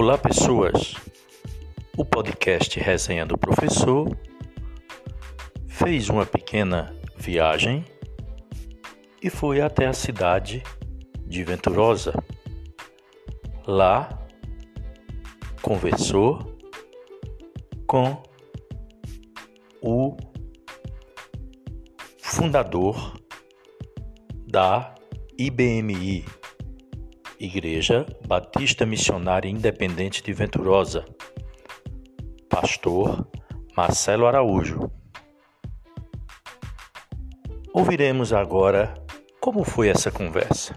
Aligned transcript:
Olá, 0.00 0.16
pessoas! 0.16 0.94
O 1.96 2.04
podcast 2.04 2.78
Resenha 2.78 3.26
do 3.26 3.36
Professor 3.36 4.16
fez 5.66 6.08
uma 6.08 6.24
pequena 6.24 6.94
viagem 7.16 7.84
e 9.20 9.28
foi 9.28 9.60
até 9.60 9.86
a 9.86 9.92
cidade 9.92 10.62
de 11.26 11.42
Venturosa. 11.42 12.14
Lá 13.66 14.24
conversou 15.62 16.56
com 17.84 18.22
o 19.82 20.16
fundador 22.20 23.20
da 24.46 24.94
IBMI, 25.36 26.24
Igreja 27.40 28.04
Batista 28.26 28.84
Missionária 28.84 29.48
Independente 29.48 30.22
de 30.24 30.32
Venturosa, 30.32 31.04
Pastor 32.48 33.28
Marcelo 33.76 34.26
Araújo. 34.26 34.90
Ouviremos 37.72 38.32
agora 38.32 38.92
como 39.40 39.62
foi 39.62 39.88
essa 39.88 40.10
conversa. 40.10 40.74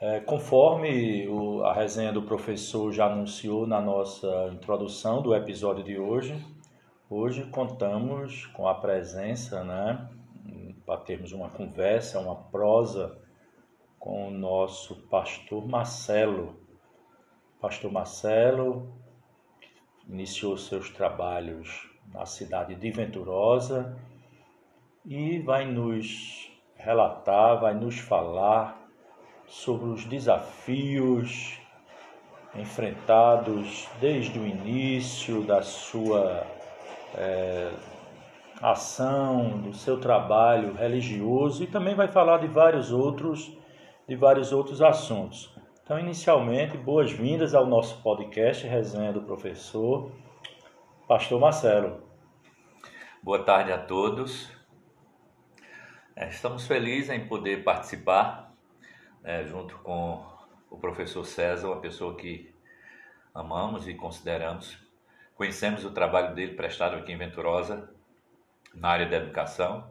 É, 0.00 0.20
conforme 0.20 1.28
o, 1.28 1.62
a 1.64 1.74
resenha 1.74 2.10
do 2.10 2.22
professor 2.22 2.90
já 2.90 3.04
anunciou 3.04 3.66
na 3.66 3.82
nossa 3.82 4.48
introdução 4.50 5.20
do 5.20 5.34
episódio 5.34 5.84
de 5.84 5.98
hoje, 5.98 6.42
hoje 7.10 7.44
contamos 7.50 8.46
com 8.46 8.66
a 8.66 8.74
presença, 8.74 9.62
né, 9.62 10.08
para 10.88 10.96
termos 10.96 11.32
uma 11.32 11.50
conversa, 11.50 12.18
uma 12.18 12.34
prosa 12.34 13.20
com 13.98 14.28
o 14.28 14.30
nosso 14.30 14.96
pastor 15.10 15.68
Marcelo. 15.68 16.56
Pastor 17.60 17.92
Marcelo 17.92 18.90
iniciou 20.08 20.56
seus 20.56 20.88
trabalhos 20.88 21.86
na 22.10 22.24
cidade 22.24 22.74
de 22.74 22.90
Venturosa 22.90 23.98
e 25.04 25.40
vai 25.40 25.70
nos 25.70 26.50
relatar, 26.74 27.60
vai 27.60 27.74
nos 27.74 27.98
falar 27.98 28.88
sobre 29.46 29.90
os 29.90 30.06
desafios 30.06 31.60
enfrentados 32.54 33.86
desde 34.00 34.38
o 34.38 34.46
início 34.46 35.42
da 35.42 35.60
sua 35.60 36.46
é, 37.14 37.74
ação, 38.60 39.60
do 39.60 39.72
seu 39.72 40.00
trabalho 40.00 40.74
religioso 40.74 41.62
e 41.62 41.66
também 41.66 41.94
vai 41.94 42.08
falar 42.08 42.38
de 42.38 42.48
vários 42.48 42.90
outros, 42.90 43.56
de 44.08 44.16
vários 44.16 44.52
outros 44.52 44.82
assuntos. 44.82 45.54
Então, 45.82 45.98
inicialmente, 45.98 46.76
boas-vindas 46.76 47.54
ao 47.54 47.66
nosso 47.66 48.02
podcast 48.02 48.66
Resenha 48.66 49.12
do 49.12 49.22
Professor, 49.22 50.10
Pastor 51.06 51.40
Marcelo. 51.40 52.02
Boa 53.22 53.42
tarde 53.42 53.72
a 53.72 53.78
todos. 53.78 54.50
É, 56.14 56.28
estamos 56.28 56.66
felizes 56.66 57.10
em 57.10 57.26
poder 57.26 57.62
participar 57.62 58.52
é, 59.22 59.44
junto 59.44 59.78
com 59.78 60.24
o 60.68 60.76
professor 60.76 61.24
César, 61.24 61.68
uma 61.68 61.80
pessoa 61.80 62.16
que 62.16 62.52
amamos 63.32 63.86
e 63.86 63.94
consideramos. 63.94 64.78
Conhecemos 65.36 65.84
o 65.84 65.90
trabalho 65.92 66.34
dele 66.34 66.54
prestado 66.54 66.96
aqui 66.96 67.12
em 67.12 67.16
Venturosa, 67.16 67.88
na 68.74 68.88
área 68.88 69.06
da 69.06 69.16
educação, 69.16 69.88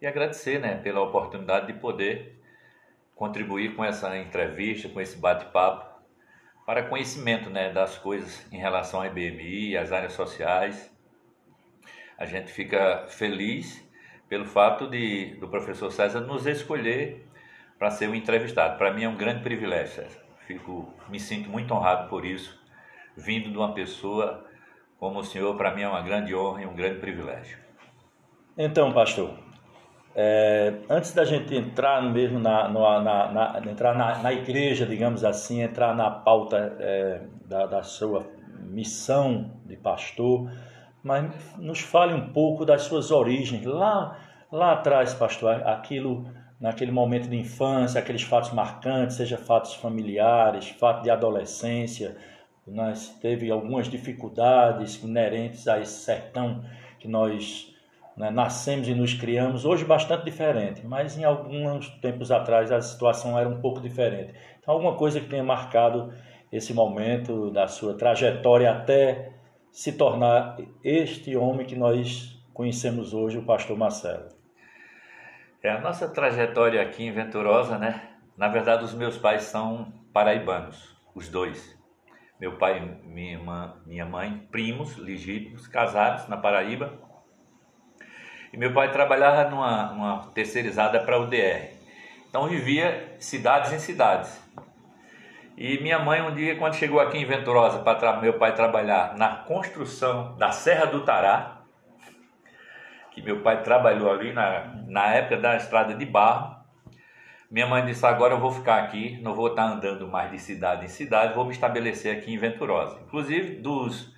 e 0.00 0.06
agradecer 0.06 0.58
né, 0.58 0.76
pela 0.76 1.00
oportunidade 1.00 1.68
de 1.68 1.74
poder 1.74 2.40
contribuir 3.14 3.76
com 3.76 3.84
essa 3.84 4.16
entrevista, 4.18 4.88
com 4.88 5.00
esse 5.00 5.16
bate-papo, 5.16 5.92
para 6.66 6.84
conhecimento 6.84 7.50
né, 7.50 7.72
das 7.72 7.98
coisas 7.98 8.46
em 8.52 8.58
relação 8.58 9.00
à 9.00 9.06
IBMI, 9.06 9.76
às 9.76 9.92
áreas 9.92 10.12
sociais. 10.12 10.92
A 12.18 12.24
gente 12.24 12.52
fica 12.52 13.06
feliz 13.08 13.86
pelo 14.28 14.44
fato 14.44 14.88
de 14.88 15.36
do 15.36 15.48
professor 15.48 15.90
César 15.90 16.20
nos 16.20 16.46
escolher 16.46 17.26
para 17.78 17.90
ser 17.90 18.08
o 18.08 18.14
entrevistado. 18.14 18.78
Para 18.78 18.92
mim 18.92 19.04
é 19.04 19.08
um 19.08 19.16
grande 19.16 19.42
privilégio, 19.42 20.02
César. 20.02 20.22
Fico, 20.46 20.92
me 21.08 21.20
sinto 21.20 21.50
muito 21.50 21.72
honrado 21.74 22.08
por 22.08 22.24
isso, 22.24 22.60
vindo 23.16 23.50
de 23.50 23.56
uma 23.56 23.74
pessoa 23.74 24.48
como 24.98 25.18
o 25.18 25.24
senhor, 25.24 25.56
para 25.56 25.74
mim 25.74 25.82
é 25.82 25.88
uma 25.88 26.00
grande 26.00 26.34
honra 26.34 26.62
e 26.62 26.66
um 26.66 26.74
grande 26.74 27.00
privilégio. 27.00 27.58
Então, 28.56 28.92
pastor, 28.92 29.30
é, 30.14 30.74
antes 30.90 31.14
da 31.14 31.24
gente 31.24 31.54
entrar 31.54 32.02
mesmo 32.02 32.38
na, 32.38 32.68
na, 32.68 33.32
na 33.32 33.62
entrar 33.70 33.96
na, 33.96 34.18
na, 34.18 34.30
igreja, 34.30 34.84
digamos 34.84 35.24
assim, 35.24 35.62
entrar 35.62 35.96
na 35.96 36.10
pauta 36.10 36.76
é, 36.78 37.22
da, 37.46 37.64
da, 37.64 37.82
sua 37.82 38.26
missão 38.60 39.50
de 39.64 39.74
pastor, 39.74 40.52
mas 41.02 41.32
nos 41.56 41.80
fale 41.80 42.12
um 42.12 42.30
pouco 42.30 42.66
das 42.66 42.82
suas 42.82 43.10
origens. 43.10 43.64
Lá, 43.64 44.18
lá 44.50 44.72
atrás, 44.72 45.14
pastor, 45.14 45.66
aquilo 45.66 46.26
naquele 46.60 46.92
momento 46.92 47.30
de 47.30 47.36
infância, 47.36 47.98
aqueles 47.98 48.22
fatos 48.22 48.52
marcantes, 48.52 49.16
seja 49.16 49.38
fatos 49.38 49.74
familiares, 49.74 50.68
fatos 50.68 51.02
de 51.02 51.10
adolescência, 51.10 52.16
nós 52.66 53.08
teve 53.20 53.50
algumas 53.50 53.88
dificuldades 53.88 55.02
inerentes 55.02 55.66
a 55.66 55.80
esse 55.80 56.04
sertão 56.04 56.62
que 57.00 57.08
nós 57.08 57.71
né? 58.16 58.30
Nascemos 58.30 58.88
e 58.88 58.94
nos 58.94 59.14
criamos, 59.14 59.64
hoje 59.64 59.84
bastante 59.84 60.24
diferente, 60.24 60.86
mas 60.86 61.18
em 61.18 61.24
alguns 61.24 61.88
tempos 62.00 62.30
atrás 62.30 62.70
a 62.70 62.80
situação 62.80 63.38
era 63.38 63.48
um 63.48 63.60
pouco 63.60 63.80
diferente. 63.80 64.34
Então, 64.60 64.74
alguma 64.74 64.96
coisa 64.96 65.20
que 65.20 65.28
tenha 65.28 65.44
marcado 65.44 66.12
esse 66.50 66.74
momento 66.74 67.50
da 67.50 67.66
sua 67.66 67.94
trajetória 67.94 68.70
até 68.70 69.32
se 69.70 69.92
tornar 69.92 70.58
este 70.84 71.36
homem 71.36 71.66
que 71.66 71.74
nós 71.74 72.38
conhecemos 72.52 73.14
hoje, 73.14 73.38
o 73.38 73.44
pastor 73.44 73.76
Marcelo. 73.76 74.28
É 75.62 75.70
a 75.70 75.80
nossa 75.80 76.08
trajetória 76.08 76.82
aqui 76.82 77.04
em 77.04 77.12
Venturosa, 77.12 77.78
né? 77.78 78.10
Na 78.36 78.48
verdade, 78.48 78.84
os 78.84 78.92
meus 78.92 79.16
pais 79.16 79.44
são 79.44 79.92
paraibanos, 80.12 80.94
os 81.14 81.28
dois. 81.28 81.78
Meu 82.38 82.58
pai 82.58 82.78
e 82.78 83.08
minha, 83.08 83.74
minha 83.86 84.04
mãe, 84.04 84.46
primos 84.50 84.96
legítimos, 84.96 85.66
casados 85.68 86.28
na 86.28 86.36
Paraíba 86.36 86.98
e 88.52 88.56
meu 88.58 88.72
pai 88.72 88.92
trabalhava 88.92 89.48
numa, 89.48 90.30
terceirizada 90.34 91.00
para 91.00 91.18
o 91.18 91.26
DR. 91.26 91.70
Então 92.28 92.48
vivia 92.48 93.16
cidades 93.18 93.72
em 93.72 93.78
cidades. 93.78 94.42
E 95.56 95.78
minha 95.82 95.98
mãe 95.98 96.22
um 96.22 96.34
dia, 96.34 96.56
quando 96.56 96.74
chegou 96.74 97.00
aqui 97.00 97.18
em 97.18 97.24
Venturosa 97.24 97.80
para 97.80 98.20
meu 98.20 98.34
pai 98.38 98.54
trabalhar 98.54 99.16
na 99.16 99.36
construção 99.36 100.36
da 100.36 100.50
Serra 100.50 100.86
do 100.86 101.02
Tará, 101.02 101.62
que 103.10 103.22
meu 103.22 103.40
pai 103.40 103.62
trabalhou 103.62 104.10
ali 104.10 104.32
na, 104.32 104.74
na 104.86 105.06
época 105.12 105.36
da 105.36 105.56
estrada 105.56 105.94
de 105.94 106.06
barro, 106.06 106.56
minha 107.50 107.66
mãe 107.66 107.84
disse: 107.84 108.04
Agora 108.06 108.32
eu 108.32 108.40
vou 108.40 108.50
ficar 108.50 108.82
aqui, 108.82 109.20
não 109.20 109.34
vou 109.34 109.48
estar 109.48 109.64
andando 109.64 110.08
mais 110.08 110.30
de 110.30 110.38
cidade 110.38 110.86
em 110.86 110.88
cidade, 110.88 111.34
vou 111.34 111.44
me 111.44 111.52
estabelecer 111.52 112.16
aqui 112.16 112.32
em 112.32 112.38
Venturosa. 112.38 112.98
Inclusive, 113.06 113.56
dos, 113.56 114.10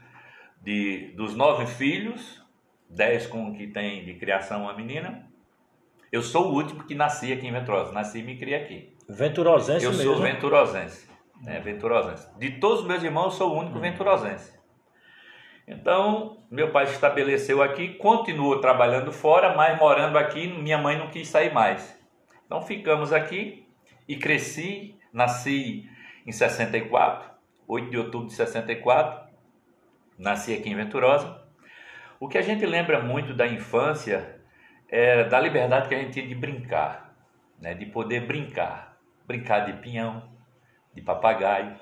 de, 0.62 1.12
dos 1.16 1.34
nove 1.34 1.66
filhos, 1.66 2.44
10 2.94 3.27
com 3.27 3.49
o 3.49 3.55
que 3.55 3.66
tem 3.66 4.05
de 4.05 4.15
criação 4.15 4.69
a 4.69 4.75
menina. 4.75 5.27
Eu 6.12 6.22
sou 6.22 6.53
o 6.53 6.55
último 6.55 6.84
que 6.84 6.94
nasci 6.94 7.32
aqui 7.32 7.47
em 7.47 7.53
Venturosa, 7.53 7.93
nasci 7.93 8.21
e 8.21 8.22
me 8.22 8.37
criei 8.37 8.62
aqui. 8.62 8.94
Venturosense 9.09 9.84
eu 9.84 9.91
mesmo? 9.91 10.10
Eu 10.10 10.15
sou 10.15 10.22
venturosense, 10.22 11.09
né, 11.43 11.60
venturosense. 11.60 12.28
De 12.38 12.53
todos 12.53 12.81
os 12.81 12.87
meus 12.87 13.03
irmãos, 13.03 13.25
eu 13.25 13.31
sou 13.33 13.54
o 13.54 13.59
único 13.59 13.78
hum. 13.78 13.81
venturosense. 13.81 14.54
Então, 15.66 16.44
meu 16.50 16.71
pai 16.71 16.87
se 16.87 16.94
estabeleceu 16.94 17.62
aqui, 17.62 17.94
continuou 17.94 18.60
trabalhando 18.60 19.10
fora, 19.10 19.57
mas 19.57 19.78
morando 19.78 20.16
aqui, 20.16 20.47
minha 20.47 20.78
mãe 20.78 20.97
não 20.97 21.10
quis 21.10 21.27
sair 21.27 21.53
mais. 21.53 21.98
Então, 22.47 22.63
ficamos 22.63 23.13
aqui 23.13 23.66
e 24.07 24.16
cresci, 24.16 24.95
nasci 25.13 25.89
em 26.27 26.33
64, 26.33 27.30
8 27.66 27.91
de 27.91 27.98
outubro 27.98 28.28
de 28.28 28.34
64, 28.34 29.28
nasci 30.19 30.54
aqui 30.54 30.71
em 30.71 30.77
Venturosa. 30.77 31.44
O 32.24 32.26
que 32.26 32.38
a 32.38 32.42
gente 32.42 32.65
lembra 32.65 33.03
muito 33.03 33.34
da 33.34 33.47
infância 33.47 34.41
é 34.88 35.24
da 35.24 35.38
liberdade 35.38 35.91
que 35.91 35.94
a 35.94 35.98
gente 35.98 36.15
tinha 36.15 36.26
de 36.26 36.34
brincar, 36.34 37.15
né? 37.60 37.74
de 37.74 37.84
poder 37.84 38.26
brincar. 38.26 38.97
Brincar 39.26 39.66
de 39.66 39.74
pinhão, 39.74 40.22
de 40.94 41.03
papagaio. 41.03 41.74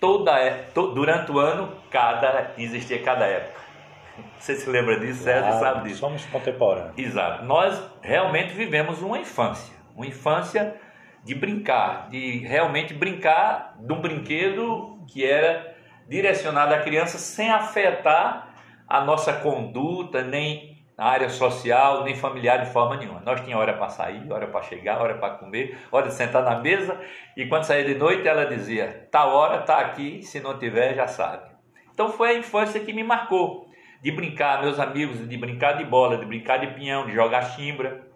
Toda, 0.00 0.36
é, 0.40 0.66
durante 0.74 1.30
o 1.30 1.38
ano, 1.38 1.72
cada 1.88 2.52
existia 2.58 3.00
cada 3.00 3.26
época. 3.26 3.60
Você 4.40 4.56
se 4.56 4.68
lembra 4.68 4.98
disso, 4.98 5.22
César 5.22 5.46
claro, 5.46 5.60
sabe 5.60 5.88
disso. 5.88 6.00
Somos 6.00 6.26
contemporâneos. 6.26 6.98
Exato. 6.98 7.44
Nós 7.44 7.80
realmente 8.02 8.54
vivemos 8.54 9.02
uma 9.02 9.20
infância. 9.20 9.76
Uma 9.94 10.06
infância 10.06 10.74
de 11.22 11.32
brincar, 11.32 12.08
de 12.08 12.38
realmente 12.38 12.92
brincar 12.92 13.76
de 13.78 13.92
um 13.92 14.00
brinquedo 14.00 14.98
que 15.06 15.24
era 15.24 15.76
direcionado 16.08 16.74
à 16.74 16.80
criança 16.80 17.18
sem 17.18 17.48
afetar 17.50 18.52
a 18.88 19.00
nossa 19.04 19.32
conduta, 19.32 20.22
nem 20.22 20.74
na 20.96 21.06
área 21.06 21.28
social, 21.28 22.04
nem 22.04 22.14
familiar 22.14 22.64
de 22.64 22.70
forma 22.70 22.96
nenhuma. 22.96 23.20
Nós 23.20 23.40
tínhamos 23.40 23.62
hora 23.62 23.76
para 23.76 23.88
sair, 23.88 24.30
hora 24.32 24.46
para 24.46 24.62
chegar, 24.62 25.00
hora 25.00 25.14
para 25.16 25.34
comer, 25.34 25.76
hora 25.90 26.06
de 26.06 26.14
sentar 26.14 26.42
na 26.44 26.60
mesa, 26.60 27.00
e 27.36 27.46
quando 27.46 27.64
saía 27.64 27.84
de 27.84 27.94
noite 27.94 28.26
ela 28.26 28.46
dizia: 28.46 29.08
"Tá 29.10 29.24
hora, 29.24 29.62
tá 29.62 29.78
aqui, 29.78 30.22
se 30.22 30.40
não 30.40 30.58
tiver 30.58 30.94
já 30.94 31.06
sabe". 31.06 31.50
Então 31.92 32.10
foi 32.10 32.30
a 32.30 32.38
infância 32.38 32.80
que 32.80 32.92
me 32.92 33.02
marcou, 33.02 33.68
de 34.00 34.10
brincar, 34.12 34.62
meus 34.62 34.78
amigos, 34.78 35.28
de 35.28 35.36
brincar 35.36 35.72
de 35.76 35.84
bola, 35.84 36.16
de 36.16 36.26
brincar 36.26 36.58
de 36.58 36.68
pinhão, 36.68 37.06
de 37.06 37.12
jogar 37.12 37.42
chimbra, 37.42 38.06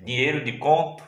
dinheiro 0.00 0.44
de 0.44 0.52
conto. 0.58 1.04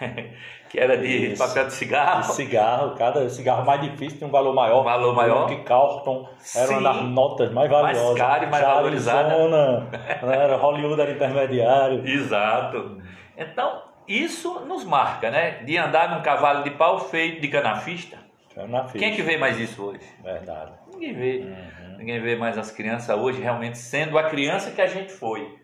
que 0.76 0.80
era 0.80 0.98
de 0.98 1.32
Isso. 1.32 1.42
papel 1.42 1.66
de 1.68 1.72
cigarro. 1.72 2.20
De 2.20 2.34
cigarro, 2.34 2.94
cada 2.96 3.26
cigarro 3.30 3.64
mais 3.64 3.80
difícil 3.80 4.18
tem 4.18 4.28
um 4.28 4.30
valor 4.30 4.54
maior. 4.54 4.82
Um 4.82 4.84
valor 4.84 5.14
maior. 5.14 5.48
Que 5.48 5.56
Carlton 5.62 6.28
era 6.54 6.70
uma 6.70 6.82
das 6.82 7.02
notas 7.02 7.50
mais 7.50 7.70
valiosas. 7.70 8.04
Mais 8.04 8.18
caro 8.18 8.44
e 8.44 8.50
mais 8.50 8.62
valorizada. 8.62 9.28
Arizona, 9.34 9.80
né, 10.22 10.36
era 10.44 10.56
Hollywood 10.56 11.00
era 11.00 11.12
intermediário. 11.12 12.06
Exato. 12.06 13.00
Então, 13.38 13.84
isso 14.06 14.60
nos 14.66 14.84
marca, 14.84 15.30
né? 15.30 15.62
De 15.64 15.78
andar 15.78 16.14
num 16.14 16.22
cavalo 16.22 16.62
de 16.62 16.70
pau 16.72 16.98
feito 16.98 17.40
de 17.40 17.48
canafista. 17.48 18.18
canafista. 18.54 18.98
Quem 18.98 19.12
é 19.12 19.16
que 19.16 19.22
vê 19.22 19.38
mais 19.38 19.58
isso 19.58 19.82
hoje? 19.82 20.04
Verdade. 20.22 20.72
Ninguém 20.92 21.14
vê. 21.14 21.38
Uhum. 21.38 21.96
Ninguém 21.96 22.20
vê 22.20 22.36
mais 22.36 22.58
as 22.58 22.70
crianças 22.70 23.16
hoje 23.18 23.40
realmente 23.40 23.78
sendo 23.78 24.18
a 24.18 24.24
criança 24.24 24.70
que 24.72 24.82
a 24.82 24.86
gente 24.86 25.10
foi. 25.10 25.56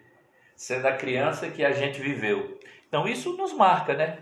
Sendo 0.57 0.89
a 0.89 0.93
criança 0.93 1.51
que 1.51 1.63
a 1.63 1.73
gente 1.73 2.01
viveu. 2.01 2.59
Então 2.89 3.07
isso 3.07 3.37
nos 3.37 3.53
marca, 3.53 3.93
né? 3.93 4.17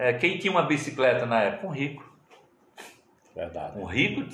É, 0.00 0.14
quem 0.14 0.38
tinha 0.38 0.50
uma 0.50 0.62
bicicleta 0.62 1.26
na 1.26 1.42
época? 1.42 1.66
Um 1.66 1.70
rico. 1.70 2.10
Verdade. 3.36 3.78
Um 3.78 3.84
rico 3.84 4.24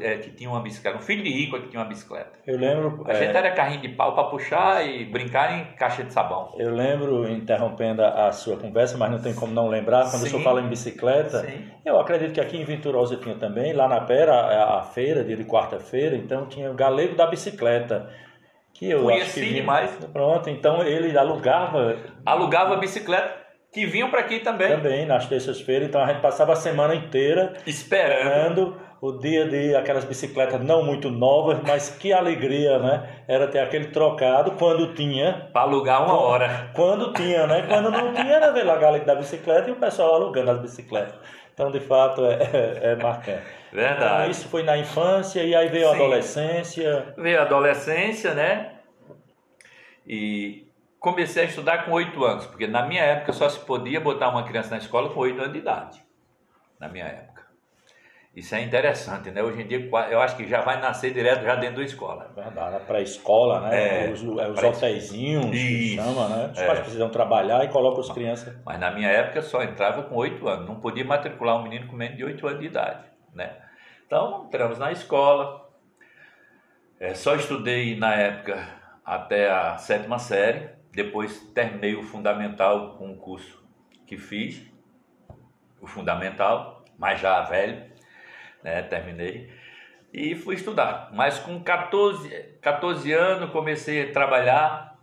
é, 0.00 0.16
que 0.16 0.30
tinha 0.30 0.48
uma 0.48 0.62
bicicleta, 0.62 0.96
um 0.96 1.02
filho 1.02 1.22
de 1.22 1.28
rico 1.28 1.60
que 1.60 1.68
tinha 1.68 1.82
uma 1.82 1.88
bicicleta. 1.88 2.30
Eu 2.46 2.56
lembro. 2.56 3.04
A 3.06 3.12
é... 3.12 3.16
gente 3.16 3.36
era 3.36 3.50
carrinho 3.50 3.82
de 3.82 3.90
pau 3.90 4.14
para 4.14 4.24
puxar 4.30 4.82
e 4.82 5.04
brincar 5.04 5.58
em 5.58 5.76
caixa 5.76 6.04
de 6.04 6.10
sabão. 6.10 6.54
Eu 6.56 6.74
lembro, 6.74 7.28
interrompendo 7.30 8.02
a 8.02 8.32
sua 8.32 8.56
conversa, 8.56 8.96
mas 8.96 9.10
não 9.10 9.20
tem 9.20 9.34
como 9.34 9.52
não 9.52 9.68
lembrar, 9.68 10.04
quando 10.04 10.22
Sim. 10.22 10.26
o 10.26 10.30
senhor 10.30 10.42
fala 10.42 10.62
em 10.62 10.68
bicicleta, 10.68 11.40
Sim. 11.40 11.70
eu 11.84 12.00
acredito 12.00 12.32
que 12.32 12.40
aqui 12.40 12.56
em 12.56 12.64
Venturosa 12.64 13.18
tinha 13.18 13.34
também, 13.34 13.74
lá 13.74 13.86
na 13.86 14.00
Pera, 14.00 14.32
a, 14.32 14.78
a 14.78 14.82
feira, 14.84 15.22
dia 15.22 15.36
de 15.36 15.44
quarta-feira, 15.44 16.16
então 16.16 16.46
tinha 16.46 16.70
o 16.70 16.74
galego 16.74 17.14
da 17.14 17.26
bicicleta. 17.26 18.10
Que 18.72 18.90
eu 18.90 19.02
Conheci 19.02 19.22
acho 19.22 19.34
que 19.34 19.40
vinha... 19.40 19.54
demais. 19.60 19.90
Pronto, 20.12 20.48
então 20.48 20.82
ele 20.82 21.16
alugava. 21.16 21.96
Alugava 22.24 22.76
bicicleta 22.76 23.43
que 23.74 23.84
vinham 23.86 24.08
para 24.08 24.20
aqui 24.20 24.38
também. 24.38 24.68
Também, 24.68 25.04
nas 25.04 25.26
terças-feiras. 25.26 25.88
Então 25.88 26.00
a 26.00 26.06
gente 26.06 26.20
passava 26.20 26.52
a 26.52 26.56
semana 26.56 26.94
inteira 26.94 27.54
esperando 27.66 28.80
o 29.00 29.18
dia 29.18 29.46
de 29.48 29.74
aquelas 29.74 30.04
bicicletas 30.04 30.64
não 30.64 30.84
muito 30.84 31.10
novas, 31.10 31.58
mas 31.66 31.90
que 31.90 32.12
alegria, 32.12 32.78
né? 32.78 33.24
Era 33.26 33.48
ter 33.48 33.58
aquele 33.58 33.86
trocado 33.86 34.52
quando 34.52 34.94
tinha. 34.94 35.48
Para 35.52 35.62
alugar 35.62 36.04
uma 36.04 36.14
quando, 36.14 36.22
hora. 36.22 36.70
Quando 36.72 37.12
tinha, 37.12 37.48
né? 37.48 37.64
Quando 37.68 37.90
não 37.90 38.14
tinha, 38.14 38.34
era 38.36 38.52
ver 38.52 38.70
a 38.70 38.76
galera 38.76 39.04
da 39.04 39.16
bicicleta 39.16 39.68
e 39.68 39.72
o 39.72 39.76
pessoal 39.76 40.14
alugando 40.14 40.52
as 40.52 40.60
bicicletas. 40.60 41.18
Então, 41.52 41.70
de 41.72 41.80
fato, 41.80 42.24
é, 42.24 42.34
é, 42.34 42.92
é 42.92 42.96
marcante. 42.96 43.42
Verdade. 43.72 44.04
Então, 44.04 44.30
isso 44.30 44.48
foi 44.48 44.62
na 44.62 44.78
infância 44.78 45.42
e 45.42 45.52
aí 45.52 45.68
veio 45.68 45.88
Sim. 45.88 45.92
a 45.92 45.94
adolescência. 45.96 47.14
Veio 47.18 47.40
a 47.40 47.42
adolescência, 47.42 48.34
né? 48.34 48.70
E 50.06 50.64
comecei 51.04 51.42
a 51.42 51.46
estudar 51.46 51.84
com 51.84 51.92
oito 51.92 52.24
anos, 52.24 52.46
porque 52.46 52.66
na 52.66 52.86
minha 52.86 53.02
época 53.02 53.34
só 53.34 53.46
se 53.46 53.60
podia 53.60 54.00
botar 54.00 54.30
uma 54.30 54.42
criança 54.42 54.70
na 54.70 54.78
escola 54.78 55.10
com 55.10 55.20
oito 55.20 55.38
anos 55.38 55.52
de 55.52 55.58
idade. 55.58 56.02
Na 56.80 56.88
minha 56.88 57.04
época. 57.04 57.44
Isso 58.34 58.54
é 58.54 58.62
interessante, 58.62 59.30
né? 59.30 59.42
Hoje 59.42 59.62
em 59.62 59.66
dia 59.66 59.86
eu 60.10 60.20
acho 60.20 60.34
que 60.34 60.48
já 60.48 60.62
vai 60.62 60.80
nascer 60.80 61.12
direto 61.12 61.44
já 61.44 61.56
dentro 61.56 61.76
da 61.76 61.82
escola. 61.82 62.32
Verdade, 62.34 62.76
a 62.76 62.80
pré-escola, 62.80 63.60
né? 63.60 64.06
É, 64.06 64.10
os 64.10 64.22
os 64.22 64.62
hotéisinhos, 64.62 65.50
que 65.50 65.94
chama, 65.94 66.28
né? 66.28 66.50
Os 66.52 66.58
é. 66.58 66.66
pais 66.66 66.80
precisam 66.80 67.10
trabalhar 67.10 67.62
e 67.64 67.68
colocam 67.68 68.00
as 68.00 68.10
crianças. 68.10 68.56
Mas 68.64 68.80
na 68.80 68.90
minha 68.90 69.08
época 69.08 69.42
só 69.42 69.62
entrava 69.62 70.04
com 70.04 70.16
oito 70.16 70.48
anos. 70.48 70.66
Não 70.66 70.80
podia 70.80 71.04
matricular 71.04 71.58
um 71.58 71.62
menino 71.62 71.86
com 71.86 71.94
menos 71.94 72.16
de 72.16 72.24
oito 72.24 72.44
anos 72.46 72.60
de 72.60 72.66
idade, 72.66 73.04
né? 73.32 73.54
Então, 74.06 74.46
entramos 74.46 74.78
na 74.78 74.90
escola. 74.90 75.68
É, 76.98 77.14
só 77.14 77.36
estudei 77.36 77.94
na 77.94 78.14
época 78.14 78.66
até 79.04 79.50
a 79.50 79.76
sétima 79.76 80.18
série 80.18 80.73
depois 80.94 81.40
terminei 81.54 81.94
o 81.94 82.02
fundamental 82.02 82.96
com 82.96 83.08
um 83.08 83.16
curso 83.16 83.62
que 84.06 84.16
fiz, 84.16 84.62
o 85.80 85.86
fundamental, 85.86 86.84
mas 86.96 87.20
já 87.20 87.42
velho, 87.42 87.84
né? 88.62 88.82
terminei, 88.82 89.50
e 90.12 90.34
fui 90.34 90.54
estudar. 90.54 91.10
Mas 91.12 91.38
com 91.38 91.62
14, 91.62 92.28
14 92.60 93.12
anos 93.12 93.50
comecei 93.50 94.08
a 94.08 94.12
trabalhar 94.12 94.93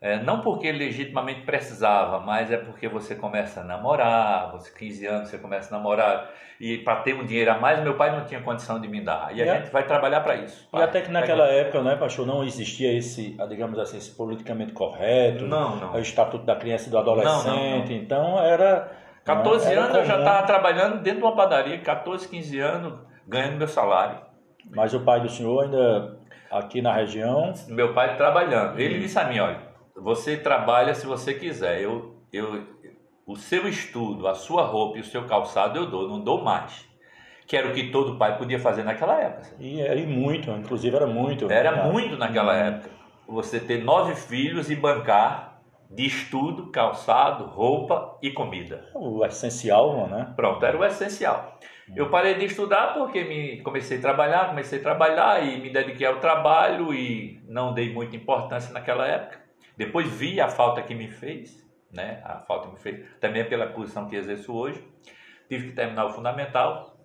é, 0.00 0.22
não 0.22 0.40
porque 0.40 0.70
legitimamente 0.70 1.42
precisava, 1.42 2.20
mas 2.20 2.50
é 2.50 2.58
porque 2.58 2.86
você 2.86 3.14
começa 3.14 3.60
a 3.60 3.64
namorar, 3.64 4.52
você 4.52 4.70
15 4.70 5.06
anos 5.06 5.28
você 5.28 5.38
começa 5.38 5.74
a 5.74 5.78
namorar 5.78 6.30
e 6.60 6.78
para 6.78 6.96
ter 6.96 7.14
um 7.14 7.24
dinheiro 7.24 7.50
a 7.50 7.58
mais, 7.58 7.82
meu 7.82 7.96
pai 7.96 8.10
não 8.10 8.24
tinha 8.24 8.40
condição 8.40 8.78
de 8.80 8.88
me 8.88 9.00
dar. 9.00 9.34
E, 9.34 9.38
e 9.38 9.48
a, 9.48 9.54
a 9.54 9.56
gente 9.58 9.70
vai 9.70 9.86
trabalhar 9.86 10.20
para 10.20 10.36
isso. 10.36 10.68
E 10.72 10.82
até 10.82 11.00
que 11.00 11.10
naquela 11.10 11.46
época, 11.46 11.82
né, 11.82 11.96
pastor, 11.96 12.26
não 12.26 12.44
existia 12.44 12.92
esse, 12.96 13.36
digamos 13.48 13.78
assim, 13.78 13.96
esse 13.96 14.10
politicamente 14.14 14.72
correto, 14.72 15.46
não, 15.46 15.76
não. 15.76 15.94
o 15.94 15.98
estatuto 15.98 16.44
da 16.44 16.56
criança 16.56 16.88
e 16.88 16.90
do 16.90 16.98
adolescente, 16.98 17.46
não, 17.46 17.78
não, 17.78 17.92
então 17.92 18.38
era 18.42 18.90
14 19.24 19.66
era 19.66 19.80
anos 19.80 19.90
comum. 19.92 20.02
eu 20.02 20.06
já 20.06 20.18
estava 20.18 20.46
trabalhando 20.46 21.02
dentro 21.02 21.20
de 21.20 21.24
uma 21.24 21.34
padaria, 21.34 21.78
14, 21.80 22.28
15 22.28 22.60
anos, 22.60 22.94
ganhando 23.26 23.56
meu 23.56 23.68
salário. 23.68 24.20
Mas 24.70 24.94
o 24.94 25.00
pai 25.00 25.20
do 25.20 25.28
senhor 25.28 25.64
ainda 25.64 26.18
aqui 26.50 26.80
na 26.80 26.92
região? 26.92 27.52
Meu 27.68 27.92
pai 27.92 28.16
trabalhando. 28.16 28.78
Ele 28.78 28.98
disse 28.98 29.18
a 29.18 29.24
mim, 29.24 29.38
olha, 29.38 29.65
você 29.96 30.36
trabalha 30.36 30.94
se 30.94 31.06
você 31.06 31.34
quiser. 31.34 31.80
Eu, 31.80 32.16
eu, 32.32 32.66
o 33.26 33.36
seu 33.36 33.66
estudo, 33.66 34.28
a 34.28 34.34
sua 34.34 34.62
roupa 34.62 34.98
e 34.98 35.00
o 35.00 35.04
seu 35.04 35.24
calçado 35.26 35.78
eu 35.78 35.86
dou, 35.86 36.08
não 36.08 36.20
dou 36.20 36.42
mais. 36.42 36.86
Que 37.46 37.56
era 37.56 37.68
o 37.68 37.72
que 37.72 37.90
todo 37.90 38.18
pai 38.18 38.36
podia 38.38 38.58
fazer 38.58 38.82
naquela 38.82 39.20
época. 39.20 39.54
E, 39.58 39.80
e 39.80 40.06
muito, 40.06 40.50
inclusive 40.50 40.96
era 40.96 41.06
muito. 41.06 41.50
Era 41.50 41.84
muito 41.84 42.16
naquela 42.16 42.54
época. 42.54 42.90
Você 43.28 43.60
ter 43.60 43.82
nove 43.82 44.14
filhos 44.14 44.70
e 44.70 44.76
bancar 44.76 45.60
de 45.90 46.04
estudo, 46.04 46.70
calçado, 46.72 47.44
roupa 47.44 48.18
e 48.20 48.32
comida. 48.32 48.88
O 48.94 49.24
essencial, 49.24 50.08
né? 50.08 50.32
Pronto, 50.34 50.64
era 50.64 50.76
o 50.76 50.84
essencial. 50.84 51.56
Eu 51.94 52.10
parei 52.10 52.34
de 52.34 52.46
estudar 52.46 52.94
porque 52.94 53.22
me 53.22 53.60
comecei 53.62 53.98
a 53.98 54.00
trabalhar, 54.00 54.48
comecei 54.48 54.80
a 54.80 54.82
trabalhar 54.82 55.46
e 55.46 55.60
me 55.60 55.70
dediquei 55.70 56.06
ao 56.06 56.18
trabalho 56.18 56.92
e 56.92 57.40
não 57.48 57.72
dei 57.72 57.92
muita 57.92 58.16
importância 58.16 58.72
naquela 58.72 59.06
época. 59.06 59.45
Depois 59.76 60.08
vi 60.08 60.40
a 60.40 60.48
falta 60.48 60.82
que 60.82 60.94
me 60.94 61.08
fez, 61.08 61.64
né? 61.92 62.20
A 62.24 62.40
falta 62.40 62.68
que 62.68 62.74
me 62.74 62.80
fez, 62.80 63.06
também 63.20 63.44
pela 63.44 63.66
posição 63.66 64.08
que 64.08 64.16
exerço 64.16 64.54
hoje. 64.54 64.82
Tive 65.48 65.68
que 65.68 65.74
terminar 65.74 66.06
o 66.06 66.10
fundamental. 66.10 66.96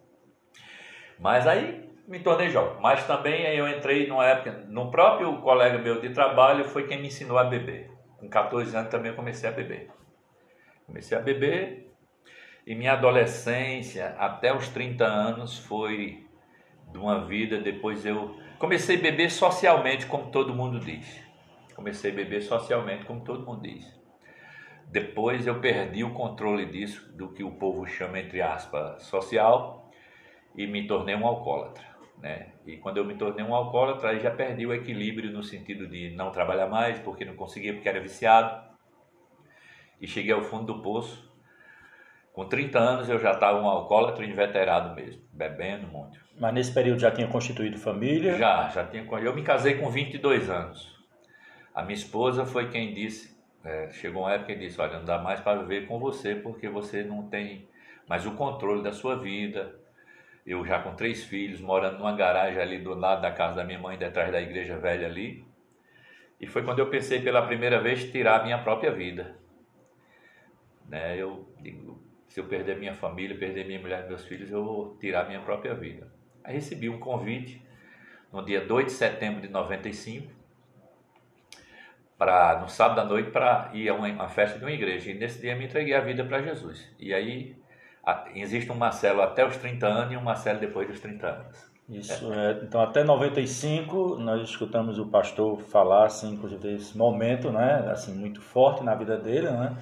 Mas 1.20 1.46
aí 1.46 1.90
me 2.08 2.20
tornei 2.20 2.50
jovem. 2.50 2.82
Mas 2.82 3.06
também 3.06 3.44
eu 3.56 3.68
entrei 3.68 4.08
numa 4.08 4.26
época, 4.26 4.66
no 4.68 4.90
próprio 4.90 5.42
colega 5.42 5.78
meu 5.78 6.00
de 6.00 6.10
trabalho 6.12 6.66
foi 6.66 6.88
quem 6.88 7.00
me 7.00 7.08
ensinou 7.08 7.38
a 7.38 7.44
beber. 7.44 7.92
Com 8.18 8.30
14 8.30 8.76
anos 8.76 8.90
também 8.90 9.12
eu 9.12 9.16
comecei 9.16 9.50
a 9.50 9.52
beber. 9.52 9.90
Comecei 10.86 11.18
a 11.18 11.22
beber 11.22 11.92
e 12.66 12.74
minha 12.74 12.94
adolescência 12.94 14.16
até 14.18 14.56
os 14.56 14.70
30 14.70 15.04
anos 15.04 15.60
foi 15.60 16.26
de 16.92 16.98
uma 16.98 17.26
vida, 17.26 17.58
depois 17.58 18.06
eu 18.06 18.36
comecei 18.60 18.98
a 18.98 19.02
beber 19.02 19.32
socialmente, 19.32 20.06
como 20.06 20.30
todo 20.30 20.54
mundo 20.54 20.80
diz 20.80 21.31
comecei 21.74 22.12
a 22.12 22.16
beber 22.16 22.42
socialmente, 22.42 23.06
como 23.06 23.24
todo 23.24 23.46
mundo 23.46 23.62
diz. 23.62 24.02
Depois 24.88 25.48
eu 25.48 25.60
perdi 25.62 26.04
o 26.04 26.14
controle 26.14 26.66
disso, 26.66 27.12
do 27.16 27.30
que 27.30 27.44
o 27.44 27.52
povo 27.52 27.86
chama, 27.88 28.20
entre 28.20 28.42
aspas, 28.42 29.04
social, 29.04 29.90
e 30.56 30.68
me 30.68 30.86
tornei 30.86 31.16
um 31.16 31.26
alcoólatra. 31.26 31.86
Né? 32.18 32.54
E 32.66 32.78
quando 32.78 32.98
eu 32.98 33.06
me 33.06 33.16
tornei 33.16 33.44
um 33.44 33.56
alcoólatra, 33.56 34.10
aí 34.10 34.20
já 34.20 34.30
perdi 34.30 34.66
o 34.66 34.74
equilíbrio 34.74 35.32
no 35.32 35.44
sentido 35.44 35.88
de 35.88 36.12
não 36.12 36.30
trabalhar 36.30 36.68
mais, 36.68 37.00
porque 37.00 37.26
não 37.26 37.36
conseguia, 37.36 37.74
porque 37.74 37.90
era 37.90 38.00
viciado. 38.00 38.70
E 40.00 40.08
cheguei 40.08 40.34
ao 40.34 40.42
fundo 40.42 40.74
do 40.74 40.82
poço. 40.82 41.32
Com 42.34 42.46
30 42.46 42.80
anos 42.80 43.10
eu 43.10 43.20
já 43.20 43.32
estava 43.32 43.60
um 43.60 43.68
alcoólatra 43.68 44.26
inveterado 44.26 44.96
mesmo, 44.96 45.22
bebendo 45.32 45.88
muito. 45.88 46.20
Mas 46.40 46.54
nesse 46.54 46.74
período 46.74 47.00
já 47.00 47.12
tinha 47.12 47.28
constituído 47.28 47.78
família? 47.78 48.38
Já, 48.38 48.70
já 48.70 48.86
tinha. 48.86 49.04
Eu 49.04 49.36
me 49.36 49.44
casei 49.44 49.76
com 49.76 49.90
22 49.90 50.50
anos. 50.50 51.01
A 51.74 51.82
minha 51.84 51.96
esposa 51.96 52.46
foi 52.46 52.70
quem 52.70 52.94
disse, 52.94 53.38
é, 53.64 53.90
chegou 53.92 54.24
uma 54.24 54.34
época 54.34 54.54
que 54.54 54.60
disse, 54.60 54.80
olha, 54.82 54.98
não 54.98 55.06
dá 55.06 55.20
mais 55.20 55.40
para 55.40 55.62
viver 55.62 55.88
com 55.88 56.00
você 56.00 56.36
porque 56.36 56.68
você 56.68 57.04
não 57.04 57.28
tem 57.30 57.68
mais 58.08 58.26
o 58.26 58.32
controle 58.32 58.84
da 58.84 58.92
sua 58.92 59.16
vida. 59.16 59.80
Eu 60.46 60.66
já 60.66 60.82
com 60.82 60.96
três 60.96 61.24
filhos, 61.24 61.62
morando 61.62 62.00
numa 62.00 62.16
garagem 62.16 62.60
ali 62.60 62.80
do 62.80 62.94
lado 62.94 63.22
da 63.22 63.32
casa 63.32 63.58
da 63.58 63.64
minha 63.64 63.80
mãe, 63.80 63.98
detrás 63.98 64.32
da 64.32 64.42
igreja 64.42 64.78
velha 64.78 65.08
ali. 65.08 65.46
E 66.40 66.48
foi 66.48 66.64
quando 66.64 66.80
eu 66.80 66.90
pensei 66.90 67.22
pela 67.22 67.46
primeira 67.46 67.80
vez 67.80 68.12
tirar 68.12 68.42
a 68.42 68.44
minha 68.44 68.58
própria 68.58 68.92
vida. 68.92 69.38
Né? 70.90 71.16
Eu 71.16 71.48
digo, 71.62 72.04
se 72.28 72.40
eu 72.40 72.46
perder 72.46 72.80
minha 72.80 72.96
família, 72.96 73.38
perder 73.38 73.66
minha 73.66 73.80
mulher 73.80 74.04
e 74.04 74.08
meus 74.10 74.26
filhos, 74.26 74.52
eu 74.52 74.66
vou 74.66 74.98
tirar 74.98 75.28
minha 75.28 75.40
própria 75.42 75.76
vida. 75.76 76.12
Aí 76.44 76.56
recebi 76.56 76.90
um 76.90 77.00
convite 77.00 77.62
no 78.34 78.44
dia 78.44 78.66
2 78.66 78.88
de 78.88 78.92
setembro 78.92 79.40
de 79.42 79.48
95 79.48 80.41
para 82.22 82.60
no 82.60 82.70
sábado 82.70 83.02
à 83.02 83.04
noite 83.04 83.32
para 83.32 83.72
ir 83.74 83.90
a 83.90 83.96
uma, 83.96 84.08
uma, 84.08 84.28
festa 84.28 84.60
de 84.60 84.64
uma 84.64 84.72
igreja. 84.72 85.10
E 85.10 85.16
nesse 85.16 85.42
dia 85.42 85.56
me 85.56 85.66
entreguei 85.66 85.96
a 85.96 86.02
vida 86.02 86.24
para 86.24 86.40
Jesus. 86.40 86.88
E 87.00 87.16
aí 87.16 87.56
a, 88.06 88.26
existe 88.36 88.72
um 88.72 88.76
Marcelo 88.76 89.24
até 89.24 89.44
os 89.44 89.58
30 89.58 89.88
anos 89.88 90.14
e 90.14 90.18
um 90.18 90.22
Marcelo 90.22 90.60
depois 90.60 90.88
dos 90.88 91.00
30 91.00 91.28
anos. 91.28 91.72
Isso, 91.90 92.32
é. 92.32 92.52
é, 92.52 92.60
então 92.62 92.80
até 92.80 93.04
95 93.04 94.18
nós 94.20 94.48
escutamos 94.48 95.00
o 95.00 95.08
pastor 95.08 95.62
falar 95.62 96.06
assim, 96.06 96.36
inclusive 96.36 96.76
esse 96.76 96.96
momento, 96.96 97.50
né, 97.50 97.90
assim 97.92 98.14
muito 98.14 98.40
forte 98.40 98.84
na 98.84 98.94
vida 98.94 99.18
dele, 99.18 99.50
né, 99.50 99.76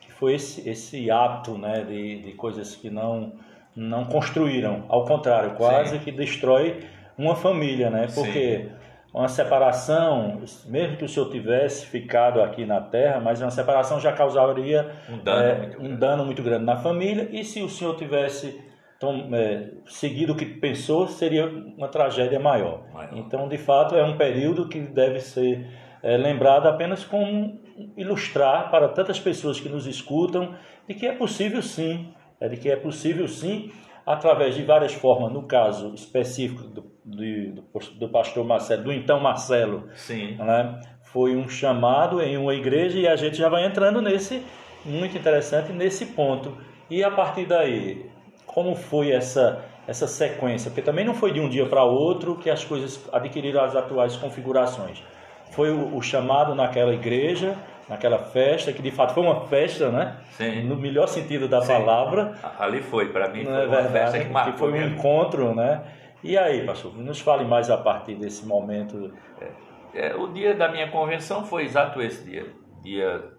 que 0.00 0.10
foi 0.12 0.32
esse 0.32 0.66
esse 0.66 1.10
ato, 1.10 1.58
né, 1.58 1.84
de, 1.84 2.22
de 2.22 2.32
coisas 2.32 2.74
que 2.74 2.88
não 2.88 3.34
não 3.76 4.06
construíram, 4.06 4.86
ao 4.88 5.04
contrário, 5.04 5.56
quase 5.56 5.98
Sim. 5.98 6.04
que 6.04 6.10
destrói 6.10 6.86
uma 7.18 7.36
família, 7.36 7.90
né, 7.90 8.06
porque 8.14 8.70
Sim 8.70 8.81
uma 9.12 9.28
separação, 9.28 10.40
mesmo 10.66 10.96
que 10.96 11.04
o 11.04 11.08
senhor 11.08 11.28
tivesse 11.30 11.86
ficado 11.86 12.40
aqui 12.40 12.64
na 12.64 12.80
Terra, 12.80 13.20
mas 13.20 13.42
uma 13.42 13.50
separação 13.50 14.00
já 14.00 14.12
causaria 14.12 14.90
um 15.08 15.18
dano, 15.18 15.42
é, 15.42 15.58
muito, 15.58 15.78
um 15.78 15.82
grande. 15.82 15.96
dano 15.96 16.24
muito 16.24 16.42
grande 16.42 16.64
na 16.64 16.76
família, 16.76 17.28
e 17.30 17.44
se 17.44 17.62
o 17.62 17.68
senhor 17.68 17.94
tivesse 17.96 18.58
tom, 18.98 19.28
é, 19.34 19.68
seguido 19.86 20.32
o 20.32 20.36
que 20.36 20.46
pensou, 20.46 21.06
seria 21.08 21.46
uma 21.46 21.88
tragédia 21.88 22.40
maior. 22.40 22.84
maior. 22.92 23.10
Então, 23.12 23.48
de 23.48 23.58
fato, 23.58 23.94
é 23.94 24.02
um 24.02 24.16
período 24.16 24.66
que 24.66 24.80
deve 24.80 25.20
ser 25.20 25.66
é, 26.02 26.16
lembrado 26.16 26.66
apenas 26.66 27.04
como 27.04 27.60
ilustrar 27.96 28.70
para 28.70 28.88
tantas 28.88 29.20
pessoas 29.20 29.60
que 29.60 29.68
nos 29.68 29.86
escutam 29.86 30.54
de 30.88 30.94
que 30.94 31.06
é 31.06 31.12
possível 31.12 31.60
sim, 31.60 32.14
é 32.40 32.48
de 32.48 32.56
que 32.56 32.70
é 32.70 32.76
possível 32.76 33.28
sim 33.28 33.70
através 34.06 34.54
de 34.54 34.62
várias 34.62 34.94
formas, 34.94 35.32
no 35.32 35.46
caso 35.46 35.94
específico 35.94 36.62
do, 36.64 36.91
do, 37.04 37.62
do 37.98 38.08
pastor 38.08 38.44
Marcelo, 38.44 38.84
do 38.84 38.92
então 38.92 39.20
Marcelo, 39.20 39.88
Sim. 39.94 40.36
Né, 40.36 40.80
foi 41.04 41.36
um 41.36 41.48
chamado 41.48 42.20
em 42.22 42.36
uma 42.36 42.54
igreja 42.54 42.98
e 42.98 43.06
a 43.06 43.16
gente 43.16 43.36
já 43.36 43.48
vai 43.48 43.64
entrando 43.66 44.00
nesse, 44.00 44.42
muito 44.84 45.16
interessante, 45.16 45.72
nesse 45.72 46.06
ponto. 46.06 46.56
E 46.88 47.02
a 47.02 47.10
partir 47.10 47.46
daí, 47.46 48.06
como 48.46 48.74
foi 48.74 49.10
essa, 49.10 49.64
essa 49.86 50.06
sequência? 50.06 50.70
Porque 50.70 50.82
também 50.82 51.04
não 51.04 51.14
foi 51.14 51.32
de 51.32 51.40
um 51.40 51.48
dia 51.48 51.66
para 51.66 51.84
outro 51.84 52.36
que 52.36 52.48
as 52.50 52.64
coisas 52.64 53.02
adquiriram 53.12 53.62
as 53.62 53.74
atuais 53.74 54.16
configurações. 54.16 55.02
Foi 55.50 55.70
o, 55.70 55.96
o 55.96 56.02
chamado 56.02 56.54
naquela 56.54 56.94
igreja, 56.94 57.56
naquela 57.88 58.18
festa, 58.18 58.72
que 58.72 58.80
de 58.80 58.90
fato 58.90 59.12
foi 59.12 59.22
uma 59.22 59.42
festa, 59.46 59.90
né? 59.90 60.16
Sim. 60.32 60.62
No 60.62 60.76
melhor 60.76 61.08
sentido 61.08 61.46
da 61.46 61.60
Sim. 61.60 61.74
palavra. 61.74 62.34
Ali 62.58 62.80
foi, 62.80 63.08
para 63.10 63.28
mim, 63.28 63.44
foi 63.44 63.52
é 63.52 63.56
uma 63.58 63.66
verdade, 63.66 63.92
festa 63.92 64.18
que 64.18 64.30
marcou. 64.30 64.52
Que 64.52 64.58
foi 64.58 64.72
um 64.72 64.86
encontro, 64.86 65.54
né? 65.54 65.82
E 66.22 66.38
aí, 66.38 66.64
pastor, 66.64 66.96
nos 66.96 67.20
fale 67.20 67.44
mais 67.44 67.68
a 67.68 67.76
partir 67.76 68.14
desse 68.14 68.46
momento. 68.46 69.12
É, 69.40 70.08
é, 70.08 70.14
o 70.14 70.28
dia 70.28 70.54
da 70.54 70.70
minha 70.70 70.88
convenção 70.90 71.44
foi 71.44 71.64
exato 71.64 72.00
esse 72.00 72.24
dia. 72.24 72.46
dia 72.80 73.32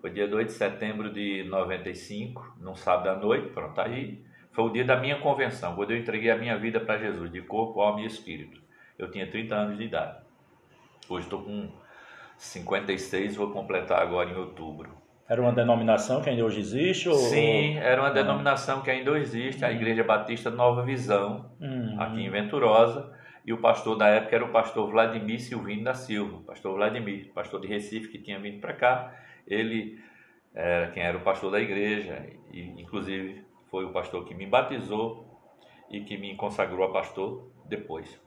foi 0.00 0.10
dia 0.10 0.28
2 0.28 0.46
de 0.46 0.52
setembro 0.52 1.12
de 1.12 1.44
95, 1.44 2.56
num 2.60 2.74
sábado 2.74 3.08
à 3.08 3.16
noite, 3.16 3.48
pronto, 3.48 3.80
aí 3.80 4.22
foi 4.52 4.64
o 4.64 4.68
dia 4.68 4.84
da 4.84 4.96
minha 4.96 5.18
convenção, 5.18 5.74
quando 5.74 5.92
eu 5.92 5.96
entreguei 5.96 6.30
a 6.30 6.36
minha 6.36 6.58
vida 6.58 6.78
para 6.78 6.98
Jesus, 6.98 7.32
de 7.32 7.40
corpo, 7.40 7.80
alma 7.80 8.02
e 8.02 8.06
espírito. 8.06 8.60
Eu 8.98 9.10
tinha 9.10 9.26
30 9.26 9.54
anos 9.54 9.78
de 9.78 9.84
idade. 9.84 10.18
Hoje 11.08 11.24
estou 11.24 11.42
com 11.42 11.70
56, 12.36 13.36
vou 13.36 13.50
completar 13.50 14.02
agora 14.02 14.30
em 14.30 14.36
outubro. 14.36 14.90
Era 15.28 15.40
uma 15.40 15.52
denominação 15.52 16.20
que 16.20 16.28
ainda 16.28 16.44
hoje 16.44 16.60
existe? 16.60 17.08
Ou... 17.08 17.14
Sim, 17.14 17.78
era 17.78 18.00
uma 18.00 18.10
denominação 18.10 18.82
que 18.82 18.90
ainda 18.90 19.18
existe, 19.18 19.64
a 19.64 19.72
Igreja 19.72 20.04
Batista 20.04 20.50
Nova 20.50 20.82
Visão, 20.82 21.50
uhum. 21.60 21.96
aqui 21.98 22.20
em 22.24 22.30
Venturosa. 22.30 23.12
E 23.46 23.52
o 23.52 23.58
pastor 23.58 23.96
da 23.96 24.08
época 24.08 24.36
era 24.36 24.44
o 24.44 24.52
pastor 24.52 24.90
Vladimir 24.90 25.38
Silvino 25.38 25.84
da 25.84 25.94
Silva, 25.94 26.42
pastor 26.46 26.74
Vladimir, 26.74 27.30
pastor 27.34 27.60
de 27.60 27.66
Recife 27.66 28.08
que 28.08 28.18
tinha 28.18 28.38
vindo 28.38 28.60
para 28.60 28.72
cá. 28.72 29.14
Ele 29.46 29.98
era 30.54 30.90
quem 30.92 31.02
era 31.02 31.18
o 31.18 31.20
pastor 31.20 31.50
da 31.50 31.60
igreja, 31.60 32.26
e 32.50 32.62
inclusive 32.80 33.44
foi 33.70 33.84
o 33.84 33.92
pastor 33.92 34.24
que 34.24 34.34
me 34.34 34.46
batizou 34.46 35.26
e 35.90 36.00
que 36.00 36.16
me 36.16 36.34
consagrou 36.36 36.86
a 36.86 36.92
pastor 36.92 37.50
depois. 37.66 38.18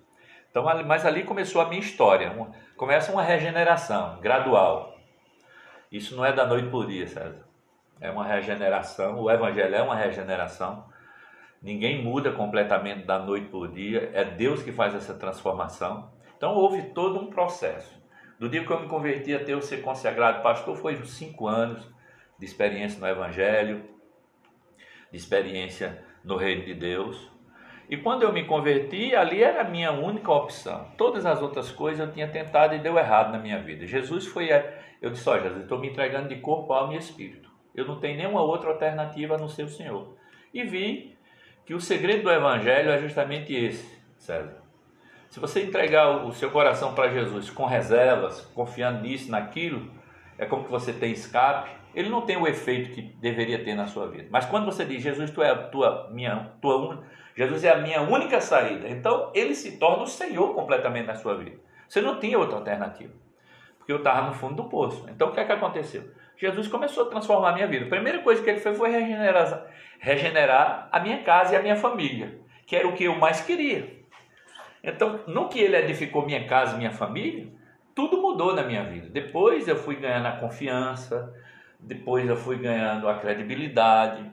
Então, 0.52 0.64
mas 0.86 1.06
ali 1.06 1.24
começou 1.24 1.62
a 1.62 1.70
minha 1.70 1.82
história. 1.82 2.32
Começa 2.76 3.12
uma 3.12 3.24
regeneração 3.24 4.20
gradual. 4.20 4.97
Isso 5.92 6.16
não 6.16 6.26
é 6.26 6.34
da 6.34 6.46
noite 6.46 6.70
por 6.70 6.86
dia, 6.86 7.08
César. 7.08 7.46
É 8.00 8.12
uma 8.12 8.26
regeneração. 8.26 9.20
O 9.20 9.32
Evangelho 9.32 9.76
é 9.76 9.82
uma 9.82 9.96
regeneração. 9.96 10.86
Ninguém 11.62 12.04
muda 12.04 12.32
completamente 12.32 13.06
da 13.06 13.18
noite 13.18 13.48
por 13.48 13.72
dia. 13.72 14.12
É 14.14 14.24
Deus 14.24 14.62
que 14.62 14.72
faz 14.72 14.94
essa 14.94 15.14
transformação. 15.14 16.12
Então 16.36 16.54
houve 16.54 16.84
todo 16.94 17.20
um 17.20 17.30
processo. 17.30 17.98
Do 18.40 18.48
dia 18.48 18.64
que 18.64 18.72
eu 18.72 18.80
me 18.80 18.88
converti 18.88 19.34
até 19.34 19.54
eu 19.54 19.62
ser 19.62 19.82
consagrado 19.82 20.44
pastor, 20.44 20.76
foi 20.76 21.04
cinco 21.06 21.48
anos 21.48 21.90
de 22.38 22.46
experiência 22.46 23.00
no 23.00 23.08
Evangelho, 23.08 23.84
de 25.12 25.18
experiência 25.18 26.06
no 26.24 26.38
Reino 26.38 26.64
de 26.64 26.76
Deus. 26.76 27.32
E 27.90 27.96
quando 27.96 28.24
eu 28.24 28.34
me 28.34 28.44
converti, 28.44 29.16
ali 29.16 29.42
era 29.42 29.62
a 29.62 29.64
minha 29.64 29.92
única 29.92 30.32
opção. 30.32 30.92
Todas 30.98 31.26
as 31.26 31.42
outras 31.42 31.72
coisas 31.72 32.06
eu 32.06 32.14
tinha 32.14 32.28
tentado 32.28 32.76
e 32.76 32.80
deu 32.80 32.98
errado 32.98 33.32
na 33.32 33.40
minha 33.40 33.60
vida. 33.60 33.88
Jesus 33.88 34.28
foi. 34.28 34.50
Eu 35.02 35.10
disse: 35.10 35.30
Ó, 35.30 35.36
oh, 35.36 35.40
Jesus, 35.40 35.62
estou 35.62 35.80
me 35.80 35.88
entregando 35.88 36.28
de 36.28 36.36
corpo, 36.36 36.74
alma 36.74 36.96
e 36.96 36.98
espírito. 36.98 37.50
Eu 37.74 37.86
não 37.86 38.00
tenho 38.00 38.18
nenhuma 38.18 38.42
outra 38.42 38.72
alternativa 38.72 39.36
a 39.36 39.38
não 39.38 39.48
ser 39.48 39.64
o 39.64 39.70
Senhor. 39.70 40.18
E 40.54 40.64
vi 40.64 41.16
que 41.66 41.74
o 41.74 41.80
segredo 41.80 42.24
do 42.24 42.32
Evangelho 42.32 42.90
é 42.90 43.00
justamente 43.00 43.54
esse, 43.54 43.98
César. 44.18 44.68
Se 45.30 45.40
você 45.40 45.62
entregar 45.62 46.26
o 46.26 46.32
seu 46.32 46.50
coração 46.50 46.94
para 46.94 47.10
Jesus 47.10 47.50
com 47.50 47.66
reservas, 47.66 48.42
confiando 48.54 49.02
nisso, 49.02 49.30
naquilo, 49.30 49.92
é 50.38 50.46
como 50.46 50.64
que 50.64 50.72
você 50.72 50.94
tem 50.94 51.12
escape. 51.12 51.70
Ele 51.94 52.10
não 52.10 52.22
tem 52.22 52.38
o 52.38 52.48
efeito 52.48 52.92
que 52.92 53.02
deveria 53.02 53.64
ter 53.64 53.76
na 53.76 53.88
sua 53.88 54.08
vida. 54.08 54.28
Mas 54.32 54.46
quando 54.46 54.66
você 54.66 54.86
diz, 54.86 55.04
Jesus, 55.04 55.32
tu 55.32 55.42
é 55.42 55.50
a 55.50 55.56
tua, 55.56 56.10
minha, 56.12 56.52
tua, 56.62 57.04
Jesus 57.38 57.64
é 57.64 57.70
a 57.70 57.78
minha 57.78 58.02
única 58.02 58.42
saída. 58.42 58.90
Então 58.90 59.32
ele 59.36 59.54
se 59.54 59.78
torna 59.78 60.04
o 60.04 60.08
Senhor 60.08 60.56
completamente 60.56 61.06
na 61.06 61.14
sua 61.14 61.36
vida. 61.36 61.56
Você 61.88 62.02
não 62.02 62.20
tinha 62.20 62.40
outra 62.40 62.58
alternativa. 62.58 63.14
Porque 63.78 63.92
eu 63.94 63.98
estava 63.98 64.26
no 64.26 64.34
fundo 64.34 64.56
do 64.56 64.64
poço. 64.64 65.06
Então 65.08 65.30
o 65.30 65.32
que 65.32 65.40
é 65.40 65.46
que 65.46 65.52
aconteceu? 65.52 66.04
Jesus 66.36 66.68
começou 66.68 67.04
a 67.04 67.10
transformar 67.10 67.52
a 67.52 67.54
minha 67.54 67.68
vida. 67.68 67.86
A 67.86 67.90
primeira 67.90 68.20
coisa 68.20 68.42
que 68.42 68.50
ele 68.50 68.60
fez 68.60 68.76
foi 68.76 68.90
regenerar, 68.90 69.66
regenerar 70.00 70.90
a 70.92 71.00
minha 71.00 71.22
casa 71.22 71.54
e 71.54 71.58
a 71.58 71.62
minha 71.62 71.76
família, 71.76 72.40
que 72.66 72.76
era 72.76 72.88
o 72.88 72.94
que 72.94 73.04
eu 73.04 73.16
mais 73.16 73.42
queria. 73.42 73.96
Então, 74.84 75.20
no 75.28 75.48
que 75.48 75.60
ele 75.60 75.78
edificou 75.78 76.26
minha 76.26 76.46
casa 76.48 76.76
e 76.76 76.78
minha 76.78 76.92
família, 76.92 77.48
tudo 77.94 78.22
mudou 78.22 78.54
na 78.54 78.64
minha 78.64 78.84
vida. 78.84 79.10
Depois 79.10 79.68
eu 79.68 79.76
fui 79.76 79.96
ganhando 79.96 80.28
a 80.28 80.34
confiança, 80.34 81.34
depois 81.80 82.28
eu 82.28 82.36
fui 82.36 82.58
ganhando 82.58 83.08
a 83.08 83.16
credibilidade, 83.16 84.32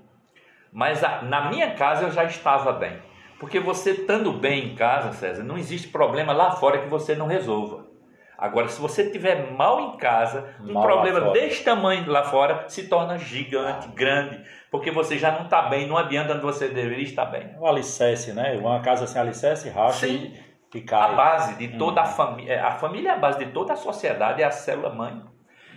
mas 0.75 1.05
a, 1.05 1.23
na 1.23 1.49
minha 1.49 1.73
casa 1.75 2.03
eu 2.03 2.11
já 2.11 2.25
estava 2.25 2.73
bem. 2.73 2.99
Porque 3.39 3.61
você 3.61 3.93
estando 3.93 4.33
bem 4.33 4.73
em 4.73 4.75
casa, 4.75 5.13
César, 5.13 5.45
não 5.45 5.57
existe 5.57 5.87
problema 5.89 6.33
lá 6.33 6.51
fora 6.51 6.79
que 6.79 6.89
você 6.89 7.15
não 7.15 7.27
resolva. 7.27 7.87
Agora, 8.37 8.67
se 8.67 8.81
você 8.81 9.09
tiver 9.09 9.53
mal 9.53 9.81
em 9.81 9.97
casa, 9.97 10.53
um 10.61 10.73
mal 10.73 10.83
problema 10.83 11.31
desse 11.31 11.63
tamanho 11.63 12.11
lá 12.11 12.25
fora 12.25 12.65
se 12.69 12.89
torna 12.89 13.17
gigante, 13.17 13.87
grande, 13.89 14.45
porque 14.69 14.91
você 14.91 15.17
já 15.17 15.31
não 15.31 15.45
está 15.45 15.63
bem, 15.63 15.87
não 15.87 15.97
adianta 15.97 16.33
onde 16.33 16.43
você 16.43 16.67
deveria 16.69 17.05
estar 17.05 17.27
bem. 17.27 17.55
O 17.61 17.67
alicerce, 17.67 18.33
né? 18.33 18.57
Uma 18.59 18.81
casa 18.81 19.07
sem 19.07 19.21
alicerce 19.21 19.69
racha 19.69 20.07
Sim. 20.07 20.33
e, 20.75 20.79
e 20.79 20.81
cai. 20.83 21.13
A 21.13 21.15
base 21.15 21.55
de 21.57 21.79
toda 21.79 22.01
hum. 22.01 22.05
a 22.05 22.07
família, 22.07 22.53
é, 22.53 22.61
a 22.61 22.73
família 22.73 23.11
é 23.11 23.13
a 23.13 23.19
base 23.19 23.39
de 23.39 23.53
toda 23.53 23.75
a 23.75 23.77
sociedade, 23.77 24.43
é 24.43 24.45
a 24.45 24.51
célula 24.51 24.93
mãe. 24.93 25.23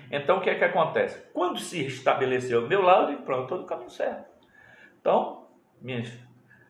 Então, 0.10 0.38
o 0.38 0.42
que 0.42 0.50
é 0.50 0.56
que 0.56 0.64
acontece? 0.64 1.22
Quando 1.34 1.60
se 1.60 1.86
estabeleceu 1.86 2.66
o 2.66 2.68
meu 2.68 2.82
lado, 2.82 3.16
pronto, 3.18 3.50
todo 3.50 3.64
o 3.64 3.68
caminho 3.68 3.92
certo. 3.92 4.37
Então, 5.00 5.48
minha, 5.82 6.04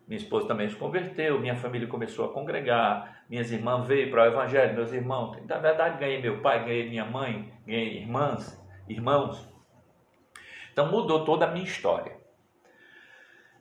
minha 0.07 0.17
esposa 0.17 0.47
também 0.47 0.69
se 0.69 0.75
converteu, 0.75 1.39
minha 1.39 1.55
família 1.55 1.87
começou 1.87 2.25
a 2.25 2.33
congregar, 2.33 3.23
minhas 3.29 3.51
irmãs 3.51 3.85
veio 3.85 4.09
para 4.09 4.23
o 4.23 4.25
Evangelho, 4.27 4.75
meus 4.75 4.91
irmãos. 4.91 5.37
Na 5.45 5.57
verdade, 5.57 5.99
ganhei 5.99 6.21
meu 6.21 6.41
pai, 6.41 6.63
ganhei 6.63 6.89
minha 6.89 7.05
mãe, 7.05 7.51
ganhei 7.65 7.97
irmãs, 7.97 8.63
irmãos. 8.87 9.47
Então, 10.71 10.91
mudou 10.91 11.25
toda 11.25 11.45
a 11.45 11.51
minha 11.51 11.65
história. 11.65 12.17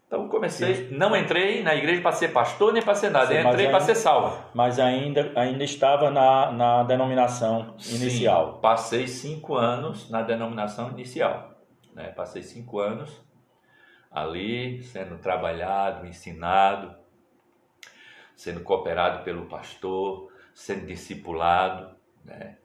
Então 0.06 0.28
comecei, 0.28 0.74
Sim. 0.74 0.88
não 0.96 1.16
entrei 1.16 1.64
na 1.64 1.74
igreja 1.74 2.00
para 2.00 2.12
ser 2.12 2.28
pastor 2.28 2.72
nem 2.72 2.80
para 2.80 2.94
ser 2.94 3.10
nada, 3.10 3.26
Sim, 3.26 3.46
entrei 3.46 3.68
para 3.68 3.80
ser 3.80 3.96
salvo. 3.96 4.40
Mas 4.54 4.78
ainda, 4.78 5.32
ainda 5.34 5.64
estava 5.64 6.10
na, 6.12 6.52
na 6.52 6.82
denominação 6.84 7.74
inicial. 7.88 8.54
Sim, 8.54 8.60
passei 8.60 9.08
cinco 9.08 9.56
anos 9.56 10.08
na 10.08 10.22
denominação 10.22 10.90
inicial. 10.90 11.56
Né? 11.92 12.08
Passei 12.10 12.42
cinco 12.42 12.78
anos 12.78 13.20
ali, 14.16 14.82
sendo 14.82 15.18
trabalhado, 15.18 16.06
ensinado, 16.06 16.96
sendo 18.34 18.60
cooperado 18.60 19.22
pelo 19.24 19.46
pastor, 19.46 20.32
sendo 20.54 20.86
discipulado. 20.86 21.94
Né? 22.24 22.56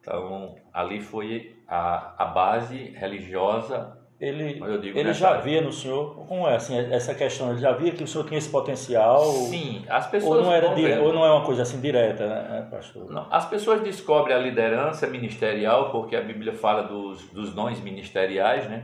Então, 0.00 0.56
ali 0.72 1.00
foi 1.00 1.56
a, 1.66 2.22
a 2.22 2.26
base 2.26 2.90
religiosa 2.90 3.98
ele, 4.20 4.60
ele 4.94 5.14
já 5.14 5.38
via 5.38 5.62
no 5.62 5.72
senhor, 5.72 6.14
como 6.26 6.46
é 6.46 6.54
assim, 6.54 6.76
essa 6.76 7.14
questão, 7.14 7.52
ele 7.52 7.60
já 7.60 7.72
via 7.72 7.90
que 7.90 8.04
o 8.04 8.06
senhor 8.06 8.26
tinha 8.26 8.36
esse 8.36 8.50
potencial? 8.50 9.24
Sim, 9.24 9.82
as 9.88 10.06
pessoas 10.08 10.40
ou 10.40 10.44
não, 10.44 10.52
era 10.52 10.74
dire, 10.74 10.98
ou 10.98 11.10
não 11.10 11.24
é 11.24 11.32
uma 11.32 11.42
coisa 11.42 11.62
assim 11.62 11.80
direta, 11.80 12.26
né, 12.26 12.68
pastor? 12.70 13.10
Não, 13.10 13.26
as 13.30 13.46
pessoas 13.48 13.80
descobrem 13.80 14.36
a 14.36 14.38
liderança 14.38 15.06
ministerial, 15.06 15.90
porque 15.90 16.14
a 16.14 16.20
Bíblia 16.20 16.52
fala 16.52 16.82
dos, 16.82 17.30
dos 17.30 17.54
dons 17.54 17.80
ministeriais, 17.80 18.68
né? 18.68 18.82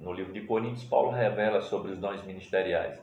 No 0.00 0.12
livro 0.12 0.32
de 0.32 0.42
Coríntios, 0.42 0.84
Paulo 0.84 1.10
revela 1.10 1.60
sobre 1.60 1.92
os 1.92 1.98
dons 1.98 2.22
ministeriais. 2.24 3.02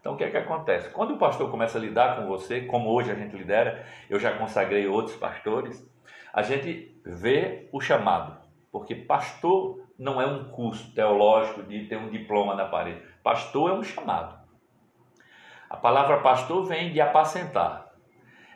Então, 0.00 0.14
o 0.14 0.16
que 0.16 0.24
é 0.24 0.30
que 0.30 0.36
acontece? 0.36 0.90
Quando 0.90 1.14
o 1.14 1.18
pastor 1.18 1.50
começa 1.50 1.78
a 1.78 1.80
lidar 1.80 2.16
com 2.16 2.26
você, 2.26 2.62
como 2.62 2.90
hoje 2.90 3.10
a 3.10 3.14
gente 3.14 3.36
lidera, 3.36 3.84
eu 4.08 4.18
já 4.18 4.36
consagrei 4.36 4.86
outros 4.86 5.16
pastores, 5.16 5.86
a 6.32 6.42
gente 6.42 6.96
vê 7.04 7.68
o 7.72 7.80
chamado, 7.80 8.38
porque 8.70 8.94
pastor 8.94 9.82
não 9.98 10.20
é 10.20 10.26
um 10.26 10.44
curso 10.50 10.94
teológico 10.94 11.62
de 11.64 11.86
ter 11.86 11.96
um 11.96 12.10
diploma 12.10 12.54
na 12.54 12.66
parede. 12.66 13.02
Pastor 13.22 13.70
é 13.70 13.74
um 13.74 13.82
chamado. 13.82 14.38
A 15.68 15.76
palavra 15.76 16.20
pastor 16.20 16.64
vem 16.64 16.92
de 16.92 17.00
apacentar. 17.00 17.92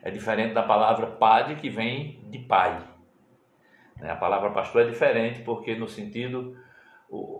É 0.02 0.10
diferente 0.10 0.54
da 0.54 0.62
palavra 0.62 1.06
padre 1.06 1.56
que 1.56 1.68
vem 1.68 2.20
de 2.30 2.38
pai. 2.38 2.80
A 4.00 4.16
palavra 4.16 4.50
pastor 4.50 4.82
é 4.82 4.84
diferente 4.86 5.42
porque 5.42 5.74
no 5.74 5.88
sentido 5.88 6.56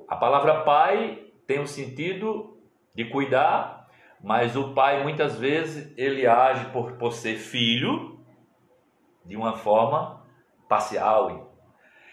a 0.09 0.17
palavra 0.17 0.63
pai 0.63 1.27
tem 1.47 1.61
o 1.61 1.67
sentido 1.67 2.59
de 2.95 3.05
cuidar, 3.07 3.89
mas 4.23 4.57
o 4.57 4.75
pai 4.75 5.03
muitas 5.03 5.39
vezes 5.39 5.93
ele 5.97 6.27
age 6.27 6.67
por, 6.67 6.93
por 6.93 7.13
ser 7.13 7.37
filho 7.37 8.21
de 9.25 9.37
uma 9.37 9.57
forma 9.57 10.25
parcial, 10.69 11.53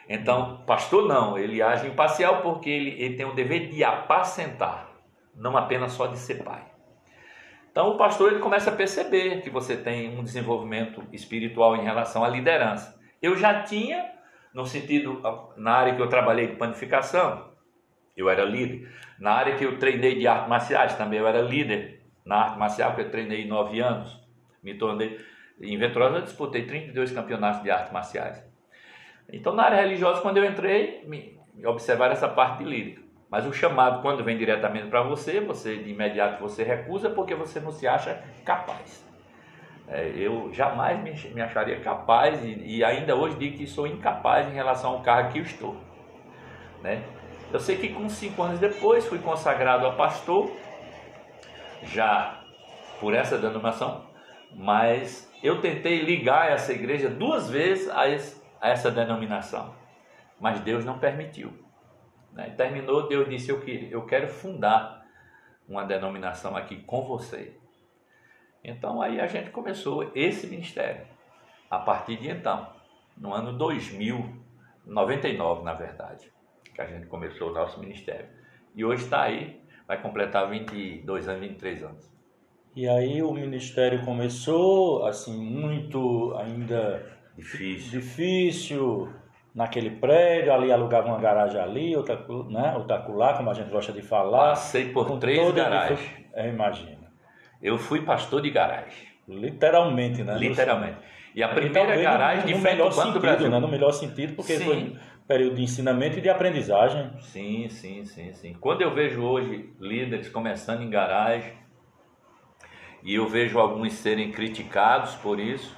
então, 0.10 0.64
pastor 0.66 1.08
não, 1.08 1.38
ele 1.38 1.62
age 1.62 1.88
imparcial 1.88 2.42
porque 2.42 2.68
ele, 2.68 3.00
ele 3.00 3.16
tem 3.16 3.28
o 3.28 3.36
dever 3.36 3.70
de 3.70 3.84
apacentar, 3.84 4.90
não 5.36 5.56
apenas 5.56 5.92
só 5.92 6.08
de 6.08 6.18
ser 6.18 6.44
pai. 6.44 6.66
Então, 7.72 7.90
o 7.90 7.98
pastor 7.98 8.32
ele 8.32 8.42
começa 8.42 8.72
a 8.72 8.76
perceber 8.76 9.42
que 9.42 9.52
você 9.52 9.78
tem 9.78 10.18
um 10.18 10.24
desenvolvimento 10.24 11.04
espiritual 11.14 11.76
em 11.76 11.84
relação 11.84 12.24
à 12.24 12.28
liderança. 12.28 13.00
Eu 13.22 13.38
já 13.38 13.62
tinha, 13.62 14.04
no 14.52 14.66
sentido, 14.66 15.22
na 15.56 15.74
área 15.74 15.96
que 15.96 16.02
eu 16.02 16.10
trabalhei 16.10 16.48
de 16.48 16.56
panificação, 16.56 17.49
eu 18.22 18.30
era 18.30 18.44
líder. 18.44 18.90
Na 19.20 19.32
área 19.32 19.56
que 19.56 19.64
eu 19.64 19.78
treinei 19.78 20.16
de 20.16 20.28
artes 20.28 20.50
marciais, 20.50 20.96
também 20.96 21.20
eu 21.20 21.28
era 21.28 21.42
líder 21.42 22.02
na 22.26 22.44
arte 22.44 22.60
marcial, 22.60 22.96
que 22.96 23.02
eu 23.02 23.10
treinei 23.10 23.46
nove 23.48 23.80
anos. 23.80 24.20
Me 24.64 24.76
tornei. 24.76 25.20
Em 25.62 25.82
eu 25.82 26.22
disputei 26.22 26.66
32 26.66 27.12
campeonatos 27.12 27.64
de 27.64 27.72
artes 27.72 27.92
marciais. 27.92 28.42
Então, 29.32 29.54
na 29.54 29.64
área 29.64 29.82
religiosa, 29.82 30.22
quando 30.22 30.38
eu 30.38 30.46
entrei, 30.46 31.04
me, 31.06 31.38
me 31.54 31.66
observaram 31.66 32.14
essa 32.14 32.28
parte 32.28 32.64
de 32.64 32.70
lírica. 32.70 33.02
Mas 33.30 33.46
o 33.46 33.54
chamado, 33.54 34.02
quando 34.02 34.24
vem 34.24 34.38
diretamente 34.38 34.88
para 34.88 35.04
você, 35.04 35.40
você 35.40 35.78
de 35.78 35.92
imediato 35.92 36.42
você 36.42 36.64
recusa 36.64 37.10
porque 37.10 37.36
você 37.36 37.60
não 37.60 37.72
se 37.72 37.88
acha 37.88 38.24
capaz. 38.44 39.06
É, 39.88 40.14
eu 40.16 40.52
jamais 40.54 41.02
me, 41.02 41.34
me 41.34 41.42
acharia 41.42 41.80
capaz 41.80 42.44
e, 42.44 42.78
e, 42.78 42.84
ainda 42.84 43.16
hoje 43.16 43.38
digo 43.38 43.58
que 43.58 43.66
sou 43.66 43.88
incapaz 43.88 44.48
em 44.48 44.54
relação 44.54 44.92
ao 44.92 45.02
cargo 45.02 45.32
que 45.32 45.40
eu 45.40 45.44
estou. 45.44 45.76
Né? 46.82 47.04
Eu 47.52 47.60
sei 47.60 47.78
que 47.78 47.90
com 47.94 48.08
cinco 48.10 48.44
anos 48.44 48.60
depois 48.60 49.08
fui 49.08 49.20
consagrado 49.20 49.88
a 49.88 49.94
pastor, 49.94 50.52
já 51.84 52.44
por 53.00 53.14
essa 53.14 53.38
denominação, 53.38 54.06
mas 54.54 55.32
eu 55.42 55.62
tentei 55.62 56.02
ligar 56.02 56.52
essa 56.52 56.74
igreja 56.74 57.10
duas 57.10 57.50
vezes 57.50 57.90
a 57.90 58.08
esse 58.08 58.40
a 58.62 58.70
essa 58.70 58.92
denominação. 58.92 59.74
Mas 60.40 60.60
Deus 60.62 60.86
não 60.86 61.00
permitiu. 61.00 61.54
Né? 62.34 62.50
Terminou, 62.52 63.08
Deus 63.08 63.28
disse: 63.30 63.50
eu, 63.50 63.62
quero, 63.62 63.86
eu 63.86 64.06
quero 64.06 64.28
fundar 64.28 65.06
uma 65.68 65.84
denominação 65.84 66.56
aqui 66.56 66.78
com 66.84 67.04
você. 67.04 67.58
Então 68.64 69.02
aí 69.02 69.20
a 69.20 69.28
gente 69.28 69.50
começou 69.50 70.12
esse 70.14 70.48
ministério. 70.48 71.08
A 71.70 71.80
partir 71.80 72.18
de 72.18 72.30
então, 72.30 72.74
no 73.16 73.34
ano 73.34 73.54
2000, 73.54 74.44
99 74.86 75.64
na 75.64 75.74
verdade, 75.74 76.32
que 76.80 76.82
a 76.82 76.86
gente 76.88 77.08
começou 77.08 77.50
o 77.50 77.54
nosso 77.54 77.80
ministério. 77.80 78.26
E 78.74 78.86
hoje 78.86 79.04
está 79.04 79.24
aí, 79.24 79.60
vai 79.86 80.02
completar 80.02 80.50
22 80.50 81.28
anos, 81.28 81.42
23 81.42 81.84
anos. 81.84 82.10
E 82.76 82.88
aí 82.88 83.22
o 83.22 83.34
ministério 83.34 84.06
começou 84.06 85.06
assim 85.06 85.38
muito 85.38 86.34
ainda 86.38 87.18
Difícil. 87.36 88.00
Difícil 88.00 89.14
naquele 89.54 89.92
prédio, 89.92 90.54
ali 90.54 90.72
alugava 90.72 91.08
uma 91.08 91.20
garagem 91.20 91.60
ali, 91.60 91.96
outra, 91.96 92.16
né, 92.50 92.74
outra 92.76 93.06
lá, 93.10 93.34
como 93.34 93.50
a 93.50 93.54
gente 93.54 93.70
gosta 93.70 93.92
de 93.92 94.02
falar. 94.02 94.50
Passei 94.50 94.90
por 94.92 95.20
três 95.20 95.54
garagens. 95.54 96.00
É, 96.34 96.48
imagina. 96.48 97.10
Eu 97.62 97.78
fui 97.78 98.02
pastor 98.02 98.42
de 98.42 98.52
garagem. 98.52 99.10
Literalmente, 99.28 100.24
né? 100.24 100.38
Literalmente. 100.38 100.98
E 101.36 101.44
a 101.44 101.50
primeira 101.50 101.96
e 101.96 102.04
garagem 102.04 102.46
de 102.46 102.60
frente 102.60 102.82
ao 102.82 102.90
Banco 102.90 103.14
do 103.14 103.20
Brasil. 103.20 103.50
Né? 103.50 103.60
No 103.60 103.68
melhor 103.68 103.92
sentido, 103.92 104.36
porque 104.36 104.58
sim. 104.58 104.66
foi 104.66 104.96
período 105.30 105.58
de 105.58 105.62
ensinamento 105.62 106.18
e 106.18 106.22
de 106.22 106.28
aprendizagem. 106.28 107.12
Sim, 107.22 107.70
sim, 107.70 108.04
sim, 108.04 108.34
sim. 108.34 108.54
Quando 108.60 108.82
eu 108.82 108.96
vejo 108.96 109.22
hoje 109.22 109.72
líderes 109.80 110.28
começando 110.28 110.82
em 110.82 110.90
garagem, 110.90 111.54
e 113.04 113.14
eu 113.14 113.28
vejo 113.28 113.60
alguns 113.60 113.94
serem 113.94 114.32
criticados 114.32 115.14
por 115.18 115.40
isso, 115.40 115.78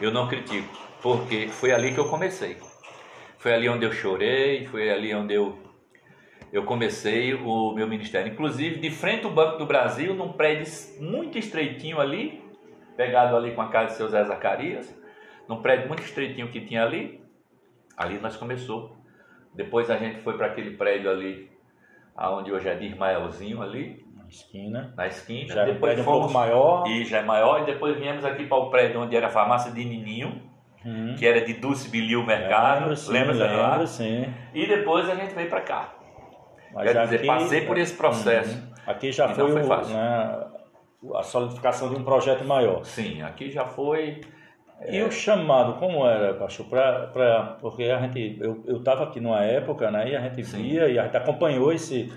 eu 0.00 0.10
não 0.10 0.26
critico, 0.26 0.68
porque 1.00 1.46
foi 1.46 1.70
ali 1.70 1.94
que 1.94 2.00
eu 2.00 2.08
comecei. 2.08 2.56
Foi 3.38 3.54
ali 3.54 3.68
onde 3.68 3.86
eu 3.86 3.92
chorei, 3.92 4.66
foi 4.66 4.90
ali 4.90 5.14
onde 5.14 5.32
eu, 5.32 5.56
eu 6.52 6.64
comecei 6.64 7.34
o 7.34 7.72
meu 7.72 7.86
ministério. 7.86 8.32
Inclusive, 8.32 8.80
de 8.80 8.90
frente 8.90 9.24
ao 9.24 9.30
Banco 9.30 9.58
do 9.58 9.66
Brasil, 9.66 10.12
num 10.12 10.32
prédio 10.32 10.66
muito 11.00 11.38
estreitinho 11.38 12.00
ali, 12.00 12.42
pegado 12.96 13.36
ali 13.36 13.52
com 13.52 13.62
a 13.62 13.68
casa 13.68 13.92
de 13.92 13.96
seu 13.98 14.08
Zé 14.08 14.24
Zacarias, 14.24 14.92
num 15.48 15.62
prédio 15.62 15.86
muito 15.86 16.02
estreitinho 16.02 16.48
que 16.48 16.60
tinha 16.60 16.82
ali, 16.82 17.21
ali 18.02 18.18
nós 18.18 18.36
começou. 18.36 18.96
Depois 19.54 19.90
a 19.90 19.96
gente 19.96 20.20
foi 20.20 20.36
para 20.36 20.46
aquele 20.46 20.76
prédio 20.76 21.10
ali, 21.10 21.50
aonde 22.16 22.52
hoje 22.52 22.68
é 22.68 22.74
de 22.74 22.86
Ismaelzinho 22.86 23.60
ali, 23.60 24.02
esquina. 24.32 24.92
Na 24.96 25.06
esquina. 25.06 25.54
Já 25.54 25.64
depois 25.64 25.98
um 26.00 26.04
pouco 26.04 26.32
maior. 26.32 26.86
E 26.88 27.04
já 27.04 27.18
é 27.18 27.22
maior. 27.22 27.62
E 27.62 27.66
depois 27.66 27.96
viemos 27.98 28.24
aqui 28.24 28.46
para 28.46 28.56
o 28.56 28.70
prédio 28.70 29.00
onde 29.00 29.14
era 29.14 29.26
a 29.26 29.30
farmácia 29.30 29.70
de 29.70 29.84
Nininho, 29.84 30.42
hum. 30.84 31.14
que 31.18 31.26
era 31.26 31.42
de 31.42 31.54
Dulce 31.54 31.88
Bilio 31.88 32.24
Mercado. 32.24 32.80
Lembro, 32.80 32.96
sim, 32.96 33.12
Lembra 33.12 33.32
lembro, 33.34 33.86
sim. 33.86 34.34
E 34.54 34.66
depois 34.66 35.08
a 35.08 35.14
gente 35.14 35.34
veio 35.34 35.48
para 35.48 35.60
cá. 35.60 35.94
Mas 36.72 36.90
Quer 36.90 37.04
dizer, 37.04 37.26
passei 37.26 37.66
por 37.66 37.76
esse 37.76 37.94
processo. 37.94 38.56
Hum. 38.56 38.72
Aqui 38.86 39.12
já 39.12 39.28
foi, 39.28 39.52
foi 39.52 39.62
o, 39.62 39.86
né, 39.88 40.46
a 41.14 41.22
solidificação 41.22 41.90
de 41.90 41.96
um 41.96 42.02
projeto 42.02 42.44
maior. 42.44 42.84
Sim, 42.84 43.22
aqui 43.22 43.50
já 43.50 43.64
foi. 43.64 44.20
E 44.88 45.02
o 45.02 45.10
chamado, 45.10 45.74
como 45.74 46.06
era, 46.06 46.34
pastor? 46.34 46.66
Pra, 46.66 47.06
pra, 47.08 47.56
porque 47.60 47.84
a 47.84 48.00
gente, 48.00 48.38
eu 48.40 48.78
estava 48.78 49.04
aqui 49.04 49.20
numa 49.20 49.42
época, 49.44 49.90
né, 49.90 50.10
e 50.10 50.16
a 50.16 50.20
gente 50.20 50.44
Sim. 50.44 50.62
via 50.62 50.88
e 50.88 50.98
a 50.98 51.04
gente 51.04 51.16
acompanhou 51.16 51.72
esse, 51.72 52.12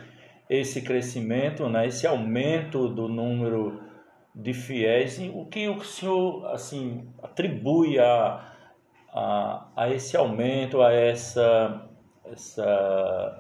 esse 0.50 0.82
crescimento, 0.82 1.70
né, 1.70 1.86
esse 1.86 2.08
aumento 2.08 2.88
do 2.88 3.08
número 3.08 3.82
de 4.34 4.54
fiéis, 4.54 5.20
o 5.34 5.46
que 5.46 5.70
o 5.70 5.82
senhor 5.82 6.48
assim 6.48 7.08
atribui 7.22 8.00
a, 8.00 8.52
a, 9.14 9.68
a 9.76 9.90
esse 9.90 10.18
aumento, 10.18 10.82
a 10.82 10.92
essa, 10.92 11.88
essa 12.26 13.40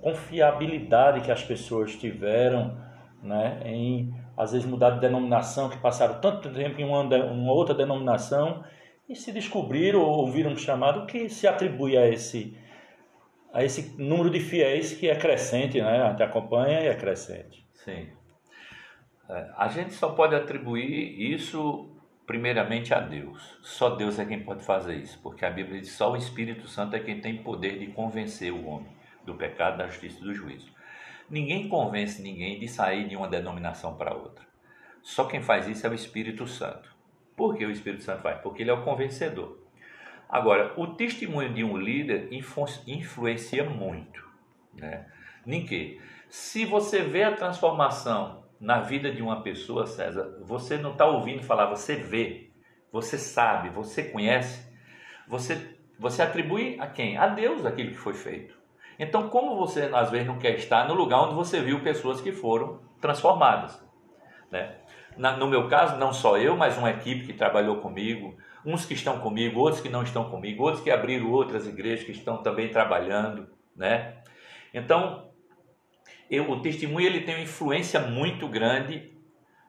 confiabilidade 0.00 1.20
que 1.20 1.30
as 1.30 1.42
pessoas 1.42 1.94
tiveram 1.94 2.76
né, 3.22 3.60
em 3.64 4.12
às 4.36 4.52
vezes 4.52 4.66
mudar 4.66 4.90
de 4.90 5.00
denominação, 5.00 5.68
que 5.68 5.78
passaram 5.78 6.20
tanto 6.20 6.52
tempo 6.52 6.80
em 6.80 6.84
uma, 6.84 7.00
uma 7.02 7.52
outra 7.52 7.74
denominação 7.74 8.64
e 9.08 9.14
se 9.14 9.32
descobriram 9.32 10.00
ou 10.00 10.20
ouviram 10.20 10.52
um 10.52 10.56
chamado 10.56 11.06
que 11.06 11.28
se 11.28 11.46
atribui 11.46 11.96
a 11.96 12.08
esse 12.08 12.56
a 13.52 13.62
esse 13.62 13.94
número 14.02 14.30
de 14.30 14.40
fiéis 14.40 14.94
que 14.94 15.08
é 15.08 15.14
crescente, 15.14 15.80
né? 15.80 16.08
Gente 16.10 16.22
acompanha 16.24 16.80
e 16.80 16.88
é 16.88 16.94
crescente. 16.94 17.64
Sim. 17.72 18.08
É, 19.30 19.50
a 19.56 19.68
gente 19.68 19.94
só 19.94 20.10
pode 20.10 20.34
atribuir 20.34 21.32
isso 21.32 21.88
primeiramente 22.26 22.92
a 22.92 22.98
Deus. 22.98 23.56
Só 23.62 23.90
Deus 23.90 24.18
é 24.18 24.24
quem 24.24 24.40
pode 24.40 24.64
fazer 24.64 24.96
isso, 24.96 25.20
porque 25.22 25.44
a 25.44 25.50
Bíblia 25.50 25.80
diz 25.80 25.92
só 25.92 26.10
o 26.10 26.16
Espírito 26.16 26.66
Santo 26.66 26.96
é 26.96 26.98
quem 26.98 27.20
tem 27.20 27.44
poder 27.44 27.78
de 27.78 27.86
convencer 27.88 28.52
o 28.52 28.66
homem 28.66 28.90
do 29.24 29.34
pecado, 29.34 29.78
da 29.78 29.86
justiça 29.86 30.18
e 30.18 30.24
do 30.24 30.34
juízo. 30.34 30.73
Ninguém 31.28 31.68
convence 31.68 32.20
ninguém 32.20 32.58
de 32.58 32.68
sair 32.68 33.08
de 33.08 33.16
uma 33.16 33.28
denominação 33.28 33.96
para 33.96 34.14
outra. 34.14 34.44
Só 35.02 35.24
quem 35.24 35.42
faz 35.42 35.66
isso 35.68 35.86
é 35.86 35.90
o 35.90 35.94
Espírito 35.94 36.46
Santo. 36.46 36.94
Por 37.36 37.56
que 37.56 37.64
o 37.64 37.70
Espírito 37.70 38.02
Santo 38.02 38.22
faz? 38.22 38.40
Porque 38.40 38.62
ele 38.62 38.70
é 38.70 38.74
o 38.74 38.84
convencedor. 38.84 39.58
Agora, 40.28 40.72
o 40.76 40.86
testemunho 40.88 41.52
de 41.52 41.62
um 41.62 41.76
líder 41.76 42.28
influencia 42.86 43.64
muito. 43.64 44.26
Né? 44.74 45.06
Que? 45.68 46.00
Se 46.28 46.64
você 46.64 47.02
vê 47.02 47.22
a 47.22 47.36
transformação 47.36 48.44
na 48.58 48.80
vida 48.80 49.12
de 49.12 49.22
uma 49.22 49.42
pessoa, 49.42 49.86
César, 49.86 50.38
você 50.42 50.78
não 50.78 50.92
está 50.92 51.06
ouvindo 51.06 51.42
falar, 51.42 51.66
você 51.66 51.96
vê, 51.96 52.50
você 52.90 53.18
sabe, 53.18 53.68
você 53.68 54.04
conhece, 54.04 54.66
você, 55.28 55.76
você 55.98 56.22
atribui 56.22 56.76
a 56.80 56.86
quem? 56.86 57.16
A 57.16 57.26
Deus 57.26 57.64
aquilo 57.66 57.90
que 57.90 57.98
foi 57.98 58.14
feito. 58.14 58.63
Então, 58.98 59.28
como 59.28 59.56
você 59.56 59.90
às 59.92 60.10
vezes 60.10 60.26
não 60.26 60.38
quer 60.38 60.54
estar 60.54 60.86
no 60.86 60.94
lugar 60.94 61.22
onde 61.22 61.34
você 61.34 61.60
viu 61.60 61.80
pessoas 61.80 62.20
que 62.20 62.32
foram 62.32 62.80
transformadas? 63.00 63.82
Né? 64.50 64.76
Na, 65.16 65.36
no 65.36 65.46
meu 65.46 65.68
caso, 65.68 65.96
não 65.96 66.12
só 66.12 66.36
eu, 66.38 66.56
mas 66.56 66.76
uma 66.76 66.90
equipe 66.90 67.26
que 67.26 67.32
trabalhou 67.32 67.76
comigo, 67.76 68.36
uns 68.64 68.86
que 68.86 68.94
estão 68.94 69.18
comigo, 69.20 69.60
outros 69.60 69.82
que 69.82 69.88
não 69.88 70.02
estão 70.02 70.30
comigo, 70.30 70.62
outros 70.62 70.82
que 70.82 70.90
abriram 70.90 71.30
outras 71.30 71.66
igrejas 71.66 72.04
que 72.04 72.12
estão 72.12 72.38
também 72.38 72.68
trabalhando, 72.68 73.48
né? 73.76 74.16
Então, 74.72 75.30
eu, 76.30 76.50
o 76.50 76.60
testemunho 76.60 77.06
ele 77.06 77.20
tem 77.20 77.34
uma 77.34 77.44
influência 77.44 78.00
muito 78.00 78.48
grande 78.48 79.12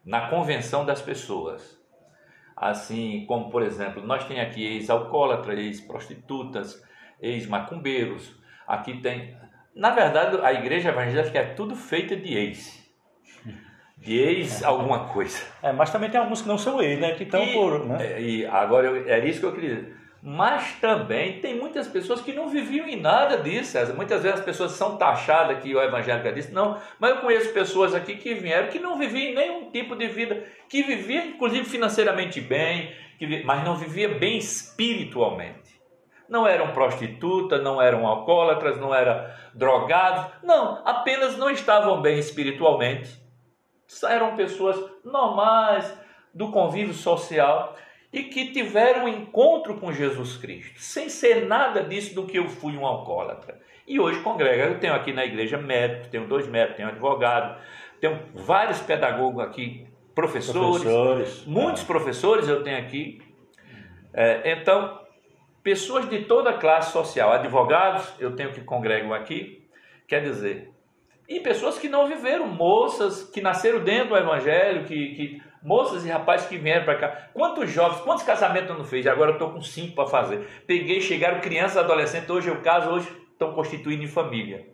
na 0.04 0.30
convenção 0.30 0.86
das 0.86 1.02
pessoas. 1.02 1.80
Assim 2.56 3.26
como, 3.28 3.50
por 3.50 3.62
exemplo, 3.62 4.02
nós 4.02 4.24
tem 4.26 4.40
aqui 4.40 4.64
ex-alcoólatras, 4.64 5.60
ex-prostitutas, 5.60 6.82
ex-macumbeiros. 7.22 8.40
Aqui 8.68 9.02
tem. 9.02 9.36
Na 9.76 9.92
verdade, 9.92 10.38
a 10.42 10.54
igreja 10.54 10.90
evangélica 10.90 11.40
é 11.40 11.46
tudo 11.54 11.76
feita 11.76 12.16
de 12.16 12.34
ex. 12.34 12.84
De 13.98 14.20
ex 14.20 14.64
alguma 14.64 15.08
coisa. 15.10 15.40
É, 15.62 15.72
mas 15.72 15.92
também 15.92 16.10
tem 16.10 16.20
alguns 16.20 16.42
que 16.42 16.48
não 16.48 16.58
são 16.58 16.82
ex, 16.82 17.00
né? 17.00 17.14
Que 17.14 17.24
estão 17.24 17.46
por. 17.48 17.86
Né? 17.86 18.14
É, 18.14 18.22
e 18.22 18.46
agora, 18.46 18.88
eu, 18.88 19.10
é 19.10 19.26
isso 19.26 19.40
que 19.40 19.46
eu 19.46 19.54
queria 19.54 19.76
dizer 19.76 20.06
mas 20.28 20.72
também 20.82 21.40
tem 21.40 21.56
muitas 21.56 21.88
pessoas 21.88 22.20
que 22.20 22.34
não 22.34 22.50
viviam 22.50 22.88
em 22.88 23.00
nada 23.00 23.38
disso. 23.38 23.78
Muitas 23.96 24.24
vezes 24.24 24.40
as 24.40 24.44
pessoas 24.44 24.72
são 24.72 24.98
taxadas 24.98 25.62
que 25.62 25.76
o 25.76 25.80
evangélico 25.80 26.28
é 26.28 26.32
disso. 26.32 26.52
Não, 26.52 26.82
mas 27.00 27.12
eu 27.12 27.18
conheço 27.18 27.54
pessoas 27.54 27.94
aqui 27.94 28.16
que 28.16 28.34
vieram 28.34 28.70
que 28.70 28.80
não 28.80 28.98
viviam 28.98 29.34
em 29.34 29.36
nenhum 29.36 29.70
tipo 29.70 29.96
de 29.96 30.08
vida, 30.08 30.44
que 30.68 30.82
viviam 30.82 31.28
inclusive 31.28 31.64
financeiramente 31.66 32.42
bem, 32.42 32.92
que, 33.20 33.44
mas 33.44 33.64
não 33.64 33.76
vivia 33.76 34.10
bem 34.10 34.40
espiritualmente. 34.40 35.75
Não 36.28 36.48
eram 36.48 36.72
prostitutas, 36.74 37.62
não 37.62 37.82
eram 37.82 38.08
alcoólatras, 38.08 38.80
não 38.80 38.94
eram 38.94 39.30
drogados, 39.54 40.32
não, 40.44 40.82
apenas 40.86 41.38
não 41.38 41.50
estavam 41.50 42.02
bem 42.02 42.18
espiritualmente. 42.18 43.24
Eram 44.04 44.36
pessoas 44.36 44.78
normais, 45.04 45.96
do 46.36 46.52
convívio 46.52 46.94
social 46.94 47.78
e 48.12 48.24
que 48.24 48.52
tiveram 48.52 49.06
um 49.06 49.08
encontro 49.08 49.76
com 49.80 49.92
Jesus 49.94 50.36
Cristo, 50.36 50.80
sem 50.80 51.08
ser 51.08 51.48
nada 51.48 51.82
disso 51.82 52.14
do 52.14 52.26
que 52.26 52.38
eu 52.38 52.50
fui 52.50 52.76
um 52.78 52.86
alcoólatra. 52.86 53.60
E 53.88 54.00
hoje 54.00 54.20
congrega. 54.20 54.66
Eu 54.66 54.80
tenho 54.80 54.94
aqui 54.94 55.14
na 55.14 55.26
igreja 55.26 55.58
médico, 55.58 56.10
tenho 56.10 56.28
dois 56.28 56.48
médicos, 56.48 56.78
tenho 56.78 56.90
advogado, 56.90 57.58
tenho 58.02 58.20
vários 58.34 58.82
pedagogos 58.82 59.44
aqui, 59.44 59.88
professores, 60.14 60.84
professores 60.84 61.46
muitos 61.46 61.84
é. 61.84 61.86
professores 61.86 62.48
eu 62.50 62.62
tenho 62.64 62.78
aqui. 62.78 63.22
É, 64.14 64.52
então, 64.52 65.00
pessoas 65.66 66.08
de 66.08 66.26
toda 66.26 66.54
classe 66.54 66.92
social, 66.92 67.32
advogados, 67.32 68.08
eu 68.20 68.36
tenho 68.36 68.54
que 68.54 68.62
congregam 68.62 69.12
aqui, 69.12 69.68
quer 70.08 70.22
dizer, 70.22 70.70
e 71.28 71.40
pessoas 71.40 71.80
que 71.80 71.90
não 71.90 72.08
viveram, 72.08 72.46
moças 72.46 73.24
que 73.24 73.42
nasceram 73.42 73.84
dentro 73.84 74.10
do 74.10 74.18
evangelho, 74.18 74.86
que, 74.86 75.16
que 75.16 75.42
moças 75.64 76.06
e 76.06 76.10
rapazes 76.10 76.48
que 76.48 76.60
vieram 76.60 76.86
para 76.86 77.00
cá. 77.00 77.30
Quantos 77.34 77.72
jovens, 77.72 78.00
quantos 78.02 78.24
casamentos 78.24 78.70
eu 78.70 78.78
não 78.78 78.86
fiz? 78.86 79.08
Agora 79.08 79.32
eu 79.32 79.34
estou 79.38 79.54
com 79.54 79.62
cinco 79.64 79.96
para 79.96 80.06
fazer. 80.06 80.48
Peguei, 80.68 81.02
chegaram 81.02 81.42
crianças, 81.42 81.78
adolescentes, 81.78 82.30
hoje 82.30 82.48
eu 82.48 82.62
caso, 82.62 82.92
hoje 82.92 83.12
estão 83.32 83.52
constituindo 83.54 84.08
família. 84.08 84.68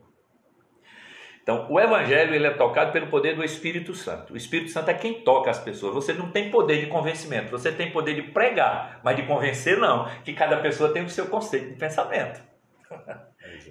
Então, 1.52 1.66
o 1.70 1.78
evangelho 1.78 2.34
ele 2.34 2.48
é 2.48 2.52
tocado 2.52 2.94
pelo 2.94 3.08
poder 3.08 3.36
do 3.36 3.44
Espírito 3.44 3.94
Santo. 3.94 4.34
O 4.34 4.38
Espírito 4.38 4.72
Santo 4.72 4.90
é 4.90 4.94
quem 4.94 5.16
toca 5.16 5.52
as 5.52 5.60
pessoas. 5.60 5.94
Você 5.94 6.14
não 6.14 6.32
tem 6.32 6.50
poder 6.50 6.80
de 6.80 6.88
convencimento, 6.88 7.52
você 7.52 7.74
tem 7.74 7.92
poder 7.92 8.16
de 8.16 8.22
pregar, 8.22 9.02
mas 9.04 9.18
de 9.18 9.24
convencer 9.24 9.78
não, 9.78 10.06
que 10.24 10.32
cada 10.32 10.58
pessoa 10.58 10.94
tem 10.94 11.04
o 11.04 11.10
seu 11.10 11.28
conceito 11.28 11.72
de 11.72 11.76
pensamento. 11.76 12.42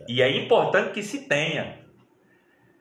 E 0.06 0.20
é 0.20 0.30
importante 0.30 0.90
que 0.90 1.02
se 1.02 1.26
tenha. 1.26 1.78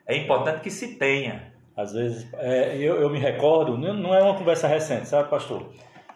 É 0.05 0.17
importante 0.17 0.59
que 0.59 0.69
se 0.69 0.97
tenha. 0.97 1.53
Às 1.77 1.93
vezes, 1.93 2.29
é, 2.33 2.75
eu, 2.75 2.99
eu 2.99 3.09
me 3.09 3.19
recordo, 3.19 3.77
não 3.77 4.13
é 4.13 4.21
uma 4.21 4.37
conversa 4.37 4.67
recente, 4.67 5.07
sabe, 5.07 5.29
pastor? 5.29 5.71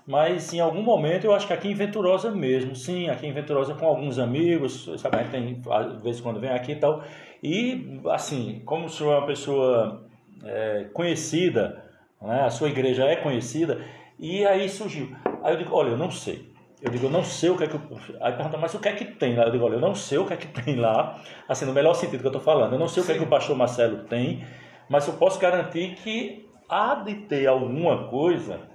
Mas 0.05 0.53
em 0.53 0.59
algum 0.59 0.81
momento 0.81 1.25
eu 1.25 1.33
acho 1.33 1.47
que 1.47 1.53
aqui 1.53 1.69
em 1.69 1.73
Venturosa 1.73 2.29
mesmo, 2.29 2.75
sim, 2.75 3.09
aqui 3.09 3.25
em 3.25 3.31
Venturosa 3.31 3.73
com 3.73 3.85
alguns 3.85 4.19
amigos, 4.19 4.89
sabe, 4.97 5.17
a 5.17 5.23
gente 5.23 5.31
tem, 5.31 5.61
às 5.71 6.03
vezes 6.03 6.21
quando 6.21 6.39
vem 6.41 6.49
aqui 6.49 6.73
e 6.73 6.75
tal. 6.75 7.03
E 7.41 7.99
assim, 8.11 8.61
como 8.65 8.85
o 8.85 8.89
senhor 8.89 9.13
é 9.13 9.17
uma 9.19 9.25
pessoa 9.25 10.05
é, 10.43 10.89
conhecida, 10.93 11.85
né, 12.21 12.41
a 12.41 12.49
sua 12.49 12.69
igreja 12.69 13.05
é 13.05 13.15
conhecida, 13.15 13.79
e 14.19 14.45
aí 14.45 14.67
surgiu. 14.67 15.15
Aí 15.41 15.53
eu 15.53 15.57
digo, 15.57 15.73
olha, 15.75 15.89
eu 15.89 15.97
não 15.97 16.11
sei. 16.11 16.51
Eu 16.81 16.91
digo, 16.91 17.05
eu 17.05 17.09
não 17.09 17.23
sei 17.23 17.49
o 17.49 17.57
que 17.57 17.63
é 17.63 17.67
que. 17.67 17.79
Aí 18.19 18.33
pergunta, 18.33 18.57
mas 18.57 18.73
o 18.73 18.79
que 18.79 18.89
é 18.89 18.93
que 18.93 19.05
tem 19.05 19.37
lá? 19.37 19.45
Eu 19.45 19.51
digo, 19.51 19.63
olha, 19.63 19.75
eu 19.75 19.79
não 19.79 19.95
sei 19.95 20.17
o 20.17 20.25
que 20.25 20.33
é 20.33 20.37
que 20.37 20.47
tem 20.47 20.75
lá, 20.75 21.17
assim, 21.47 21.65
no 21.65 21.71
melhor 21.71 21.93
sentido 21.93 22.19
que 22.19 22.25
eu 22.25 22.29
estou 22.29 22.41
falando. 22.41 22.73
Eu 22.73 22.79
não 22.79 22.89
sei 22.89 23.01
Sim. 23.01 23.07
o 23.07 23.11
que 23.11 23.17
é 23.17 23.21
que 23.21 23.25
o 23.25 23.29
pastor 23.29 23.55
Marcelo 23.55 24.03
tem, 24.03 24.43
mas 24.89 25.07
eu 25.07 25.13
posso 25.13 25.39
garantir 25.39 25.95
que 25.95 26.45
há 26.67 26.95
de 26.95 27.15
ter 27.15 27.47
alguma 27.47 28.09
coisa 28.09 28.72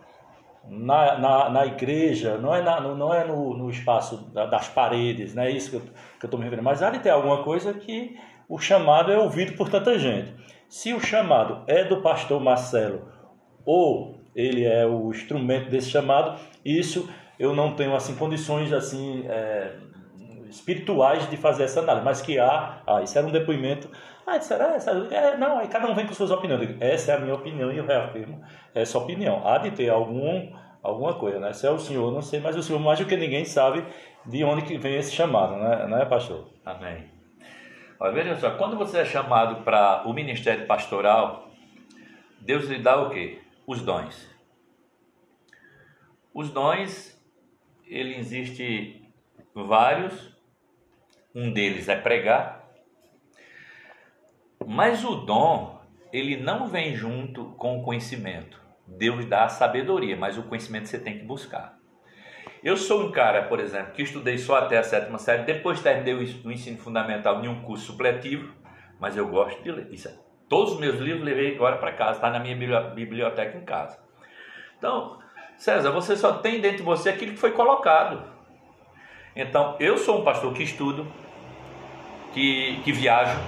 na, 0.67 1.19
na, 1.19 1.51
na 1.51 1.67
igreja, 1.67 2.39
não 2.39 2.55
é, 2.55 2.63
na, 2.63 2.81
não 2.81 3.13
é 3.13 3.25
no, 3.25 3.57
no 3.57 3.71
espaço 3.71 4.31
da, 4.33 4.47
das 4.47 4.69
paredes, 4.69 5.35
não 5.35 5.43
é 5.43 5.51
isso 5.51 5.71
que 5.71 5.77
eu 5.77 5.83
estou 6.23 6.39
me 6.39 6.45
referindo, 6.45 6.65
mas 6.65 6.83
há 6.83 6.91
de 6.91 6.99
ter 6.99 7.11
alguma 7.11 7.43
coisa 7.43 7.73
que 7.75 8.17
o 8.49 8.59
chamado 8.59 9.13
é 9.13 9.19
ouvido 9.19 9.53
por 9.57 9.69
tanta 9.69 9.99
gente. 9.99 10.33
Se 10.69 10.93
o 10.93 11.01
chamado 11.01 11.63
é 11.67 11.85
do 11.85 12.01
pastor 12.03 12.41
Marcelo 12.41 13.09
ou 13.65 14.21
ele 14.35 14.65
é 14.65 14.87
o 14.87 15.11
instrumento 15.11 15.71
desse 15.71 15.91
chamado, 15.91 16.39
isso 16.65 17.09
eu 17.39 17.55
não 17.55 17.75
tenho 17.75 17.95
assim 17.95 18.15
condições 18.15 18.73
assim 18.73 19.25
é, 19.27 19.73
espirituais 20.49 21.29
de 21.29 21.37
fazer 21.37 21.65
essa 21.65 21.81
análise, 21.81 22.05
mas 22.05 22.21
que 22.21 22.39
há, 22.39 22.83
ah, 22.87 23.03
isso 23.03 23.17
era 23.17 23.27
um 23.27 23.31
depoimento 23.31 23.89
ah, 24.29 24.41
será? 24.41 24.77
É, 25.11 25.37
não, 25.37 25.59
aí 25.59 25.69
cada 25.69 25.89
um 25.89 25.95
vem 25.95 26.07
com 26.07 26.13
suas 26.13 26.31
opiniões. 26.31 26.77
essa 26.81 27.13
é 27.13 27.17
a 27.17 27.21
minha 27.21 27.35
opinião 27.35 27.73
e 27.73 27.79
eu 27.79 27.87
reafirmo 27.87 28.43
essa 28.75 28.99
opinião. 28.99 29.47
Há 29.47 29.59
de 29.59 29.71
ter 29.71 29.89
algum, 29.89 30.53
alguma 30.83 31.15
coisa, 31.15 31.39
né? 31.39 31.53
Se 31.53 31.67
é 31.67 31.71
o 31.71 31.79
senhor, 31.79 32.13
não 32.13 32.23
sei, 32.23 32.41
mas 32.41 32.57
o 32.57 32.63
senhor 32.63 32.79
mais 32.79 32.99
do 32.99 33.07
que 33.07 33.17
ninguém 33.17 33.45
sabe 33.45 33.85
de 34.27 34.45
onde 34.45 34.63
que 34.63 34.77
vem 34.77 34.97
esse 34.97 35.13
chamado, 35.13 35.57
né, 35.57 35.87
né 35.87 36.05
pastor? 36.05 36.49
Amém. 36.65 37.11
Olha, 38.01 38.13
veja 38.13 38.37
só, 38.37 38.51
quando 38.57 38.77
você 38.77 38.99
é 38.99 39.05
chamado 39.05 39.65
para 39.65 40.07
o 40.07 40.13
ministério 40.13 40.67
pastoral, 40.67 41.51
Deus 42.41 42.69
lhe 42.69 42.79
dá 42.79 43.01
o 43.01 43.11
quê? 43.11 43.41
Os 43.67 43.83
dons. 43.83 44.29
Os 46.33 46.51
dons, 46.51 47.21
ele 47.85 48.17
existe 48.17 49.03
vários. 49.55 50.37
Um 51.35 51.53
deles 51.53 51.89
é 51.89 51.97
pregar, 51.97 52.58
mas 54.67 55.05
o 55.05 55.17
dom, 55.17 55.81
ele 56.13 56.37
não 56.37 56.67
vem 56.67 56.95
junto 56.95 57.45
com 57.57 57.79
o 57.79 57.83
conhecimento. 57.83 58.61
Deus 58.87 59.25
dá 59.27 59.45
a 59.45 59.49
sabedoria, 59.49 60.17
mas 60.17 60.39
o 60.39 60.43
conhecimento 60.45 60.89
você 60.89 60.99
tem 60.99 61.19
que 61.19 61.25
buscar. 61.25 61.77
Eu 62.63 62.77
sou 62.77 63.05
um 63.05 63.13
cara, 63.13 63.45
por 63.45 63.61
exemplo, 63.61 63.93
que 63.93 64.03
estudei 64.03 64.37
só 64.39 64.57
até 64.57 64.79
a 64.79 64.83
sétima 64.83 65.19
série, 65.19 65.45
depois 65.45 65.81
terminei 65.81 66.15
o 66.15 66.51
ensino 66.51 66.79
fundamental 66.79 67.45
em 67.45 67.49
um 67.49 67.63
curso 67.63 67.87
supletivo, 67.87 68.53
mas 68.99 69.17
eu 69.17 69.29
gosto 69.29 69.63
de 69.63 69.71
ler. 69.71 69.89
Isso, 69.93 70.09
é, 70.09 70.15
todos 70.49 70.73
os 70.73 70.81
meus 70.81 70.97
livros 70.97 71.25
levei 71.25 71.55
agora 71.55 71.77
para 71.77 71.93
casa, 71.93 72.19
está 72.19 72.31
na 72.31 72.41
minha 72.41 72.57
biblioteca 72.57 73.57
em 73.57 73.65
casa. 73.65 73.99
Então, 74.77 75.19
César, 75.57 75.91
você 75.91 76.17
só 76.17 76.35
tem 76.35 76.61
dentro 76.61 76.79
de 76.79 76.83
você 76.85 77.11
aquilo 77.11 77.33
que 77.33 77.39
foi 77.39 77.53
colocado. 77.53 78.25
Então, 79.37 79.77
eu 79.79 79.99
sou 79.99 80.21
um 80.21 80.25
pastor 80.25 80.53
que 80.53 80.63
estudo, 80.63 81.07
que, 82.33 82.81
que 82.83 82.93
viajo, 82.93 83.39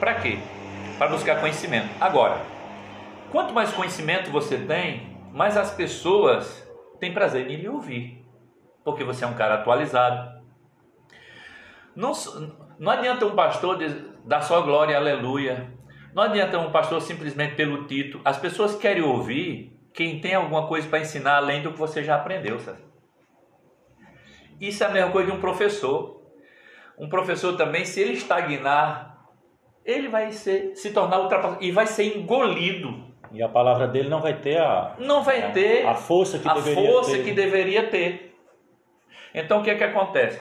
para 0.00 0.14
quê? 0.14 0.38
Para 0.98 1.08
buscar 1.08 1.38
conhecimento. 1.38 1.90
Agora, 2.00 2.40
quanto 3.30 3.52
mais 3.52 3.70
conhecimento 3.70 4.30
você 4.30 4.56
tem, 4.56 5.16
mais 5.30 5.56
as 5.56 5.70
pessoas 5.70 6.66
têm 6.98 7.12
prazer 7.12 7.48
em 7.48 7.56
lhe 7.56 7.68
ouvir, 7.68 8.24
porque 8.82 9.04
você 9.04 9.24
é 9.24 9.28
um 9.28 9.34
cara 9.34 9.56
atualizado. 9.56 10.40
Não, 11.94 12.12
não 12.78 12.90
adianta 12.90 13.26
um 13.26 13.34
pastor 13.34 13.78
dar 14.24 14.40
só 14.40 14.62
glória, 14.62 14.96
aleluia. 14.96 15.70
Não 16.14 16.22
adianta 16.22 16.58
um 16.58 16.72
pastor 16.72 17.00
simplesmente 17.02 17.54
pelo 17.54 17.86
título. 17.86 18.22
As 18.24 18.38
pessoas 18.38 18.74
querem 18.74 19.02
ouvir 19.02 19.78
quem 19.92 20.20
tem 20.20 20.34
alguma 20.34 20.66
coisa 20.66 20.88
para 20.88 21.00
ensinar 21.00 21.36
além 21.36 21.62
do 21.62 21.72
que 21.72 21.78
você 21.78 22.02
já 22.02 22.16
aprendeu. 22.16 22.58
Sabe? 22.58 22.78
Isso 24.60 24.82
é 24.82 24.86
a 24.86 24.90
mesma 24.90 25.12
coisa 25.12 25.30
de 25.30 25.36
um 25.36 25.40
professor. 25.40 26.20
Um 26.98 27.08
professor 27.08 27.56
também, 27.56 27.84
se 27.84 28.00
ele 28.00 28.14
estagnar 28.14 29.09
ele 29.90 30.08
vai 30.08 30.30
ser, 30.32 30.74
se 30.76 30.92
tornar 30.92 31.20
ultrapassado 31.20 31.62
e 31.62 31.70
vai 31.70 31.86
ser 31.86 32.16
engolido. 32.16 33.10
E 33.32 33.42
a 33.42 33.48
palavra 33.48 33.86
dele 33.86 34.08
não 34.08 34.20
vai 34.20 34.34
ter 34.34 34.58
a 34.58 34.96
não 34.98 35.22
vai 35.22 35.42
a, 35.42 35.50
ter 35.50 35.86
a 35.86 35.94
força 35.94 36.38
que 36.38 36.48
a 36.48 36.54
deveria 36.54 36.90
força 36.90 37.12
ter. 37.12 37.24
que 37.24 37.32
deveria 37.32 37.86
ter. 37.88 38.36
Então 39.32 39.60
o 39.60 39.62
que 39.62 39.70
é 39.70 39.74
que 39.76 39.84
acontece? 39.84 40.40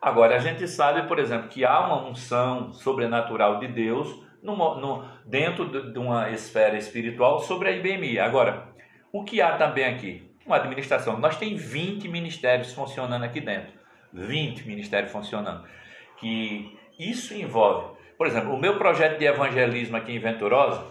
Agora 0.00 0.36
a 0.36 0.38
gente 0.38 0.66
sabe, 0.66 1.06
por 1.08 1.18
exemplo, 1.18 1.48
que 1.48 1.64
há 1.64 1.80
uma 1.80 2.08
unção 2.08 2.72
sobrenatural 2.72 3.58
de 3.58 3.68
Deus 3.68 4.22
no, 4.42 4.56
no, 4.56 5.04
dentro 5.26 5.92
de 5.92 5.98
uma 5.98 6.30
esfera 6.30 6.76
espiritual 6.76 7.40
sobre 7.40 7.68
a 7.68 7.72
IBMI. 7.72 8.18
Agora, 8.18 8.68
o 9.12 9.24
que 9.24 9.40
há 9.40 9.56
também 9.56 9.84
aqui? 9.84 10.30
Uma 10.46 10.56
administração. 10.56 11.18
Nós 11.18 11.36
temos 11.36 11.62
20 11.62 12.08
ministérios 12.08 12.72
funcionando 12.72 13.24
aqui 13.24 13.40
dentro. 13.40 13.72
20 14.12 14.66
ministérios 14.66 15.12
funcionando. 15.12 15.64
Que 16.16 16.78
isso 16.98 17.34
envolve, 17.34 17.96
por 18.20 18.26
exemplo, 18.26 18.52
o 18.52 18.60
meu 18.60 18.76
projeto 18.76 19.18
de 19.18 19.24
evangelismo 19.24 19.96
aqui 19.96 20.12
em 20.12 20.18
Venturosa, 20.18 20.84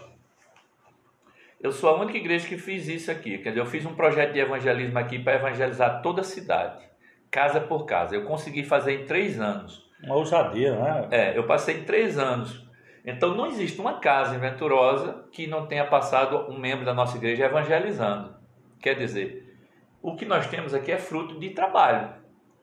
eu 1.60 1.70
sou 1.70 1.90
a 1.90 2.00
única 2.00 2.18
igreja 2.18 2.48
que 2.48 2.58
fiz 2.58 2.88
isso 2.88 3.08
aqui. 3.08 3.38
Quer 3.38 3.50
dizer, 3.50 3.60
eu 3.60 3.66
fiz 3.66 3.86
um 3.86 3.94
projeto 3.94 4.32
de 4.32 4.40
evangelismo 4.40 4.98
aqui 4.98 5.16
para 5.16 5.36
evangelizar 5.36 6.02
toda 6.02 6.22
a 6.22 6.24
cidade, 6.24 6.84
casa 7.30 7.60
por 7.60 7.86
casa. 7.86 8.16
Eu 8.16 8.24
consegui 8.24 8.64
fazer 8.64 9.02
em 9.02 9.06
três 9.06 9.40
anos. 9.40 9.88
Uma 10.02 10.16
ousadia, 10.16 10.74
né? 10.74 11.06
É, 11.12 11.38
eu 11.38 11.44
passei 11.44 11.84
três 11.84 12.18
anos. 12.18 12.66
Então 13.06 13.32
não 13.32 13.46
existe 13.46 13.80
uma 13.80 14.00
casa 14.00 14.34
em 14.34 14.40
Venturosa 14.40 15.24
que 15.30 15.46
não 15.46 15.68
tenha 15.68 15.84
passado 15.84 16.50
um 16.50 16.58
membro 16.58 16.84
da 16.84 16.92
nossa 16.92 17.16
igreja 17.16 17.44
evangelizando. 17.44 18.34
Quer 18.80 18.94
dizer, 18.94 19.56
o 20.02 20.16
que 20.16 20.24
nós 20.24 20.48
temos 20.48 20.74
aqui 20.74 20.90
é 20.90 20.98
fruto 20.98 21.38
de 21.38 21.50
trabalho. 21.50 22.12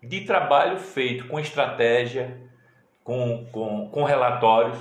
De 0.04 0.26
trabalho 0.26 0.78
feito 0.78 1.26
com 1.30 1.40
estratégia, 1.40 2.46
com, 3.08 3.46
com, 3.54 3.90
com 3.90 4.04
relatórios. 4.04 4.78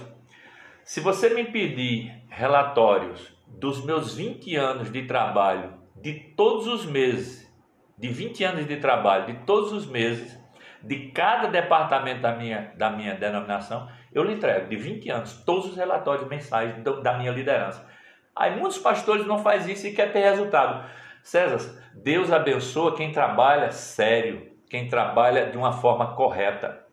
Se 0.82 0.98
você 0.98 1.30
me 1.30 1.44
pedir 1.44 2.12
relatórios 2.28 3.32
dos 3.46 3.84
meus 3.84 4.16
20 4.16 4.56
anos 4.56 4.90
de 4.90 5.06
trabalho, 5.06 5.74
de 5.94 6.12
todos 6.36 6.66
os 6.66 6.84
meses, 6.84 7.48
de 7.96 8.08
20 8.08 8.42
anos 8.42 8.66
de 8.66 8.78
trabalho, 8.78 9.26
de 9.26 9.46
todos 9.46 9.72
os 9.72 9.86
meses, 9.86 10.36
de 10.82 11.12
cada 11.12 11.46
departamento 11.46 12.20
da 12.20 12.34
minha, 12.34 12.72
da 12.76 12.90
minha 12.90 13.14
denominação, 13.14 13.88
eu 14.12 14.24
lhe 14.24 14.34
entrego 14.34 14.68
de 14.68 14.76
20 14.76 15.08
anos 15.08 15.44
todos 15.44 15.66
os 15.66 15.76
relatórios 15.76 16.26
mensais 16.26 16.82
do, 16.82 17.00
da 17.00 17.16
minha 17.16 17.30
liderança. 17.30 17.86
Aí 18.34 18.58
muitos 18.58 18.78
pastores 18.78 19.24
não 19.24 19.38
fazem 19.38 19.72
isso 19.72 19.86
e 19.86 19.92
quer 19.92 20.12
ter 20.12 20.28
resultado. 20.28 20.84
César, 21.22 21.80
Deus 21.94 22.32
abençoa 22.32 22.96
quem 22.96 23.12
trabalha 23.12 23.70
sério, 23.70 24.50
quem 24.68 24.88
trabalha 24.88 25.46
de 25.46 25.56
uma 25.56 25.70
forma 25.70 26.16
correta. 26.16 26.85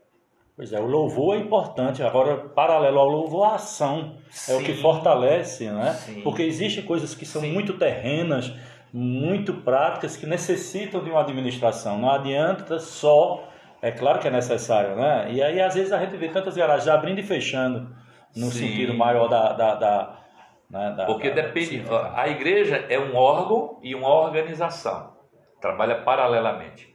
Pois 0.55 0.71
é, 0.71 0.79
o 0.79 0.85
louvor 0.85 1.35
é 1.35 1.39
importante. 1.39 2.03
Agora, 2.03 2.37
paralelo 2.37 2.99
ao 2.99 3.09
louvor, 3.09 3.45
a 3.45 3.55
ação 3.55 4.17
Sim. 4.29 4.53
é 4.53 4.55
o 4.55 4.63
que 4.63 4.73
fortalece, 4.73 5.69
né? 5.69 5.93
Sim. 5.93 6.21
Porque 6.21 6.43
existem 6.43 6.83
coisas 6.83 7.15
que 7.15 7.25
são 7.25 7.41
Sim. 7.41 7.51
muito 7.51 7.73
terrenas, 7.73 8.53
muito 8.93 9.53
práticas, 9.61 10.15
que 10.15 10.27
necessitam 10.27 11.03
de 11.03 11.09
uma 11.09 11.21
administração. 11.21 11.97
Não 11.97 12.11
adianta 12.11 12.77
só, 12.77 13.49
é 13.81 13.91
claro 13.91 14.19
que 14.19 14.27
é 14.27 14.31
necessário, 14.31 14.95
né? 14.95 15.31
E 15.31 15.41
aí, 15.41 15.59
às 15.59 15.73
vezes, 15.73 15.91
a 15.91 15.99
gente 15.99 16.15
vê 16.17 16.29
tantas 16.29 16.55
garagens 16.55 16.87
abrindo 16.87 17.19
e 17.19 17.23
fechando, 17.23 17.89
no 18.35 18.51
sentido 18.51 18.93
maior 18.93 19.27
da, 19.27 19.53
da, 19.53 19.75
da 19.75 20.19
né, 20.69 20.93
da, 20.95 21.05
Porque 21.05 21.31
da, 21.31 21.41
depende. 21.41 21.83
A 22.15 22.27
igreja 22.27 22.85
é 22.89 22.99
um 22.99 23.15
órgão 23.15 23.79
e 23.81 23.95
uma 23.95 24.09
organização. 24.09 25.13
Trabalha 25.59 26.01
paralelamente. 26.03 26.93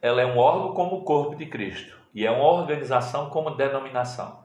Ela 0.00 0.22
é 0.22 0.26
um 0.26 0.38
órgão 0.38 0.74
como 0.74 0.96
o 0.96 1.04
corpo 1.04 1.34
de 1.34 1.46
Cristo 1.46 1.93
e 2.14 2.24
é 2.24 2.30
uma 2.30 2.44
organização 2.44 3.28
como 3.28 3.50
denominação. 3.50 4.44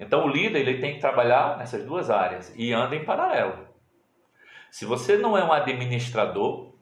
Então 0.00 0.24
o 0.24 0.28
líder 0.28 0.60
ele 0.60 0.80
tem 0.80 0.94
que 0.94 1.00
trabalhar 1.00 1.58
nessas 1.58 1.84
duas 1.84 2.08
áreas 2.08 2.52
e 2.56 2.72
anda 2.72 2.96
em 2.96 3.04
paralelo. 3.04 3.68
Se 4.70 4.84
você 4.84 5.16
não 5.16 5.36
é 5.36 5.44
um 5.44 5.52
administrador, 5.52 6.72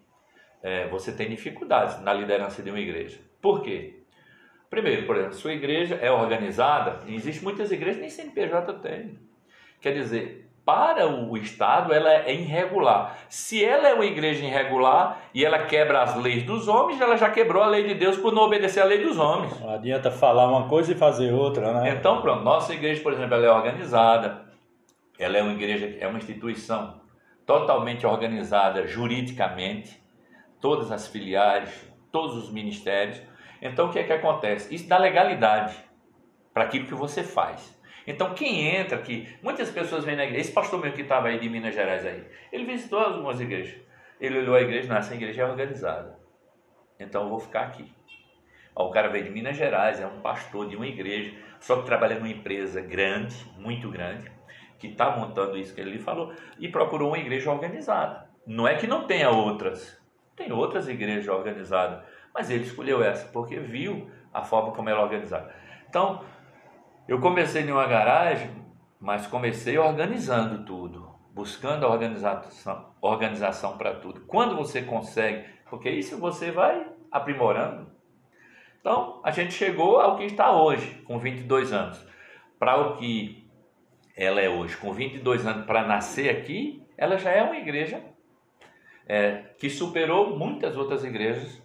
é, 0.62 0.88
você 0.88 1.12
tem 1.12 1.28
dificuldades 1.28 2.00
na 2.00 2.12
liderança 2.12 2.62
de 2.62 2.70
uma 2.70 2.80
igreja. 2.80 3.18
Por 3.40 3.62
quê? 3.62 4.02
Primeiro, 4.68 5.06
por 5.06 5.16
exemplo, 5.16 5.34
sua 5.34 5.52
igreja 5.52 5.94
é 5.96 6.10
organizada, 6.10 7.00
existem 7.06 7.42
muitas 7.42 7.70
igrejas 7.70 8.00
nem 8.00 8.10
CNPJ 8.10 8.72
tem. 8.80 9.18
Quer 9.80 9.92
dizer, 9.92 10.45
para 10.66 11.06
o 11.06 11.36
Estado 11.36 11.94
ela 11.94 12.12
é 12.12 12.34
irregular. 12.34 13.16
Se 13.28 13.64
ela 13.64 13.86
é 13.86 13.94
uma 13.94 14.04
igreja 14.04 14.44
irregular 14.44 15.22
e 15.32 15.44
ela 15.44 15.60
quebra 15.60 16.02
as 16.02 16.16
leis 16.16 16.42
dos 16.42 16.66
homens, 16.66 17.00
ela 17.00 17.16
já 17.16 17.30
quebrou 17.30 17.62
a 17.62 17.68
lei 17.68 17.86
de 17.86 17.94
Deus 17.94 18.16
por 18.16 18.32
não 18.32 18.42
obedecer 18.42 18.80
a 18.80 18.84
lei 18.84 19.00
dos 19.00 19.16
homens. 19.16 19.60
Não 19.60 19.70
adianta 19.70 20.10
falar 20.10 20.48
uma 20.48 20.68
coisa 20.68 20.90
e 20.90 20.96
fazer 20.96 21.32
outra, 21.32 21.72
né? 21.72 21.90
Então, 21.96 22.20
pronto, 22.20 22.42
nossa 22.42 22.74
igreja, 22.74 23.00
por 23.00 23.12
exemplo, 23.12 23.36
ela 23.36 23.46
é 23.46 23.50
organizada, 23.50 24.44
ela 25.16 25.38
é 25.38 25.42
uma 25.42 25.52
igreja, 25.52 25.96
é 26.00 26.08
uma 26.08 26.18
instituição 26.18 27.00
totalmente 27.46 28.04
organizada 28.04 28.88
juridicamente, 28.88 30.02
todas 30.60 30.90
as 30.90 31.06
filiais, 31.06 31.70
todos 32.10 32.36
os 32.36 32.50
ministérios. 32.50 33.22
Então, 33.62 33.86
o 33.86 33.92
que 33.92 34.00
é 34.00 34.02
que 34.02 34.12
acontece? 34.12 34.74
Isso 34.74 34.88
dá 34.88 34.98
legalidade 34.98 35.76
para 36.52 36.64
aquilo 36.64 36.86
que 36.86 36.94
você 36.94 37.22
faz. 37.22 37.75
Então, 38.06 38.34
quem 38.34 38.76
entra 38.76 38.96
aqui, 38.96 39.28
muitas 39.42 39.70
pessoas 39.70 40.04
vêm 40.04 40.16
na 40.16 40.24
igreja. 40.24 40.42
Esse 40.42 40.52
pastor 40.52 40.80
meu 40.80 40.92
que 40.92 41.02
estava 41.02 41.28
aí 41.28 41.40
de 41.40 41.48
Minas 41.48 41.74
Gerais 41.74 42.06
aí, 42.06 42.24
ele 42.52 42.64
visitou 42.64 43.00
algumas 43.00 43.40
igrejas. 43.40 43.80
Ele 44.20 44.38
olhou 44.38 44.54
a 44.54 44.60
igreja, 44.60 44.88
não, 44.88 44.96
essa 44.96 45.14
igreja 45.14 45.42
é 45.42 45.44
organizada. 45.44 46.18
Então 46.98 47.24
eu 47.24 47.28
vou 47.28 47.40
ficar 47.40 47.62
aqui. 47.62 47.92
Ó, 48.74 48.88
o 48.88 48.90
cara 48.90 49.08
veio 49.08 49.24
de 49.24 49.30
Minas 49.30 49.56
Gerais, 49.56 50.00
é 50.00 50.06
um 50.06 50.20
pastor 50.20 50.68
de 50.68 50.76
uma 50.76 50.86
igreja, 50.86 51.34
só 51.58 51.76
que 51.76 51.86
trabalha 51.86 52.16
numa 52.16 52.28
empresa 52.28 52.80
grande, 52.80 53.34
muito 53.56 53.90
grande, 53.90 54.30
que 54.78 54.88
está 54.88 55.16
montando 55.16 55.56
isso 55.56 55.74
que 55.74 55.80
ele 55.80 55.98
falou, 55.98 56.32
e 56.58 56.68
procurou 56.68 57.08
uma 57.08 57.18
igreja 57.18 57.50
organizada. 57.50 58.28
Não 58.46 58.68
é 58.68 58.76
que 58.76 58.86
não 58.86 59.06
tenha 59.06 59.30
outras, 59.30 60.00
tem 60.36 60.52
outras 60.52 60.88
igrejas 60.88 61.28
organizadas, 61.28 62.04
mas 62.32 62.50
ele 62.50 62.64
escolheu 62.64 63.02
essa 63.02 63.26
porque 63.28 63.58
viu 63.58 64.10
a 64.32 64.42
forma 64.42 64.72
como 64.72 64.88
ela 64.90 65.00
é 65.00 65.04
organizada. 65.04 65.54
Então, 65.88 66.22
eu 67.08 67.20
comecei 67.20 67.62
em 67.62 67.70
uma 67.70 67.86
garagem, 67.86 68.50
mas 69.00 69.26
comecei 69.26 69.78
organizando 69.78 70.64
tudo, 70.64 71.08
buscando 71.32 71.86
a 71.86 71.88
organização, 71.88 72.94
organização 73.00 73.78
para 73.78 73.94
tudo. 73.94 74.22
Quando 74.22 74.56
você 74.56 74.82
consegue, 74.82 75.44
porque 75.70 75.88
isso 75.88 76.18
você 76.18 76.50
vai 76.50 76.86
aprimorando. 77.10 77.90
Então, 78.80 79.20
a 79.24 79.30
gente 79.30 79.52
chegou 79.52 80.00
ao 80.00 80.16
que 80.16 80.24
está 80.24 80.52
hoje, 80.52 81.02
com 81.04 81.18
22 81.18 81.72
anos. 81.72 82.04
Para 82.58 82.76
o 82.76 82.96
que 82.96 83.48
ela 84.16 84.40
é 84.40 84.48
hoje, 84.48 84.76
com 84.76 84.92
22 84.92 85.46
anos, 85.46 85.66
para 85.66 85.86
nascer 85.86 86.30
aqui, 86.30 86.84
ela 86.96 87.18
já 87.18 87.30
é 87.30 87.42
uma 87.42 87.56
igreja 87.56 88.02
é, 89.06 89.44
que 89.58 89.68
superou 89.70 90.36
muitas 90.36 90.76
outras 90.76 91.04
igrejas 91.04 91.62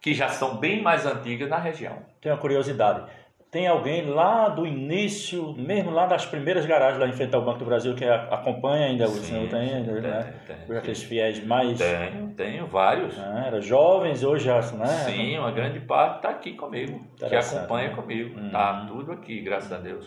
que 0.00 0.14
já 0.14 0.28
são 0.28 0.56
bem 0.56 0.82
mais 0.82 1.04
antigas 1.04 1.48
na 1.48 1.58
região. 1.58 2.04
Tenho 2.20 2.34
uma 2.34 2.40
curiosidade 2.40 3.10
tem 3.50 3.66
alguém 3.66 4.06
lá 4.06 4.48
do 4.48 4.64
início, 4.64 5.52
mesmo 5.54 5.90
lá 5.90 6.06
das 6.06 6.24
primeiras 6.24 6.64
garagens 6.64 7.00
lá 7.00 7.08
em 7.08 7.12
frente 7.12 7.34
ao 7.34 7.44
Banco 7.44 7.58
do 7.58 7.64
Brasil 7.64 7.94
que 7.96 8.04
acompanha 8.04 8.86
ainda 8.86 9.06
o 9.06 9.08
senhor 9.08 9.48
tem, 9.48 9.74
ainda, 9.74 9.92
tem, 9.92 10.02
né? 10.02 10.34
Tem, 10.46 10.76
aqueles 10.76 11.02
fiéis 11.02 11.44
mais. 11.44 11.76
Tenho, 11.76 12.28
tenho 12.36 12.66
vários. 12.68 13.18
Ah, 13.18 13.44
era 13.48 13.60
jovens 13.60 14.22
hoje 14.22 14.44
já, 14.44 14.60
né? 14.72 14.86
Sim, 14.86 15.38
uma 15.38 15.50
grande 15.50 15.80
parte 15.80 16.18
está 16.18 16.30
aqui 16.30 16.52
comigo, 16.52 17.04
que 17.16 17.34
acompanha 17.34 17.88
né? 17.88 17.94
comigo. 17.96 18.40
Está 18.46 18.82
hum. 18.82 18.86
tudo 18.86 19.12
aqui, 19.12 19.40
graças 19.40 19.72
a 19.72 19.78
Deus. 19.78 20.06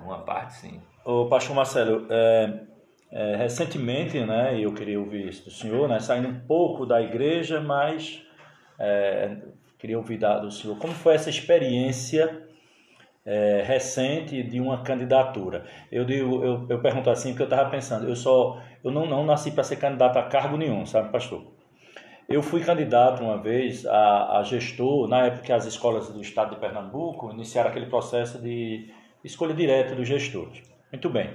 Uma 0.00 0.20
parte 0.20 0.54
sim. 0.54 0.80
O 1.04 1.26
pastor 1.26 1.54
Marcelo, 1.54 2.06
é, 2.08 2.60
é, 3.12 3.36
recentemente, 3.36 4.18
né, 4.20 4.58
eu 4.58 4.72
queria 4.72 4.98
ouvir 4.98 5.28
isso 5.28 5.44
do 5.44 5.50
senhor, 5.50 5.88
né, 5.88 5.98
saindo 6.00 6.28
um 6.28 6.40
pouco 6.40 6.86
da 6.86 7.02
igreja, 7.02 7.60
mas 7.60 8.22
é, 8.78 9.36
queria 9.78 9.98
ouvir 9.98 10.18
do 10.18 10.50
senhor 10.50 10.78
como 10.78 10.94
foi 10.94 11.14
essa 11.14 11.28
experiência 11.28 12.47
é, 13.28 13.62
recente 13.62 14.42
de 14.42 14.58
uma 14.58 14.82
candidatura. 14.82 15.66
Eu, 15.92 16.02
digo, 16.06 16.42
eu, 16.42 16.66
eu 16.66 16.80
pergunto 16.80 17.10
assim 17.10 17.30
porque 17.30 17.42
eu 17.42 17.48
estava 17.48 17.68
pensando, 17.68 18.08
eu 18.08 18.16
só 18.16 18.58
eu 18.82 18.90
não, 18.90 19.04
não 19.04 19.26
nasci 19.26 19.50
para 19.50 19.62
ser 19.62 19.76
candidato 19.76 20.16
a 20.16 20.22
cargo 20.22 20.56
nenhum, 20.56 20.86
sabe, 20.86 21.12
pastor? 21.12 21.44
Eu 22.26 22.42
fui 22.42 22.62
candidato 22.62 23.22
uma 23.22 23.36
vez 23.36 23.84
a, 23.84 24.38
a, 24.38 24.42
gestor, 24.44 25.08
na 25.08 25.26
época 25.26 25.42
que 25.42 25.52
as 25.52 25.66
escolas 25.66 26.08
do 26.08 26.20
estado 26.22 26.54
de 26.54 26.60
Pernambuco 26.60 27.30
iniciaram 27.30 27.68
aquele 27.68 27.86
processo 27.86 28.40
de 28.40 28.90
escolha 29.22 29.54
direta 29.54 29.94
dos 29.94 30.08
gestores. 30.08 30.62
Muito 30.90 31.10
bem. 31.10 31.30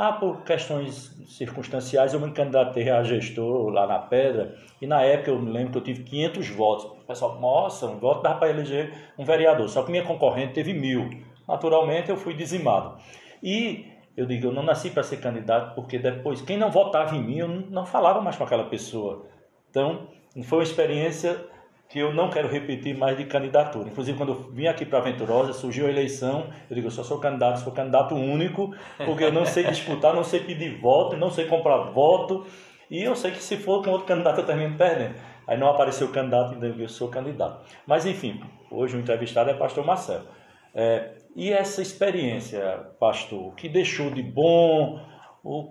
Ah, 0.00 0.12
por 0.12 0.44
questões 0.44 1.12
circunstanciais, 1.26 2.14
eu 2.14 2.20
me 2.20 2.30
candidatei 2.30 2.88
a 2.88 3.02
gestor 3.02 3.70
lá 3.70 3.84
na 3.84 3.98
Pedra, 3.98 4.54
e 4.80 4.86
na 4.86 5.02
época 5.02 5.32
eu 5.32 5.42
me 5.42 5.50
lembro 5.50 5.72
que 5.72 5.78
eu 5.78 5.82
tive 5.82 6.04
500 6.04 6.50
votos. 6.50 6.84
O 6.84 7.04
pessoal, 7.04 7.40
nossa, 7.40 7.84
um 7.86 7.98
voto 7.98 8.22
dá 8.22 8.32
para 8.32 8.48
eleger 8.48 8.92
um 9.18 9.24
vereador, 9.24 9.68
só 9.68 9.82
que 9.82 9.90
minha 9.90 10.04
concorrente 10.04 10.52
teve 10.52 10.72
mil. 10.72 11.10
Naturalmente, 11.48 12.10
eu 12.10 12.16
fui 12.16 12.32
dizimado. 12.32 12.96
E 13.42 13.86
eu 14.16 14.24
digo, 14.24 14.46
eu 14.46 14.52
não 14.52 14.62
nasci 14.62 14.88
para 14.88 15.02
ser 15.02 15.16
candidato, 15.16 15.74
porque 15.74 15.98
depois, 15.98 16.40
quem 16.42 16.56
não 16.56 16.70
votava 16.70 17.16
em 17.16 17.22
mim, 17.24 17.38
eu 17.38 17.48
não 17.48 17.84
falava 17.84 18.20
mais 18.20 18.36
com 18.36 18.44
aquela 18.44 18.66
pessoa. 18.66 19.26
Então, 19.68 20.06
foi 20.44 20.58
uma 20.58 20.64
experiência 20.64 21.44
que 21.88 21.98
eu 21.98 22.12
não 22.12 22.28
quero 22.28 22.48
repetir 22.48 22.96
mais 22.96 23.16
de 23.16 23.24
candidatura. 23.24 23.88
Inclusive, 23.88 24.16
quando 24.18 24.32
eu 24.32 24.50
vim 24.52 24.66
aqui 24.66 24.84
para 24.84 25.00
Venturosa, 25.00 25.54
surgiu 25.54 25.86
a 25.86 25.90
eleição, 25.90 26.46
eu 26.68 26.74
digo, 26.74 26.88
eu 26.88 26.90
só 26.90 27.02
sou 27.02 27.18
candidato, 27.18 27.60
sou 27.60 27.72
candidato 27.72 28.14
único, 28.14 28.74
porque 29.06 29.24
eu 29.24 29.32
não 29.32 29.46
sei 29.46 29.64
disputar, 29.64 30.14
não 30.14 30.22
sei 30.22 30.40
pedir 30.40 30.78
voto, 30.78 31.16
não 31.16 31.30
sei 31.30 31.46
comprar 31.46 31.90
voto, 31.90 32.46
e 32.90 33.02
eu 33.02 33.16
sei 33.16 33.30
que 33.30 33.42
se 33.42 33.56
for 33.56 33.82
com 33.82 33.90
outro 33.90 34.06
candidato 34.06 34.40
eu 34.40 34.46
termino 34.46 34.76
perdendo. 34.76 35.14
Aí 35.46 35.56
não 35.56 35.68
apareceu 35.68 36.08
o 36.08 36.10
candidato, 36.10 36.54
então 36.54 36.68
eu 36.68 36.88
sou 36.90 37.08
candidato. 37.08 37.64
Mas 37.86 38.04
enfim, 38.04 38.38
hoje 38.70 38.96
o 38.96 39.00
entrevistado 39.00 39.48
é 39.48 39.54
pastor 39.54 39.84
Marcelo. 39.84 40.26
É, 40.74 41.14
e 41.34 41.50
essa 41.50 41.80
experiência, 41.80 42.60
pastor, 43.00 43.48
o 43.48 43.52
que 43.52 43.66
deixou 43.66 44.10
de 44.10 44.22
bom, 44.22 45.00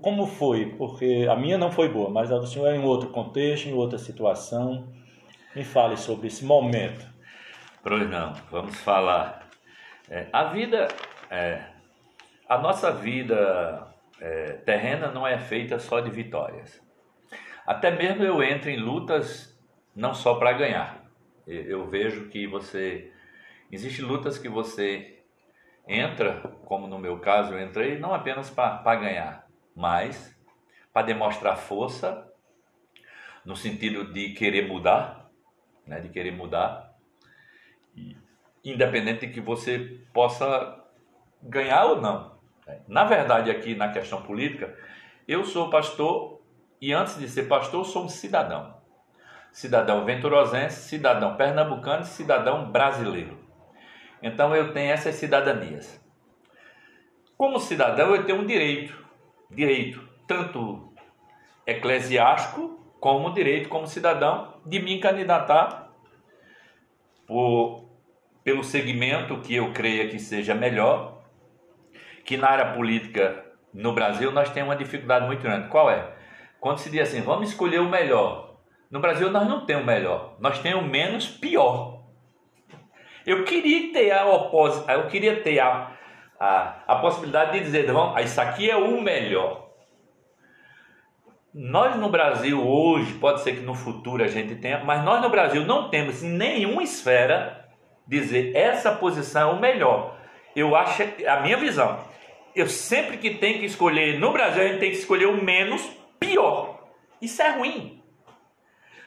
como 0.01 0.25
foi? 0.25 0.65
Porque 0.77 1.27
a 1.30 1.36
minha 1.36 1.60
não 1.60 1.71
foi 1.71 1.89
boa, 1.89 2.10
mas 2.10 2.32
a 2.32 2.39
do 2.39 2.47
senhor 2.47 2.67
é 2.67 2.75
em 2.75 2.84
outro 2.84 3.10
contexto, 3.10 3.69
em 3.69 3.73
outra 3.73 3.99
situação. 3.99 4.88
Me 5.58 5.63
fale 5.63 5.98
sobre 5.98 6.28
esse 6.28 6.46
momento. 6.46 7.04
Pois 7.82 8.08
não, 8.08 8.32
vamos 8.52 8.80
falar. 8.80 9.50
É, 10.08 10.28
a 10.32 10.43
vida 10.43 10.88
é, 11.32 11.63
a 12.48 12.60
nossa 12.60 12.91
vida 12.91 13.91
é, 14.22 14.54
terrena 14.63 15.12
não 15.12 15.26
é 15.26 15.39
feita 15.39 15.80
só 15.80 16.00
de 16.00 16.12
vitórias. 16.12 16.80
Até 17.65 17.89
mesmo 17.89 18.24
eu 18.24 18.43
entro 18.43 18.70
em 18.70 18.78
lutas 18.78 19.60
não 19.96 20.13
só 20.13 20.36
para 20.36 20.54
ganhar. 20.54 21.04
Eu 21.48 21.89
vejo 21.89 22.30
que 22.30 22.46
você. 22.46 23.12
Existem 23.72 24.06
lutas 24.06 24.38
que 24.38 24.48
você 24.48 25.24
entra, 25.88 26.34
como 26.65 26.86
no 26.86 27.00
meu 27.00 27.17
caso 27.17 27.56
eu 27.56 27.60
entrei, 27.63 27.98
não 27.98 28.13
apenas 28.13 28.52
para 28.52 28.96
ganhar, 28.96 29.48
mas 29.76 30.39
para 30.93 31.08
demonstrar 31.08 31.58
força, 31.58 32.32
no 33.43 33.56
sentido 33.56 34.13
de 34.13 34.34
querer 34.34 34.67
mudar, 34.67 35.27
né, 35.88 36.00
de 36.00 36.10
querer 36.10 36.32
mudar, 36.32 36.93
independente 38.63 39.26
de 39.28 39.34
que 39.34 39.41
você 39.41 40.00
possa 40.13 40.84
ganhar 41.41 41.86
ou 41.86 42.02
não. 42.02 42.38
Na 42.88 43.06
verdade, 43.06 43.50
aqui 43.50 43.76
na 43.76 43.91
questão 43.91 44.21
política, 44.21 44.78
eu 45.28 45.45
sou 45.45 45.69
pastor 45.69 46.41
e 46.82 46.93
antes 46.93 47.17
de 47.17 47.28
ser 47.30 47.43
pastor, 47.43 47.86
sou 47.86 48.06
um 48.06 48.10
cidadão. 48.10 48.76
Cidadão 49.52 50.06
venturosense, 50.06 50.88
cidadão 50.88 51.36
pernambucano 51.36 52.04
e 52.04 52.08
cidadão 52.08 52.69
brasileiro. 52.69 53.39
Então 54.21 54.56
eu 54.56 54.73
tenho 54.73 54.91
essas 54.91 55.15
cidadanias. 55.15 56.04
Como 57.38 57.60
cidadão, 57.60 58.15
eu 58.15 58.26
tenho 58.26 58.39
um 58.39 58.45
direito, 58.45 59.06
direito 59.50 60.08
tanto 60.28 60.93
eclesiástico 61.65 62.78
como 63.00 63.34
direito 63.34 63.69
como 63.69 63.88
cidadão 63.88 64.57
de 64.67 64.80
me 64.80 64.99
candidatar 64.99 65.91
por, 67.25 67.89
pelo 68.43 68.63
segmento 68.63 69.39
que 69.41 69.56
eu 69.56 69.71
creia 69.71 70.10
que 70.10 70.19
seja 70.19 70.53
melhor, 70.53 71.23
que 72.25 72.36
na 72.36 72.49
área 72.49 72.73
política 72.73 73.45
no 73.73 73.93
Brasil 73.93 74.32
nós 74.32 74.49
temos 74.49 74.69
uma 74.69 74.75
dificuldade 74.75 75.25
muito 75.25 75.41
grande. 75.41 75.69
Qual 75.69 75.89
é? 75.89 76.13
Quando 76.60 76.80
se 76.80 76.89
diz 76.89 77.10
assim, 77.10 77.21
vamos 77.21 77.49
escolher 77.49 77.80
o 77.80 77.89
melhor. 77.89 78.58
No 78.91 78.99
Brasil 78.99 79.30
nós 79.30 79.47
não 79.47 79.65
temos 79.65 79.84
o 79.84 79.88
melhor, 79.88 80.36
nós 80.39 80.60
temos 80.60 80.84
o 80.84 80.88
menos 80.88 81.27
pior. 81.27 82.03
Eu 83.25 83.43
queria 83.43 83.91
ter 83.91 84.12
a 84.12 84.25
oposição, 84.25 84.93
eu 84.93 85.08
queria 85.08 85.41
ter 85.41 85.60
a, 85.60 85.91
a, 86.39 86.84
a 86.88 86.95
possibilidade 86.99 87.51
de 87.53 87.60
dizer, 87.60 87.91
vamos, 87.91 88.21
isso 88.23 88.39
aqui 88.39 88.69
é 88.69 88.77
o 88.77 89.01
melhor. 89.01 89.66
Nós 91.60 91.96
no 91.96 92.08
Brasil 92.08 92.63
hoje, 92.63 93.13
pode 93.13 93.41
ser 93.41 93.56
que 93.56 93.62
no 93.62 93.74
futuro 93.74 94.24
a 94.24 94.28
gente 94.28 94.54
tenha, 94.58 94.84
mas 94.84 95.04
nós 95.04 95.20
no 95.24 95.28
Brasil 95.28 95.65
não 95.65 95.89
temos 95.89 96.22
em 96.22 96.30
nenhuma 96.30 96.84
esfera 96.84 97.67
dizer 98.06 98.56
essa 98.56 98.91
posição 98.91 99.50
é 99.50 99.54
o 99.54 99.60
melhor. 99.60 100.20
Eu 100.56 100.76
acho, 100.76 101.02
a 101.28 101.39
minha 101.39 101.58
visão, 101.58 102.00
eu 102.56 102.67
sempre 102.67 103.17
que 103.17 103.32
tenho 103.32 103.58
que 103.58 103.65
escolher, 103.65 104.20
no 104.20 104.32
Brasil 104.32 104.62
a 104.62 104.67
gente 104.67 104.80
tem 104.80 104.91
que 104.91 104.98
escolher 104.98 105.26
o 105.26 105.43
menos 105.43 105.82
pior. 106.20 106.80
Isso 107.20 107.41
é 107.41 107.50
ruim. 107.50 108.04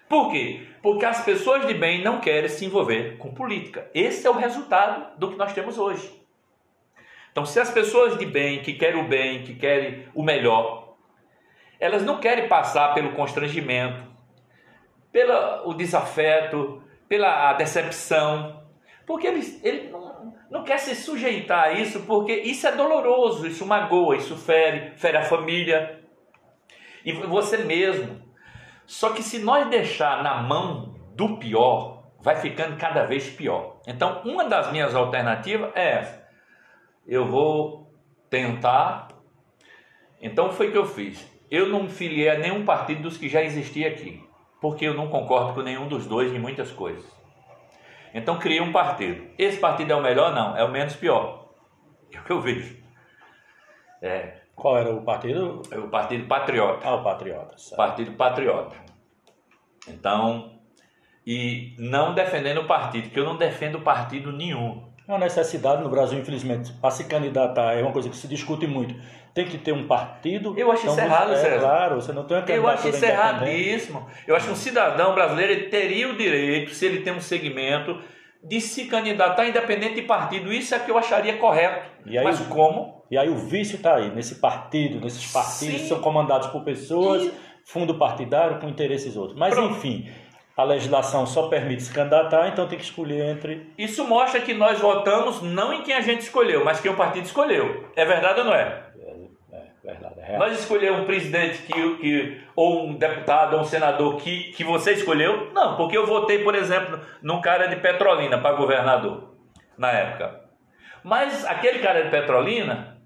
Por 0.08 0.32
quê? 0.32 0.66
Porque 0.82 1.04
as 1.04 1.24
pessoas 1.24 1.64
de 1.68 1.74
bem 1.74 2.02
não 2.02 2.18
querem 2.18 2.48
se 2.48 2.64
envolver 2.64 3.16
com 3.18 3.32
política. 3.32 3.88
Esse 3.94 4.26
é 4.26 4.30
o 4.30 4.36
resultado 4.36 5.16
do 5.20 5.30
que 5.30 5.38
nós 5.38 5.52
temos 5.52 5.78
hoje. 5.78 6.20
Então, 7.30 7.46
se 7.46 7.60
as 7.60 7.70
pessoas 7.70 8.18
de 8.18 8.26
bem, 8.26 8.60
que 8.60 8.72
querem 8.72 9.00
o 9.00 9.06
bem, 9.06 9.44
que 9.44 9.54
querem 9.54 10.08
o 10.12 10.22
melhor, 10.24 10.79
elas 11.80 12.04
não 12.04 12.18
querem 12.18 12.46
passar 12.46 12.94
pelo 12.94 13.12
constrangimento, 13.12 14.08
pelo 15.10 15.74
desafeto, 15.74 16.82
pela 17.08 17.54
decepção, 17.54 18.62
porque 19.06 19.26
eles, 19.26 19.64
ele 19.64 19.88
não, 19.90 20.32
não 20.50 20.62
quer 20.62 20.78
se 20.78 20.94
sujeitar 20.94 21.64
a 21.64 21.72
isso, 21.72 22.02
porque 22.02 22.32
isso 22.32 22.66
é 22.68 22.72
doloroso, 22.72 23.46
isso 23.46 23.66
magoa, 23.66 24.16
isso 24.16 24.36
fere, 24.36 24.96
fere 24.96 25.16
a 25.16 25.24
família 25.24 26.00
e 27.04 27.12
você 27.12 27.56
mesmo. 27.58 28.20
Só 28.86 29.10
que 29.10 29.22
se 29.22 29.38
nós 29.38 29.68
deixar 29.68 30.22
na 30.22 30.42
mão 30.42 30.94
do 31.14 31.38
pior, 31.38 32.04
vai 32.20 32.36
ficando 32.36 32.76
cada 32.76 33.04
vez 33.04 33.30
pior. 33.30 33.80
Então, 33.86 34.22
uma 34.24 34.44
das 34.44 34.70
minhas 34.70 34.94
alternativas 34.94 35.70
é 35.74 35.98
essa. 35.98 36.28
Eu 37.06 37.26
vou 37.26 37.92
tentar. 38.28 39.08
Então, 40.20 40.50
foi 40.50 40.68
o 40.68 40.72
que 40.72 40.78
eu 40.78 40.86
fiz. 40.86 41.26
Eu 41.50 41.68
não 41.68 41.88
filiei 41.88 42.28
a 42.28 42.38
nenhum 42.38 42.64
partido 42.64 43.02
dos 43.02 43.16
que 43.16 43.28
já 43.28 43.42
existia 43.42 43.88
aqui, 43.88 44.22
porque 44.60 44.84
eu 44.84 44.94
não 44.94 45.08
concordo 45.08 45.54
com 45.54 45.62
nenhum 45.62 45.88
dos 45.88 46.06
dois 46.06 46.32
em 46.32 46.38
muitas 46.38 46.70
coisas. 46.70 47.04
Então, 48.14 48.38
criei 48.38 48.60
um 48.60 48.72
partido. 48.72 49.26
Esse 49.38 49.58
partido 49.58 49.92
é 49.92 49.96
o 49.96 50.02
melhor? 50.02 50.34
Não, 50.34 50.56
é 50.56 50.64
o 50.64 50.70
menos 50.70 50.94
pior. 50.94 51.48
É 52.12 52.18
o 52.18 52.24
que 52.24 52.32
eu 52.32 52.40
vejo. 52.40 52.76
É, 54.02 54.40
qual 54.54 54.78
era 54.78 54.94
o 54.94 55.02
partido? 55.02 55.62
É 55.70 55.78
o 55.78 55.88
Partido 55.88 56.26
Patriota. 56.26 56.86
Ah, 56.86 56.96
o 56.96 57.02
Patriota. 57.02 57.56
Certo. 57.56 57.76
Partido 57.76 58.12
Patriota. 58.12 58.76
Então, 59.88 60.60
e 61.26 61.74
não 61.78 62.14
defendendo 62.14 62.62
o 62.62 62.66
partido, 62.66 63.10
que 63.10 63.18
eu 63.18 63.24
não 63.24 63.36
defendo 63.36 63.80
partido 63.80 64.32
nenhum. 64.32 64.86
É 65.08 65.12
uma 65.12 65.18
necessidade 65.18 65.82
no 65.82 65.88
Brasil, 65.88 66.18
infelizmente, 66.18 66.72
para 66.74 66.90
se 66.90 67.04
candidatar, 67.04 67.72
é 67.72 67.82
uma 67.82 67.92
coisa 67.92 68.08
que 68.08 68.16
se 68.16 68.28
discute 68.28 68.66
muito. 68.66 68.94
Tem 69.34 69.46
que 69.46 69.58
ter 69.58 69.72
um 69.72 69.86
partido. 69.86 70.54
Eu 70.56 70.72
acho 70.72 70.82
então, 70.82 70.94
isso 70.94 71.04
errado, 71.04 71.32
é, 71.34 71.58
Claro, 71.58 71.94
você 71.96 72.12
não 72.12 72.24
tem 72.24 72.36
uma 72.36 72.50
Eu 72.50 72.68
acho 72.68 72.88
isso 72.88 73.04
erradíssimo. 73.04 74.06
Eu 74.26 74.34
acho 74.34 74.46
que 74.46 74.52
um 74.52 74.56
cidadão 74.56 75.14
brasileiro 75.14 75.70
teria 75.70 76.08
o 76.08 76.16
direito, 76.16 76.72
se 76.72 76.86
ele 76.86 77.00
tem 77.00 77.12
um 77.12 77.20
segmento, 77.20 77.96
de 78.42 78.60
se 78.60 78.86
candidatar 78.86 79.46
independente 79.46 79.94
de 79.94 80.02
partido. 80.02 80.52
Isso 80.52 80.74
é 80.74 80.78
que 80.78 80.90
eu 80.90 80.98
acharia 80.98 81.36
correto. 81.36 81.86
Aí, 82.06 82.24
Mas 82.24 82.40
como? 82.40 83.04
E 83.10 83.18
aí 83.18 83.28
o 83.28 83.36
vício 83.36 83.76
está 83.76 83.96
aí, 83.96 84.10
nesse 84.14 84.36
partido, 84.36 85.00
nesses 85.00 85.30
partidos 85.30 85.74
Sim. 85.74 85.82
que 85.82 85.88
são 85.88 86.00
comandados 86.00 86.48
por 86.48 86.62
pessoas, 86.62 87.24
e... 87.24 87.32
fundo 87.64 87.96
partidário 87.96 88.58
com 88.58 88.68
interesses 88.68 89.16
outros. 89.16 89.38
Mas 89.38 89.54
Pronto. 89.54 89.74
enfim, 89.74 90.08
a 90.56 90.64
legislação 90.64 91.26
só 91.26 91.48
permite 91.48 91.82
se 91.82 91.92
candidatar, 91.92 92.48
então 92.48 92.68
tem 92.68 92.78
que 92.78 92.84
escolher 92.84 93.30
entre. 93.30 93.72
Isso 93.78 94.04
mostra 94.04 94.40
que 94.40 94.52
nós 94.54 94.78
votamos 94.78 95.42
não 95.42 95.72
em 95.72 95.82
quem 95.82 95.94
a 95.94 96.00
gente 96.00 96.20
escolheu, 96.20 96.64
mas 96.64 96.80
quem 96.80 96.90
o 96.90 96.96
partido 96.96 97.24
escolheu. 97.24 97.88
É 97.96 98.04
verdade 98.04 98.40
ou 98.40 98.46
não 98.46 98.54
é? 98.54 98.89
É 100.22 100.36
Nós 100.36 100.58
escolhemos 100.58 101.00
um 101.00 101.06
presidente 101.06 101.62
que, 101.62 101.96
que, 101.96 102.40
ou 102.54 102.86
um 102.86 102.94
deputado 102.94 103.54
ou 103.54 103.62
um 103.62 103.64
senador 103.64 104.16
que, 104.16 104.52
que 104.52 104.62
você 104.62 104.92
escolheu? 104.92 105.50
Não, 105.52 105.76
porque 105.76 105.96
eu 105.96 106.06
votei, 106.06 106.44
por 106.44 106.54
exemplo, 106.54 107.00
num 107.22 107.40
cara 107.40 107.66
de 107.66 107.76
Petrolina 107.76 108.38
para 108.38 108.56
governador, 108.56 109.34
na 109.78 109.90
época. 109.90 110.40
Mas 111.02 111.46
aquele 111.46 111.78
cara 111.78 112.02
de 112.02 112.10
Petrolina 112.10 112.98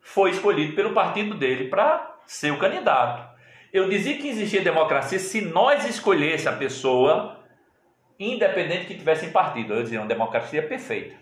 foi 0.00 0.30
escolhido 0.30 0.76
pelo 0.76 0.92
partido 0.92 1.34
dele 1.34 1.68
para 1.68 2.18
ser 2.24 2.52
o 2.52 2.58
candidato. 2.58 3.34
Eu 3.72 3.88
dizia 3.88 4.16
que 4.16 4.28
existia 4.28 4.60
democracia 4.60 5.18
se 5.18 5.40
nós 5.40 5.84
escolhesse 5.88 6.48
a 6.48 6.52
pessoa, 6.52 7.40
independente 8.18 8.86
que 8.86 8.94
tivesse 8.94 9.26
em 9.26 9.32
partido. 9.32 9.74
Eu 9.74 9.82
dizia 9.82 10.00
uma 10.00 10.06
democracia 10.06 10.62
perfeita. 10.62 11.16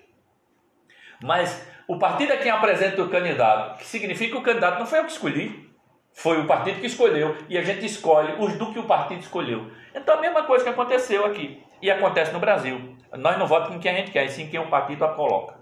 Mas 1.23 1.67
o 1.89 1.99
partido 1.99 2.33
é 2.33 2.37
quem 2.37 2.51
apresenta 2.51 3.03
o 3.03 3.09
candidato, 3.09 3.79
que 3.79 3.85
significa 3.85 4.33
que 4.33 4.39
o 4.39 4.43
candidato 4.43 4.79
não 4.79 4.87
foi 4.87 5.01
eu 5.01 5.05
que 5.05 5.13
escolhi, 5.13 5.71
foi 6.15 6.41
o 6.41 6.47
partido 6.47 6.81
que 6.81 6.87
escolheu 6.87 7.37
e 7.49 7.57
a 7.57 7.63
gente 7.63 7.85
escolhe 7.85 8.35
os 8.39 8.57
do 8.59 8.73
que 8.73 8.79
o 8.79 8.85
partido 8.85 9.21
escolheu. 9.21 9.71
Então 9.95 10.17
a 10.17 10.21
mesma 10.21 10.45
coisa 10.45 10.65
que 10.65 10.71
aconteceu 10.71 11.25
aqui 11.25 11.63
e 11.81 11.91
acontece 11.91 12.33
no 12.33 12.39
Brasil. 12.39 12.97
Nós 13.17 13.39
não 13.39 13.47
votamos 13.47 13.77
em 13.77 13.81
quem 13.81 13.91
a 13.91 13.95
gente 13.95 14.11
quer, 14.11 14.25
e 14.25 14.31
sim 14.31 14.49
quem 14.49 14.61
o 14.61 14.69
partido 14.69 15.05
a 15.05 15.09
coloca. 15.09 15.61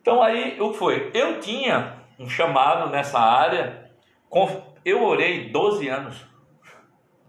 Então 0.00 0.22
aí 0.22 0.60
o 0.60 0.72
que 0.72 0.78
foi? 0.78 1.10
Eu 1.14 1.40
tinha 1.40 2.00
um 2.18 2.28
chamado 2.28 2.90
nessa 2.90 3.18
área, 3.18 3.90
eu 4.84 5.02
orei 5.02 5.50
12 5.50 5.88
anos. 5.88 6.26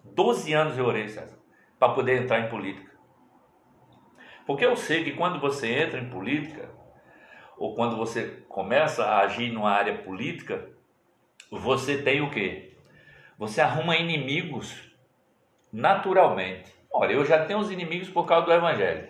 12 0.03 0.53
anos 0.53 0.77
eu 0.77 0.85
orei, 0.85 1.07
César, 1.07 1.37
para 1.79 1.93
poder 1.93 2.23
entrar 2.23 2.39
em 2.39 2.49
política. 2.49 2.91
Porque 4.45 4.65
eu 4.65 4.75
sei 4.75 5.03
que 5.03 5.13
quando 5.13 5.39
você 5.39 5.83
entra 5.83 5.99
em 5.99 6.09
política, 6.09 6.69
ou 7.63 7.73
quando 7.73 7.95
você 7.95 8.43
começa 8.49 9.05
a 9.05 9.21
agir 9.21 9.49
numa 9.49 9.71
área 9.71 9.99
política, 9.99 10.67
você 11.49 11.97
tem 11.97 12.19
o 12.19 12.29
quê? 12.29 12.73
Você 13.39 13.61
arruma 13.61 13.95
inimigos 13.95 14.91
naturalmente. 15.71 16.69
Olha, 16.91 17.13
eu 17.13 17.23
já 17.23 17.45
tenho 17.45 17.59
os 17.59 17.71
inimigos 17.71 18.09
por 18.09 18.25
causa 18.25 18.45
do 18.45 18.51
evangelho. 18.51 19.07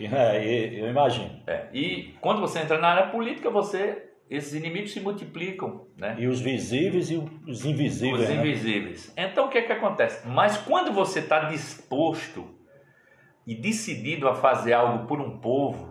É, 0.00 0.42
eu 0.72 0.88
imagino. 0.88 1.38
É, 1.46 1.66
e 1.70 2.14
quando 2.22 2.40
você 2.40 2.60
entra 2.60 2.78
na 2.78 2.88
área 2.88 3.10
política, 3.10 3.50
você 3.50 4.08
esses 4.30 4.54
inimigos 4.54 4.92
se 4.92 5.00
multiplicam, 5.00 5.86
né? 5.98 6.16
E 6.18 6.28
os 6.28 6.40
visíveis 6.40 7.10
e 7.10 7.16
os 7.46 7.66
invisíveis. 7.66 8.22
Os 8.22 8.28
né? 8.30 8.36
invisíveis. 8.36 9.12
Então 9.14 9.48
o 9.48 9.48
que 9.50 9.58
é 9.58 9.62
que 9.62 9.72
acontece? 9.72 10.26
Mas 10.26 10.56
quando 10.56 10.94
você 10.94 11.18
está 11.18 11.40
disposto 11.40 12.48
e 13.46 13.54
decidido 13.54 14.26
a 14.28 14.34
fazer 14.34 14.72
algo 14.72 15.06
por 15.06 15.20
um 15.20 15.38
povo, 15.38 15.89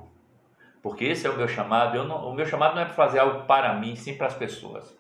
porque 0.82 1.05
esse 1.05 1.27
é 1.27 1.30
o 1.30 1.38
meu 1.38 1.47
chamado. 1.47 2.03
Não, 2.03 2.30
o 2.30 2.34
meu 2.34 2.45
chamado 2.45 2.75
não 2.75 2.82
é 2.82 2.86
para 2.86 2.93
fazer 2.93 3.19
algo 3.19 3.45
para 3.45 3.73
mim, 3.73 3.95
sim 3.95 4.15
para 4.15 4.27
as 4.27 4.36
pessoas. 4.36 4.97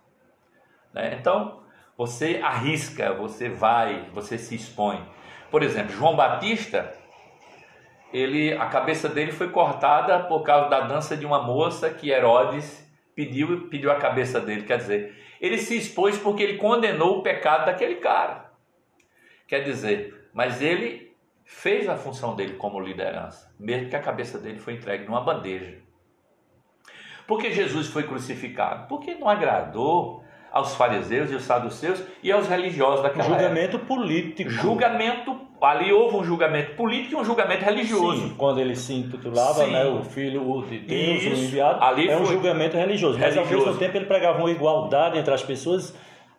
Né? 0.93 1.17
Então, 1.19 1.61
você 1.97 2.39
arrisca, 2.43 3.13
você 3.13 3.49
vai, 3.49 4.09
você 4.13 4.37
se 4.37 4.55
expõe. 4.55 5.03
Por 5.51 5.63
exemplo, 5.63 5.91
João 5.91 6.15
Batista, 6.15 6.93
ele, 8.13 8.53
a 8.53 8.67
cabeça 8.67 9.09
dele 9.09 9.31
foi 9.31 9.49
cortada 9.49 10.19
por 10.23 10.43
causa 10.43 10.69
da 10.69 10.81
dança 10.81 11.15
de 11.15 11.25
uma 11.25 11.41
moça 11.41 11.89
que 11.89 12.09
Herodes 12.09 12.87
pediu, 13.15 13.67
pediu 13.67 13.91
a 13.91 13.95
cabeça 13.95 14.39
dele. 14.39 14.63
Quer 14.63 14.77
dizer, 14.77 15.15
ele 15.41 15.57
se 15.57 15.77
expôs 15.77 16.17
porque 16.17 16.43
ele 16.43 16.57
condenou 16.57 17.19
o 17.19 17.23
pecado 17.23 17.65
daquele 17.65 17.95
cara. 17.95 18.51
Quer 19.47 19.63
dizer, 19.63 20.29
mas 20.33 20.61
ele 20.61 21.08
fez 21.49 21.89
a 21.89 21.97
função 21.97 22.35
dele 22.35 22.53
como 22.53 22.79
liderança, 22.79 23.51
mesmo 23.59 23.89
que 23.89 23.95
a 23.95 23.99
cabeça 23.99 24.37
dele 24.37 24.59
foi 24.59 24.75
entregue 24.75 25.05
numa 25.05 25.19
bandeja. 25.19 25.79
Por 27.27 27.41
que 27.41 27.51
Jesus 27.51 27.87
foi 27.87 28.03
crucificado? 28.03 28.87
Porque 28.87 29.15
não 29.15 29.27
agradou 29.27 30.23
aos 30.51 30.75
fariseus 30.75 31.31
e 31.31 31.33
aos 31.33 31.43
saduceus 31.43 32.03
e 32.21 32.31
aos 32.31 32.47
religiosos 32.47 33.01
daquela 33.01 33.23
julgamento 33.23 33.77
época. 33.77 33.85
político. 33.93 34.49
Julgamento, 34.49 35.39
ali 35.59 35.91
houve 35.91 36.17
um 36.17 36.23
julgamento 36.23 36.75
político 36.75 37.15
e 37.15 37.17
um 37.17 37.25
julgamento 37.25 37.65
religioso. 37.65 38.29
Sim, 38.29 38.35
quando 38.37 38.61
ele 38.61 38.75
se 38.75 38.93
intitulava 38.93 39.65
né, 39.65 39.85
o 39.85 40.03
filho 40.03 40.61
de 40.69 40.79
Deus, 40.79 41.23
Isso, 41.23 41.29
o 41.29 41.45
enviado, 41.45 41.83
ali 41.83 42.07
é 42.07 42.15
um 42.15 42.25
julgamento 42.25 42.77
religioso. 42.77 43.17
Mas 43.17 43.33
religioso. 43.33 43.63
ao 43.63 43.65
mesmo 43.73 43.79
tempo 43.79 43.97
ele 43.97 44.05
pregava 44.05 44.37
uma 44.37 44.51
igualdade 44.51 45.17
entre 45.17 45.33
as 45.33 45.41
pessoas. 45.41 45.95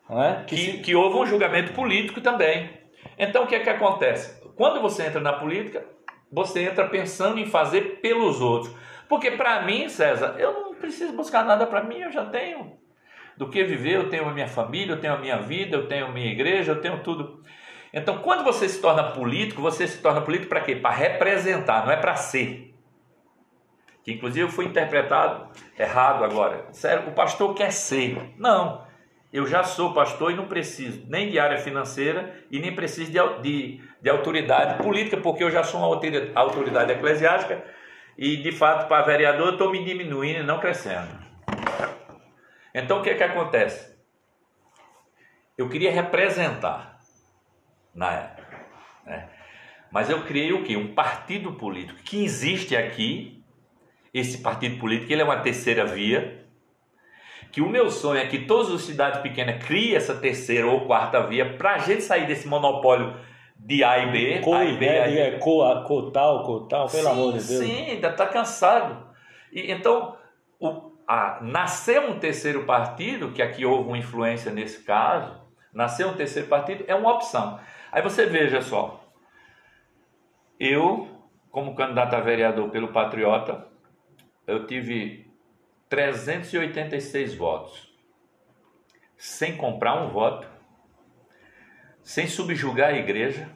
Né, 0.08 0.44
que, 0.46 0.56
que, 0.56 0.72
se... 0.72 0.78
que 0.78 0.94
houve 0.94 1.18
um 1.18 1.26
julgamento 1.26 1.72
político 1.72 2.20
também. 2.20 2.70
Então 3.18 3.44
o 3.44 3.46
que 3.46 3.56
é 3.56 3.60
que 3.60 3.68
acontece? 3.68 4.39
Quando 4.60 4.82
você 4.82 5.06
entra 5.06 5.22
na 5.22 5.32
política, 5.32 5.86
você 6.30 6.64
entra 6.64 6.86
pensando 6.86 7.40
em 7.40 7.46
fazer 7.46 8.00
pelos 8.02 8.42
outros. 8.42 8.70
Porque 9.08 9.30
para 9.30 9.62
mim, 9.62 9.88
César, 9.88 10.34
eu 10.38 10.52
não 10.52 10.74
preciso 10.74 11.14
buscar 11.14 11.46
nada 11.46 11.66
para 11.66 11.82
mim, 11.82 12.00
eu 12.00 12.12
já 12.12 12.26
tenho 12.26 12.76
do 13.38 13.48
que 13.48 13.64
viver, 13.64 13.96
eu 13.96 14.10
tenho 14.10 14.28
a 14.28 14.34
minha 14.34 14.46
família, 14.46 14.92
eu 14.92 15.00
tenho 15.00 15.14
a 15.14 15.18
minha 15.18 15.38
vida, 15.38 15.78
eu 15.78 15.88
tenho 15.88 16.08
a 16.08 16.10
minha 16.10 16.30
igreja, 16.30 16.72
eu 16.72 16.80
tenho 16.82 17.02
tudo. 17.02 17.42
Então, 17.90 18.18
quando 18.18 18.44
você 18.44 18.68
se 18.68 18.82
torna 18.82 19.12
político, 19.12 19.62
você 19.62 19.88
se 19.88 20.02
torna 20.02 20.20
político 20.20 20.50
para 20.50 20.60
quê? 20.60 20.76
Para 20.76 20.90
representar, 20.90 21.86
não 21.86 21.92
é 21.92 21.96
para 21.96 22.14
ser. 22.16 22.74
Que 24.04 24.12
inclusive 24.12 24.50
foi 24.50 24.66
interpretado 24.66 25.48
errado 25.78 26.22
agora. 26.22 26.66
Sério, 26.70 27.08
o 27.08 27.12
pastor 27.12 27.54
quer 27.54 27.72
ser. 27.72 28.34
Não. 28.36 28.89
Eu 29.32 29.46
já 29.46 29.62
sou 29.62 29.94
pastor 29.94 30.32
e 30.32 30.34
não 30.34 30.48
preciso 30.48 31.04
nem 31.08 31.30
de 31.30 31.38
área 31.38 31.58
financeira 31.58 32.34
e 32.50 32.58
nem 32.58 32.74
preciso 32.74 33.12
de, 33.12 33.42
de, 33.42 33.80
de 34.02 34.10
autoridade 34.10 34.82
política, 34.82 35.16
porque 35.16 35.44
eu 35.44 35.50
já 35.50 35.62
sou 35.62 35.80
uma 35.80 35.86
autoridade 36.34 36.92
eclesiástica 36.92 37.64
e, 38.18 38.36
de 38.38 38.50
fato, 38.50 38.88
para 38.88 39.04
vereador 39.04 39.46
eu 39.46 39.52
estou 39.52 39.70
me 39.70 39.84
diminuindo 39.84 40.40
e 40.40 40.42
não 40.42 40.58
crescendo. 40.58 41.08
Então 42.74 42.98
o 42.98 43.02
que 43.02 43.10
é 43.10 43.14
que 43.14 43.22
acontece? 43.22 43.96
Eu 45.56 45.68
queria 45.68 45.92
representar 45.92 46.98
na 47.94 48.12
época, 48.12 48.66
né? 49.04 49.28
mas 49.92 50.08
eu 50.08 50.22
criei 50.24 50.52
o 50.52 50.62
que? 50.62 50.76
Um 50.76 50.94
partido 50.94 51.52
político 51.52 52.02
que 52.02 52.24
existe 52.24 52.76
aqui. 52.76 53.44
Esse 54.12 54.38
partido 54.38 54.78
político 54.78 55.12
ele 55.12 55.22
é 55.22 55.24
uma 55.24 55.40
terceira 55.40 55.84
via. 55.84 56.39
Que 57.50 57.60
o 57.60 57.68
meu 57.68 57.90
sonho 57.90 58.20
é 58.20 58.26
que 58.26 58.46
todas 58.46 58.72
as 58.72 58.82
cidades 58.82 59.20
pequenas 59.20 59.64
criem 59.64 59.96
essa 59.96 60.14
terceira 60.14 60.66
ou 60.66 60.86
quarta 60.86 61.26
via 61.26 61.56
para 61.56 61.74
a 61.74 61.78
gente 61.78 62.02
sair 62.02 62.26
desse 62.26 62.46
monopólio 62.46 63.16
de 63.56 63.84
A 63.84 63.98
e 63.98 64.10
B. 64.10 64.40
Co, 64.40 64.54
a 64.54 64.64
e 64.64 64.76
B, 64.76 64.86
é, 64.86 65.20
é, 65.20 65.38
co, 65.38 65.82
co 65.84 66.10
tal, 66.10 66.44
co 66.44 66.60
tal, 66.66 66.88
pelo 66.88 67.02
sim, 67.02 67.10
amor 67.10 67.32
de 67.32 67.46
Deus. 67.46 67.64
Sim, 67.64 67.90
ainda 67.90 68.08
está 68.08 68.26
cansado. 68.26 69.06
E, 69.52 69.70
então, 69.70 70.16
o, 70.58 70.92
a 71.06 71.38
nascer 71.42 72.00
um 72.00 72.18
terceiro 72.18 72.64
partido, 72.64 73.32
que 73.32 73.42
aqui 73.42 73.66
houve 73.66 73.88
uma 73.88 73.98
influência 73.98 74.52
nesse 74.52 74.84
caso, 74.84 75.40
nascer 75.72 76.06
um 76.06 76.14
terceiro 76.14 76.48
partido 76.48 76.84
é 76.86 76.94
uma 76.94 77.12
opção. 77.12 77.58
Aí 77.92 78.00
você 78.00 78.26
veja 78.26 78.62
só, 78.62 79.04
eu, 80.58 81.08
como 81.50 81.74
candidato 81.74 82.14
a 82.14 82.20
vereador 82.20 82.70
pelo 82.70 82.92
Patriota, 82.92 83.66
eu 84.46 84.66
tive 84.66 85.29
386 85.90 87.34
votos, 87.34 87.92
sem 89.16 89.56
comprar 89.56 90.00
um 90.00 90.08
voto, 90.08 90.46
sem 92.00 92.28
subjugar 92.28 92.90
a 92.90 92.96
igreja, 92.96 93.48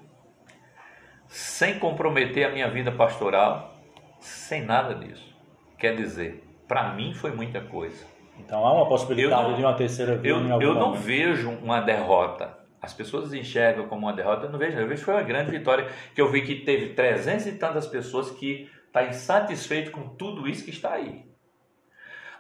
sem 1.29 1.79
comprometer 1.79 2.45
a 2.45 2.51
minha 2.51 2.69
vida 2.69 2.91
pastoral, 2.91 3.73
sem 4.19 4.65
nada 4.65 4.97
disso. 4.97 5.33
Quer 5.79 5.95
dizer, 5.95 6.43
para 6.67 6.93
mim 6.93 7.15
foi 7.15 7.31
muita 7.31 7.61
coisa. 7.61 8.05
Então 8.37 8.67
há 8.67 8.73
uma 8.73 8.89
possibilidade 8.89 9.51
não, 9.51 9.55
de 9.55 9.63
uma 9.63 9.75
terceira 9.75 10.17
via. 10.17 10.33
Eu, 10.33 10.61
eu 10.61 10.75
não 10.75 10.93
vejo 10.93 11.51
uma 11.51 11.81
derrota. 11.81 12.59
As 12.83 12.93
pessoas 12.93 13.33
enxergam 13.33 13.87
como 13.87 14.07
uma 14.07 14.13
derrota, 14.13 14.47
eu 14.47 14.51
não 14.51 14.59
vejo. 14.59 14.77
Eu 14.77 14.89
vejo 14.89 14.99
que 15.01 15.05
foi 15.05 15.15
uma 15.15 15.23
grande 15.23 15.53
vitória. 15.53 15.89
Que 16.13 16.21
eu 16.21 16.29
vi 16.33 16.43
que 16.43 16.57
teve 16.65 16.95
300 16.95 17.47
e 17.47 17.53
tantas 17.53 17.87
pessoas 17.87 18.33
que 18.33 18.69
estão 18.87 19.05
tá 19.05 19.05
insatisfeitas 19.05 19.93
com 19.93 20.09
tudo 20.09 20.49
isso 20.49 20.65
que 20.65 20.71
está 20.71 20.95
aí. 20.95 21.33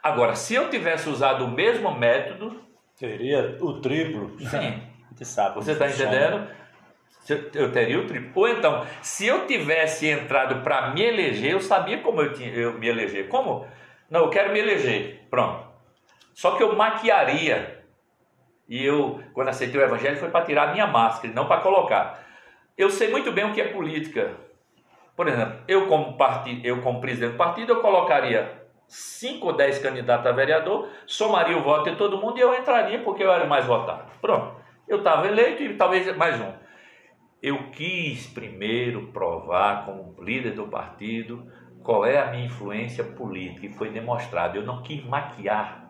Agora, 0.04 0.36
se 0.36 0.54
eu 0.54 0.68
tivesse 0.68 1.08
usado 1.08 1.46
o 1.46 1.50
mesmo 1.50 1.90
método. 1.90 2.60
Teria 3.00 3.56
o 3.58 3.80
triplo. 3.80 4.36
Sim. 4.38 4.82
sabe, 5.24 5.54
Você 5.54 5.72
está 5.72 5.88
entendendo? 5.88 6.46
Eu 7.54 7.72
teria 7.72 7.98
o 7.98 8.06
triplo. 8.06 8.30
Ou 8.34 8.46
então, 8.46 8.86
se 9.00 9.26
eu 9.26 9.46
tivesse 9.46 10.06
entrado 10.06 10.62
para 10.62 10.90
me 10.90 11.02
eleger, 11.02 11.52
eu 11.52 11.60
sabia 11.60 12.02
como 12.02 12.20
eu, 12.20 12.34
tinha, 12.34 12.50
eu 12.50 12.74
me 12.74 12.86
eleger. 12.86 13.28
Como? 13.28 13.66
Não, 14.10 14.24
eu 14.24 14.28
quero 14.28 14.52
me 14.52 14.58
eleger. 14.58 15.22
Pronto. 15.30 15.66
Só 16.34 16.50
que 16.50 16.62
eu 16.62 16.76
maquiaria. 16.76 17.82
E 18.68 18.84
eu, 18.84 19.22
quando 19.32 19.48
aceitei 19.48 19.80
o 19.80 19.84
evangelho, 19.84 20.18
foi 20.18 20.28
para 20.28 20.44
tirar 20.44 20.68
a 20.68 20.72
minha 20.72 20.86
máscara, 20.86 21.32
não 21.32 21.46
para 21.46 21.62
colocar. 21.62 22.22
Eu 22.76 22.90
sei 22.90 23.10
muito 23.10 23.32
bem 23.32 23.46
o 23.46 23.54
que 23.54 23.60
é 23.62 23.68
política. 23.68 24.34
Por 25.16 25.28
exemplo, 25.28 25.60
eu 25.66 25.86
como, 25.86 26.18
partido, 26.18 26.66
eu 26.66 26.82
como 26.82 27.00
presidente 27.00 27.32
do 27.32 27.38
partido, 27.38 27.72
eu 27.72 27.80
colocaria 27.80 28.63
5 28.88 29.46
ou 29.46 29.56
10 29.56 29.78
candidatos 29.78 30.26
a 30.26 30.32
vereador, 30.32 30.88
somaria 31.06 31.56
o 31.56 31.62
voto 31.62 31.90
de 31.90 31.96
todo 31.96 32.18
mundo 32.18 32.38
e 32.38 32.40
eu 32.40 32.54
entraria 32.54 33.00
porque 33.00 33.22
eu 33.22 33.32
era 33.32 33.44
o 33.44 33.48
mais 33.48 33.64
votado. 33.64 34.10
Pronto. 34.20 34.56
Eu 34.86 34.98
estava 34.98 35.26
eleito 35.26 35.62
e 35.62 35.74
talvez 35.76 36.14
mais 36.16 36.40
um. 36.40 36.52
Eu 37.42 37.70
quis 37.70 38.26
primeiro 38.26 39.08
provar 39.08 39.84
como 39.84 40.14
líder 40.22 40.52
do 40.52 40.66
partido 40.68 41.50
qual 41.82 42.06
é 42.06 42.18
a 42.18 42.30
minha 42.30 42.46
influência 42.46 43.04
política, 43.04 43.66
e 43.66 43.72
foi 43.72 43.90
demonstrado. 43.90 44.56
Eu 44.56 44.64
não 44.64 44.82
quis 44.82 45.04
maquiar. 45.04 45.86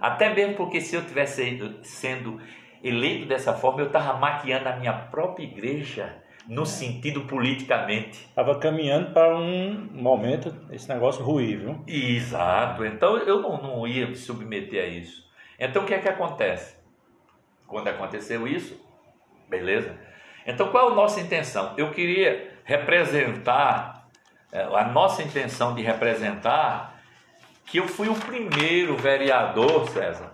Até 0.00 0.34
mesmo 0.34 0.56
porque 0.56 0.80
se 0.80 0.96
eu 0.96 1.06
tivesse 1.06 1.80
sendo 1.82 2.40
eleito 2.82 3.26
dessa 3.26 3.54
forma, 3.54 3.80
eu 3.80 3.86
estava 3.86 4.18
maquiando 4.18 4.68
a 4.68 4.76
minha 4.76 4.92
própria 4.92 5.44
igreja 5.44 6.22
no 6.48 6.64
sentido 6.64 7.22
politicamente. 7.22 8.26
Estava 8.26 8.58
caminhando 8.58 9.12
para 9.12 9.36
um 9.36 9.88
momento, 9.92 10.54
esse 10.70 10.88
negócio 10.88 11.24
ruim, 11.24 11.56
viu? 11.56 11.84
Exato. 11.86 12.84
Então 12.84 13.18
eu 13.18 13.40
não, 13.40 13.60
não 13.60 13.86
ia 13.86 14.06
me 14.06 14.16
submeter 14.16 14.82
a 14.82 14.86
isso. 14.86 15.24
Então 15.58 15.82
o 15.82 15.86
que 15.86 15.94
é 15.94 15.98
que 15.98 16.08
acontece? 16.08 16.76
Quando 17.66 17.88
aconteceu 17.88 18.46
isso, 18.46 18.80
beleza? 19.48 19.98
Então 20.46 20.70
qual 20.70 20.90
é 20.90 20.92
a 20.92 20.94
nossa 20.94 21.20
intenção? 21.20 21.74
Eu 21.76 21.90
queria 21.90 22.54
representar, 22.64 24.08
é, 24.52 24.62
a 24.62 24.84
nossa 24.84 25.22
intenção 25.22 25.74
de 25.74 25.82
representar, 25.82 27.00
que 27.64 27.78
eu 27.78 27.88
fui 27.88 28.08
o 28.08 28.14
primeiro 28.14 28.96
vereador, 28.96 29.88
César, 29.90 30.30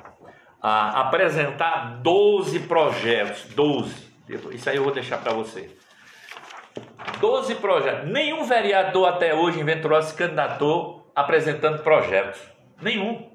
a 0.61 1.01
apresentar 1.01 2.01
12 2.03 2.61
projetos, 2.61 3.45
12. 3.55 4.13
Isso 4.53 4.69
aí 4.69 4.77
eu 4.77 4.85
vou 4.85 4.93
deixar 4.93 5.19
para 5.19 5.33
você. 5.33 5.71
12 7.21 7.55
projetos. 7.57 8.11
Nenhum 8.11 8.45
vereador 8.45 9.09
até 9.09 9.35
hoje 9.35 9.61
em 9.61 9.65
Venturosa 9.65 10.09
se 10.09 10.15
candidatou 10.15 11.11
apresentando 11.15 11.83
projetos. 11.83 12.41
Nenhum. 12.81 13.31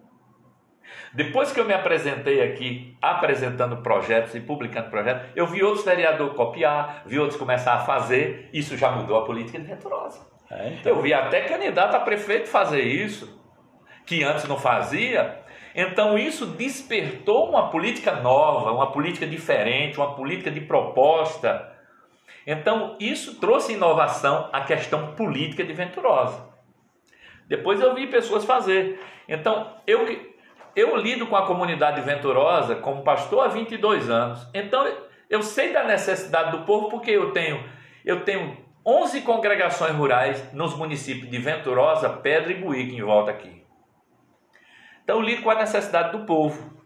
Depois 1.14 1.52
que 1.52 1.60
eu 1.60 1.66
me 1.66 1.74
apresentei 1.74 2.44
aqui 2.44 2.96
apresentando 3.02 3.78
projetos 3.78 4.36
e 4.36 4.40
publicando 4.40 4.90
projetos, 4.90 5.28
eu 5.36 5.48
vi 5.48 5.64
outros 5.64 5.86
vereadores 5.86 6.36
copiar, 6.36 7.04
vi 7.06 7.18
outros 7.18 7.40
começar 7.40 7.74
a 7.74 7.80
fazer, 7.80 8.50
isso 8.54 8.78
já 8.78 8.92
mudou 8.92 9.18
a 9.18 9.26
política 9.26 9.58
de 9.60 9.66
Venturosa. 9.66 10.20
É, 10.52 10.70
então... 10.70 10.92
Eu 10.92 11.02
vi 11.02 11.14
até 11.14 11.42
candidato 11.42 11.96
a 11.96 12.00
prefeito 12.00 12.48
fazer 12.48 12.82
isso, 12.82 13.42
que 14.06 14.24
antes 14.24 14.48
não 14.48 14.58
fazia. 14.58 15.40
Então 15.76 16.18
isso 16.18 16.46
despertou 16.46 17.50
uma 17.50 17.70
política 17.70 18.14
nova, 18.16 18.72
uma 18.72 18.92
política 18.92 19.28
diferente, 19.28 19.98
uma 19.98 20.16
política 20.16 20.50
de 20.50 20.62
proposta. 20.62 21.77
Então 22.48 22.96
isso 22.98 23.42
trouxe 23.42 23.74
inovação 23.74 24.50
à 24.54 24.62
questão 24.62 25.14
política 25.16 25.66
de 25.66 25.74
Venturosa. 25.74 26.48
Depois 27.46 27.82
eu 27.82 27.94
vi 27.94 28.08
pessoas 28.08 28.46
fazer. 28.46 28.98
Então 29.28 29.76
eu 29.86 30.06
eu 30.74 30.96
lido 30.96 31.28
com 31.28 31.36
a 31.36 31.46
comunidade 31.46 32.00
venturosa 32.02 32.76
como 32.76 33.04
pastor 33.04 33.44
há 33.44 33.48
22 33.48 34.10
anos. 34.10 34.48
Então 34.54 34.90
eu 35.30 35.42
sei 35.42 35.74
da 35.74 35.84
necessidade 35.84 36.52
do 36.52 36.64
povo 36.66 36.88
porque 36.88 37.12
eu 37.12 37.32
tenho 37.32 37.62
eu 38.06 38.24
tenho 38.24 38.56
11 38.86 39.22
congregações 39.22 39.94
rurais 39.94 40.54
nos 40.54 40.74
municípios 40.74 41.30
de 41.30 41.38
Venturosa, 41.38 42.10
Pedra 42.10 42.54
e 42.54 42.62
Buíque 42.62 42.96
em 42.96 43.02
volta 43.02 43.32
aqui. 43.32 43.66
Então 45.04 45.18
eu 45.18 45.22
lido 45.22 45.42
com 45.42 45.50
a 45.50 45.56
necessidade 45.56 46.18
do 46.18 46.26
povo. 46.26 46.78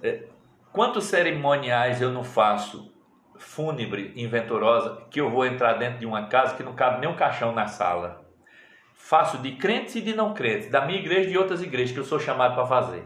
É, 0.00 0.24
quantos 0.72 1.04
cerimoniais 1.04 2.00
eu 2.00 2.12
não 2.12 2.22
faço 2.22 2.94
fúnebre 3.38 4.12
em 4.16 4.26
Venturosa 4.28 5.06
que 5.10 5.20
eu 5.20 5.30
vou 5.30 5.46
entrar 5.46 5.74
dentro 5.74 5.98
de 5.98 6.06
uma 6.06 6.26
casa 6.26 6.54
que 6.56 6.62
não 6.62 6.74
cabe 6.74 7.00
nem 7.00 7.08
um 7.08 7.16
caixão 7.16 7.52
na 7.52 7.66
sala. 7.66 8.24
Faço 8.94 9.38
de 9.38 9.52
crentes 9.52 9.94
e 9.96 10.00
de 10.00 10.14
não 10.14 10.34
crentes, 10.34 10.70
da 10.70 10.84
minha 10.84 10.98
igreja 10.98 11.28
e 11.28 11.32
de 11.32 11.38
outras 11.38 11.62
igrejas 11.62 11.92
que 11.92 12.00
eu 12.00 12.04
sou 12.04 12.18
chamado 12.18 12.54
para 12.54 12.66
fazer. 12.66 13.04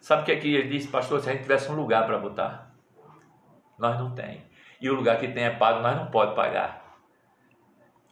Sabe 0.00 0.22
o 0.22 0.24
que 0.24 0.32
é 0.32 0.36
que 0.36 0.54
ele 0.54 0.68
disse, 0.68 0.88
pastor? 0.88 1.20
Se 1.20 1.28
a 1.28 1.32
gente 1.32 1.42
tivesse 1.42 1.70
um 1.70 1.74
lugar 1.74 2.06
para 2.06 2.18
botar, 2.18 2.72
nós 3.78 3.98
não 3.98 4.14
tem. 4.14 4.44
E 4.80 4.90
o 4.90 4.94
lugar 4.94 5.18
que 5.18 5.28
tem 5.28 5.44
é 5.44 5.50
pago, 5.50 5.80
nós 5.80 5.96
não 5.96 6.06
pode 6.06 6.34
pagar. 6.34 6.82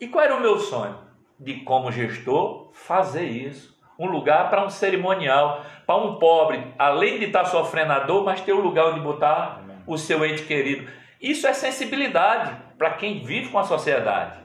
E 0.01 0.07
qual 0.07 0.25
era 0.25 0.37
o 0.37 0.41
meu 0.41 0.59
sonho? 0.59 0.99
De 1.39 1.61
como 1.63 1.91
gestor 1.91 2.71
fazer 2.73 3.25
isso. 3.25 3.79
Um 3.99 4.07
lugar 4.07 4.49
para 4.51 4.65
um 4.65 4.71
cerimonial, 4.71 5.65
para 5.87 5.97
um 5.97 6.19
pobre, 6.19 6.73
além 6.79 7.19
de 7.19 7.27
estar 7.27 7.45
sofrendo 7.45 7.93
a 7.93 7.99
dor, 8.01 8.25
mas 8.25 8.41
ter 8.41 8.53
um 8.53 8.61
lugar 8.61 8.87
onde 8.87 9.01
botar 9.01 9.70
o 9.93 9.99
seu 9.99 10.25
ente 10.25 10.45
querido. 10.45 10.89
Isso 11.21 11.47
é 11.47 11.53
sensibilidade 11.53 12.57
para 12.79 12.93
quem 12.93 13.25
vive 13.25 13.49
com 13.51 13.59
a 13.59 13.65
sociedade, 13.65 14.39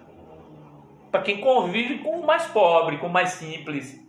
para 1.12 1.22
quem 1.22 1.40
convive 1.40 2.00
com 2.00 2.20
o 2.20 2.26
mais 2.26 2.46
pobre, 2.48 2.98
com 2.98 3.08
o 3.08 3.14
mais 3.14 3.30
simples. 3.30 4.04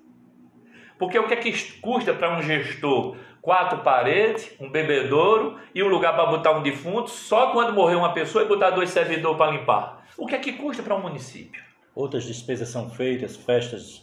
Porque 0.99 1.18
o 1.18 1.28
que 1.28 1.34
é 1.34 1.37
que 1.37 1.80
custa 1.80 2.14
para 2.14 2.37
um 2.37 2.43
gestor? 2.43 3.16
Quatro 3.43 3.78
paredes, 3.78 4.51
um 4.59 4.70
bebedouro 4.70 5.61
e 5.72 5.82
um 5.82 5.89
lugar 5.89 6.16
para 6.16 6.26
botar 6.26 6.53
um 6.53 6.62
defunto, 6.62 7.11
só 7.11 7.53
quando 7.53 7.72
morrer 7.72 7.95
uma 7.95 8.12
pessoa 8.12 8.43
e 8.43 8.49
botar 8.49 8.70
dois 8.70 8.91
servidores 8.91 9.37
para 9.37 9.53
limpar. 9.53 10.07
O 10.16 10.26
que 10.26 10.34
é 10.34 10.39
que 10.39 10.55
custa 10.55 10.82
para 10.82 10.97
um 10.97 11.03
município? 11.03 11.62
Outras 11.95 12.24
despesas 12.24 12.70
são 12.70 12.91
feitas, 12.91 13.37
festas 13.37 14.03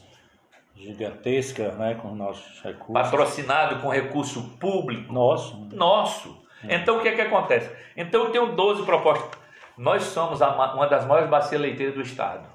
gigantescas, 0.76 1.76
né, 1.78 1.96
com 1.96 2.16
nossos 2.16 2.62
recursos. 2.62 2.94
Patrocinado 2.94 3.82
com 3.82 3.90
recurso 3.90 4.58
público. 4.60 5.12
Nosso. 5.12 5.58
Nosso. 5.74 6.43
Então 6.70 6.97
o 6.97 7.01
que 7.01 7.07
é 7.07 7.16
que 7.16 7.22
acontece? 7.22 7.70
Então 7.95 8.26
eu 8.26 8.32
tenho 8.32 8.55
12 8.55 8.84
propostas. 8.84 9.39
Nós 9.78 10.03
somos 10.03 10.39
uma 10.41 10.86
das 10.88 11.05
maiores 11.05 11.30
bacias 11.30 11.59
leiteiras 11.59 11.95
do 11.95 12.01
Estado. 12.01 12.47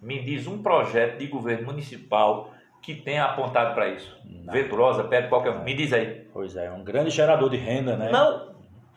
Me 0.00 0.20
diz 0.20 0.46
um 0.46 0.62
projeto 0.62 1.18
de 1.18 1.26
governo 1.28 1.66
municipal 1.66 2.52
que 2.82 2.94
tenha 2.94 3.24
apontado 3.24 3.74
para 3.74 3.88
isso. 3.88 4.20
Não. 4.24 4.52
Venturosa, 4.52 5.04
perto 5.04 5.28
qualquer 5.28 5.50
um. 5.50 5.62
Me 5.62 5.72
diz 5.72 5.92
aí. 5.92 6.26
Pois 6.32 6.56
é, 6.56 6.70
um 6.70 6.82
grande 6.82 7.10
gerador 7.10 7.48
de 7.48 7.56
renda, 7.56 7.96
né? 7.96 8.10
Não. 8.10 8.52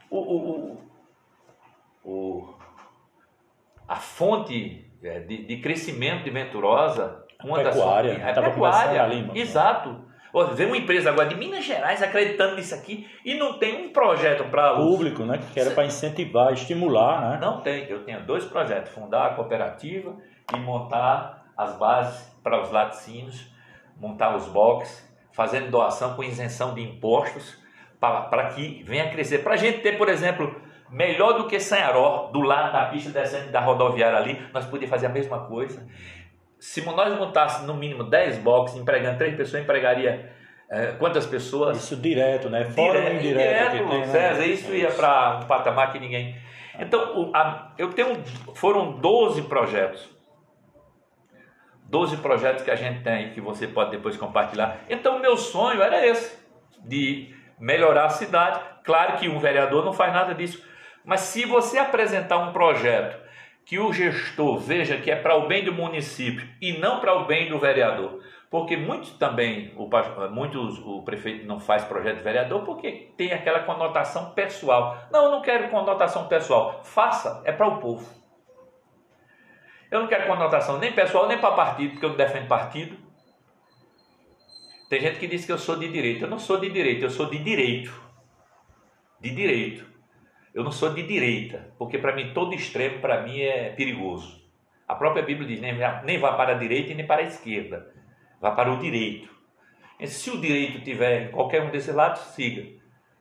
O, 0.09 0.17
o, 0.17 0.77
o, 2.03 2.11
o 2.11 2.55
a 3.87 3.97
fonte 3.97 4.91
é, 5.03 5.19
de, 5.19 5.45
de, 5.45 5.57
crescimento 5.57 6.23
de 6.23 6.31
Venturosa, 6.31 7.23
uma 7.43 7.57
pecuária, 7.61 8.17
das. 8.17 8.37
É 8.37 8.41
pecuária. 8.41 9.31
Exato. 9.35 10.04
Vem 10.53 10.67
uma 10.67 10.75
empresa 10.75 11.09
agora 11.09 11.29
de 11.29 11.35
Minas 11.35 11.63
Gerais 11.63 12.03
acreditando 12.03 12.57
nisso 12.57 12.75
aqui 12.75 13.07
e 13.23 13.35
não 13.35 13.57
tem 13.57 13.85
um 13.85 13.93
projeto 13.93 14.43
para 14.49 14.75
público, 14.75 15.23
né? 15.23 15.39
Que 15.53 15.59
era 15.59 15.71
para 15.71 15.85
incentivar, 15.85 16.51
estimular, 16.51 17.21
né? 17.21 17.37
Não 17.39 17.61
tem. 17.61 17.89
Eu 17.89 18.03
tenho 18.03 18.21
dois 18.25 18.43
projetos: 18.43 18.91
fundar 18.91 19.27
a 19.27 19.29
cooperativa 19.29 20.13
e 20.53 20.59
montar 20.59 21.45
as 21.55 21.77
bases 21.77 22.27
para 22.43 22.61
os 22.61 22.69
laticínios, 22.69 23.49
montar 23.97 24.35
os 24.35 24.45
boxes, 24.47 25.09
fazendo 25.31 25.71
doação 25.71 26.15
com 26.15 26.23
isenção 26.23 26.73
de 26.73 26.81
impostos 26.81 27.57
para 27.97 28.49
que 28.49 28.83
venha 28.83 29.09
crescer. 29.09 29.39
Para 29.39 29.53
a 29.53 29.57
gente 29.57 29.79
ter, 29.79 29.97
por 29.97 30.09
exemplo, 30.09 30.53
melhor 30.89 31.33
do 31.33 31.47
que 31.47 31.59
Sanharó, 31.61 32.29
do 32.31 32.41
lado 32.41 32.73
da 32.73 32.85
pista 32.87 33.09
descendo 33.09 33.51
da 33.51 33.61
rodoviária 33.61 34.17
ali, 34.17 34.41
nós 34.53 34.65
podíamos 34.65 34.89
fazer 34.89 35.05
a 35.05 35.09
mesma 35.09 35.45
coisa 35.45 35.87
se 36.59 36.81
nós 36.85 37.17
montássemos 37.17 37.67
no 37.67 37.75
mínimo 37.75 38.03
10 38.03 38.39
boxes, 38.39 38.77
empregando 38.77 39.17
3 39.17 39.35
pessoas, 39.35 39.63
empregaria 39.63 40.33
é, 40.69 40.93
quantas 40.93 41.25
pessoas? 41.25 41.77
Isso 41.77 41.95
direto, 41.95 42.49
né? 42.49 42.65
Fora 42.65 42.99
direto, 42.99 43.15
indireto. 43.15 43.71
Direto, 43.71 43.89
tem, 43.89 43.99
né? 43.99 44.07
César, 44.07 44.39
né? 44.39 44.47
isso 44.47 44.73
ia 44.73 44.91
para 44.91 45.39
um 45.43 45.47
patamar 45.47 45.91
que 45.91 45.99
ninguém. 45.99 46.35
Então, 46.79 47.17
o, 47.17 47.35
a, 47.35 47.71
eu 47.77 47.93
tenho. 47.93 48.23
Foram 48.55 48.93
12 48.93 49.43
projetos. 49.43 50.09
12 51.87 52.17
projetos 52.17 52.63
que 52.63 52.71
a 52.71 52.75
gente 52.75 53.03
tem 53.03 53.31
que 53.31 53.39
você 53.39 53.67
pode 53.67 53.91
depois 53.91 54.17
compartilhar. 54.17 54.79
Então, 54.89 55.17
o 55.17 55.19
meu 55.19 55.37
sonho 55.37 55.81
era 55.81 56.05
esse, 56.05 56.35
de 56.83 57.33
melhorar 57.59 58.05
a 58.05 58.09
cidade. 58.09 58.59
Claro 58.83 59.17
que 59.17 59.29
um 59.29 59.37
vereador 59.39 59.85
não 59.85 59.93
faz 59.93 60.11
nada 60.11 60.33
disso. 60.33 60.63
Mas 61.03 61.21
se 61.21 61.45
você 61.45 61.77
apresentar 61.77 62.37
um 62.39 62.51
projeto 62.51 63.23
que 63.65 63.79
o 63.79 63.91
gestor 63.91 64.59
veja 64.59 64.97
que 64.97 65.09
é 65.09 65.15
para 65.15 65.35
o 65.35 65.47
bem 65.47 65.65
do 65.65 65.73
município 65.73 66.47
e 66.61 66.77
não 66.77 66.99
para 66.99 67.15
o 67.15 67.25
bem 67.25 67.49
do 67.49 67.57
vereador. 67.57 68.21
Porque 68.49 68.77
muitos 68.77 69.11
também, 69.17 69.73
o, 69.75 69.89
muitos, 70.29 70.77
o 70.79 71.01
prefeito 71.01 71.47
não 71.47 71.59
faz 71.59 71.83
projeto 71.83 72.17
de 72.17 72.23
vereador 72.23 72.63
porque 72.63 73.11
tem 73.17 73.33
aquela 73.33 73.61
conotação 73.61 74.31
pessoal. 74.31 74.97
Não, 75.11 75.25
eu 75.25 75.31
não 75.31 75.41
quero 75.41 75.69
conotação 75.69 76.27
pessoal. 76.27 76.81
Faça, 76.83 77.41
é 77.43 77.51
para 77.51 77.67
o 77.67 77.79
povo. 77.79 78.07
Eu 79.89 80.01
não 80.01 80.07
quero 80.07 80.27
conotação 80.27 80.77
nem 80.77 80.93
pessoal, 80.93 81.27
nem 81.27 81.39
para 81.39 81.55
partido, 81.55 81.91
porque 81.91 82.05
eu 82.05 82.09
não 82.09 82.17
defendo 82.17 82.47
partido. 82.47 82.97
Tem 84.89 85.01
gente 85.01 85.19
que 85.19 85.27
diz 85.27 85.43
que 85.43 85.51
eu 85.51 85.57
sou 85.57 85.77
de 85.77 85.91
direita. 85.91 86.25
Eu 86.25 86.29
não 86.29 86.39
sou 86.39 86.59
de 86.59 86.69
direita, 86.69 87.05
eu 87.05 87.09
sou 87.09 87.25
de 87.25 87.39
direito. 87.39 87.99
De 89.19 89.31
direito. 89.31 89.94
Eu 90.55 90.63
não 90.63 90.71
sou 90.71 90.93
de 90.93 91.03
direita, 91.03 91.73
porque 91.77 91.97
para 91.97 92.15
mim 92.15 92.31
todo 92.33 92.55
extremo 92.55 93.01
para 93.01 93.21
mim 93.23 93.41
é 93.41 93.71
perigoso. 93.71 94.41
A 94.87 94.95
própria 94.95 95.21
Bíblia 95.21 95.45
diz: 95.45 95.59
nem 95.59 96.17
vá, 96.17 96.31
para 96.31 96.53
a 96.53 96.57
direita 96.57 96.93
e 96.93 96.95
nem 96.95 97.05
para 97.05 97.21
a 97.21 97.25
esquerda, 97.25 97.93
vá 98.39 98.51
para 98.51 98.71
o 98.71 98.79
direito. 98.79 99.29
E 99.99 100.07
se 100.07 100.31
o 100.31 100.39
direito 100.39 100.79
tiver 100.81 101.23
em 101.23 101.31
qualquer 101.31 101.61
um 101.61 101.71
desses 101.71 101.93
lados, 101.93 102.21
siga, 102.33 102.65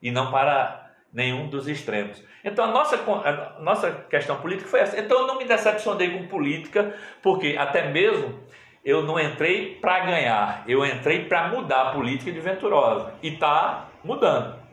e 0.01 0.13
não 0.13 0.31
para 0.31 0.93
nenhum 1.13 1.49
dos 1.49 1.67
extremos. 1.67 2.23
Então 2.45 2.67
a 2.67 2.69
nossa, 2.69 2.97
a 2.97 3.61
nossa 3.61 3.91
questão 4.09 4.41
política 4.41 4.69
foi 4.69 4.81
essa. 4.81 5.01
Então 5.01 5.23
eu 5.23 5.27
não 5.27 5.37
me 5.37 5.45
decepcionei 5.45 6.17
com 6.17 6.29
política, 6.29 6.95
porque 7.21 7.57
até 7.59 7.91
mesmo 7.91 8.39
eu 8.85 9.03
não 9.03 9.19
entrei 9.19 9.75
para 9.81 10.07
ganhar, 10.07 10.63
eu 10.69 10.87
entrei 10.87 11.25
para 11.25 11.49
mudar 11.49 11.89
a 11.89 11.91
política 11.93 12.31
de 12.31 12.39
Venturosa. 12.39 13.13
E 13.21 13.31
está 13.31 13.89
mudando. 14.05 14.64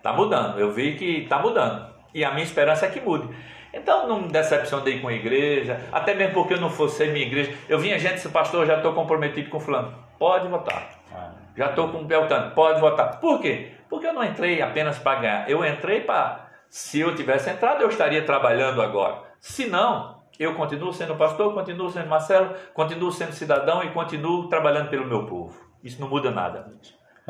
Está 0.00 0.14
mudando, 0.14 0.58
eu 0.58 0.72
vi 0.72 0.96
que 0.96 1.24
está 1.24 1.38
mudando. 1.38 1.86
E 2.14 2.24
a 2.24 2.30
minha 2.30 2.42
esperança 2.42 2.86
é 2.86 2.88
que 2.88 3.02
mude. 3.02 3.28
Então 3.70 4.08
não 4.08 4.22
me 4.22 4.28
decepcionei 4.28 4.98
com 4.98 5.08
a 5.08 5.12
igreja, 5.12 5.78
até 5.92 6.14
mesmo 6.14 6.32
porque 6.32 6.54
eu 6.54 6.60
não 6.60 6.70
fosse 6.70 7.06
minha 7.08 7.26
igreja. 7.26 7.52
Eu 7.68 7.78
vinha 7.78 7.98
gente 7.98 8.14
disse, 8.14 8.30
pastor, 8.30 8.66
já 8.66 8.76
estou 8.76 8.94
comprometido 8.94 9.50
com 9.50 9.60
fulano. 9.60 9.94
Pode 10.18 10.48
votar. 10.48 10.88
Ah. 11.14 11.32
Já 11.54 11.66
estou 11.66 11.88
com 11.90 11.98
o 11.98 12.04
Beltano, 12.04 12.52
pode 12.52 12.80
votar. 12.80 13.20
Por 13.20 13.40
quê? 13.42 13.72
Porque 13.90 14.06
eu 14.06 14.14
não 14.14 14.24
entrei 14.24 14.62
apenas 14.62 14.98
para 14.98 15.20
ganhar. 15.20 15.50
Eu 15.50 15.62
entrei 15.64 16.00
para. 16.00 16.48
Se 16.70 17.00
eu 17.00 17.14
tivesse 17.14 17.50
entrado, 17.50 17.82
eu 17.82 17.88
estaria 17.88 18.24
trabalhando 18.24 18.80
agora. 18.80 19.22
Se 19.38 19.66
não, 19.66 20.22
eu 20.38 20.54
continuo 20.54 20.92
sendo 20.94 21.14
pastor, 21.14 21.52
continuo 21.52 21.90
sendo 21.90 22.08
Marcelo, 22.08 22.54
continuo 22.72 23.12
sendo 23.12 23.32
cidadão 23.32 23.82
e 23.84 23.90
continuo 23.90 24.48
trabalhando 24.48 24.88
pelo 24.88 25.06
meu 25.06 25.26
povo. 25.26 25.54
Isso 25.84 26.00
não 26.00 26.08
muda 26.08 26.30
nada. 26.30 26.72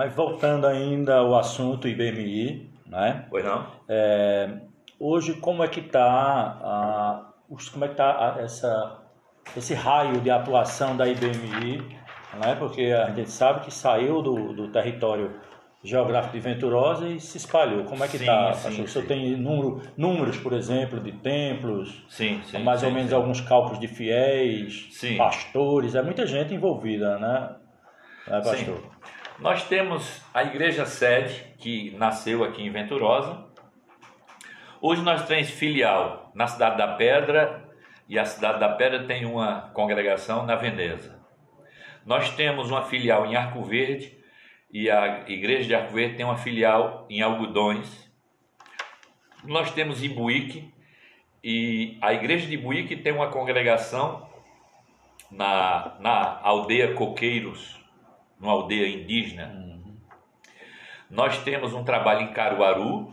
Mas 0.01 0.15
voltando 0.15 0.67
ainda 0.67 1.17
ao 1.17 1.37
assunto 1.37 1.87
IBMI, 1.87 2.73
né? 2.87 3.27
Pois 3.29 3.45
não? 3.45 3.67
É, 3.87 4.49
hoje 4.99 5.35
como 5.35 5.63
é 5.63 5.69
que 5.69 5.81
está 5.81 7.29
como 7.71 7.85
é 7.85 7.89
que 7.89 7.97
tá 7.97 8.37
essa 8.39 8.99
esse 9.55 9.75
raio 9.75 10.23
de 10.23 10.31
atuação 10.31 10.97
da 10.97 11.07
IBMI, 11.07 11.83
né? 12.43 12.57
Porque 12.59 12.85
a 12.85 13.11
gente 13.11 13.31
sabe 13.31 13.61
que 13.61 13.71
saiu 13.71 14.23
do, 14.23 14.55
do 14.55 14.73
território 14.73 15.39
geográfico 15.85 16.33
de 16.33 16.41
Venturosa 16.41 17.07
e 17.07 17.21
se 17.21 17.37
espalhou. 17.37 17.85
Como 17.85 18.03
é 18.03 18.09
que 18.09 18.17
está? 18.17 18.53
O 18.53 18.89
senhor 18.89 19.07
tem 19.07 19.37
número, 19.37 19.83
números, 19.99 20.39
por 20.39 20.55
exemplo, 20.55 20.99
de 20.99 21.13
templos? 21.13 22.07
Sim, 22.09 22.41
sim. 22.47 22.63
Mais 22.63 22.81
sim, 22.81 22.87
ou 22.87 22.93
menos 22.93 23.13
alguns 23.13 23.43
cálculos 23.43 23.79
de 23.79 23.87
fiéis, 23.87 24.89
sim. 24.93 25.19
pastores, 25.19 25.95
é 25.95 26.01
muita 26.01 26.27
gente 26.27 26.55
envolvida, 26.55 27.19
né? 27.19 27.57
É, 28.27 28.41
pastor? 28.41 28.79
Sim. 28.79 29.11
Nós 29.41 29.67
temos 29.67 30.21
a 30.35 30.43
igreja 30.43 30.85
sede, 30.85 31.55
que 31.57 31.93
nasceu 31.93 32.45
aqui 32.45 32.63
em 32.63 32.71
Venturosa. 32.71 33.47
Hoje 34.83 35.01
nós 35.01 35.27
temos 35.27 35.49
filial 35.49 36.31
na 36.35 36.47
Cidade 36.47 36.77
da 36.77 36.89
Pedra, 36.89 37.67
e 38.07 38.19
a 38.19 38.25
Cidade 38.27 38.61
da 38.61 38.69
Pedra 38.69 39.07
tem 39.07 39.25
uma 39.25 39.71
congregação 39.73 40.45
na 40.45 40.57
Veneza. 40.57 41.19
Nós 42.05 42.29
temos 42.37 42.71
uma 42.71 42.85
filial 42.85 43.25
em 43.25 43.35
Arco 43.35 43.63
Verde, 43.63 44.15
e 44.71 44.91
a 44.91 45.25
igreja 45.27 45.67
de 45.69 45.75
Arco 45.75 45.95
Verde 45.95 46.17
tem 46.17 46.27
uma 46.27 46.37
filial 46.37 47.07
em 47.09 47.23
Algodões. 47.23 48.13
Nós 49.43 49.73
temos 49.73 50.05
em 50.05 50.11
Buíque, 50.11 50.71
e 51.43 51.97
a 52.03 52.13
igreja 52.13 52.47
de 52.47 52.59
Buíque 52.59 52.95
tem 52.95 53.15
uma 53.15 53.31
congregação 53.31 54.29
na, 55.31 55.97
na 55.99 56.41
aldeia 56.43 56.93
Coqueiros, 56.93 57.80
numa 58.41 58.53
aldeia 58.53 58.89
indígena. 58.89 59.49
Uhum. 59.55 59.97
Nós 61.11 61.39
temos 61.43 61.75
um 61.75 61.85
trabalho 61.85 62.23
em 62.23 62.33
Caruaru, 62.33 63.13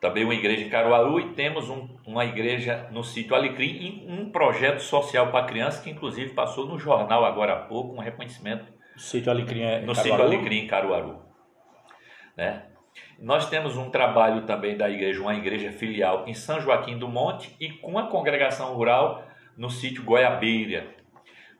também 0.00 0.24
uma 0.24 0.34
igreja 0.34 0.64
em 0.64 0.68
Caruaru, 0.68 1.20
e 1.20 1.32
temos 1.34 1.70
um, 1.70 1.88
uma 2.06 2.24
igreja 2.24 2.88
no 2.90 3.04
sítio 3.04 3.34
Alecrim 3.34 3.66
e 3.66 4.06
um 4.10 4.30
projeto 4.30 4.80
social 4.80 5.30
para 5.30 5.46
crianças 5.46 5.82
que, 5.82 5.90
inclusive, 5.90 6.34
passou 6.34 6.66
no 6.66 6.78
jornal 6.78 7.24
agora 7.24 7.52
há 7.52 7.56
pouco, 7.56 7.94
um 7.94 8.00
reconhecimento. 8.00 8.72
O 8.96 9.00
sítio 9.00 9.30
Alecrim 9.30 9.62
é 9.62 9.80
No 9.80 9.94
Caruaru? 9.94 10.02
sítio 10.02 10.24
Alecrim, 10.24 10.56
em 10.58 10.66
Caruaru. 10.66 11.22
Né? 12.36 12.62
Nós 13.18 13.48
temos 13.48 13.76
um 13.76 13.90
trabalho 13.90 14.42
também 14.42 14.76
da 14.76 14.88
igreja, 14.88 15.20
uma 15.20 15.34
igreja 15.34 15.72
filial 15.72 16.24
em 16.26 16.34
São 16.34 16.60
Joaquim 16.60 16.98
do 16.98 17.08
Monte 17.08 17.54
e 17.60 17.70
com 17.70 17.98
a 17.98 18.06
congregação 18.06 18.74
rural 18.74 19.24
no 19.56 19.70
sítio 19.70 20.04
Goiabeira. 20.04 20.86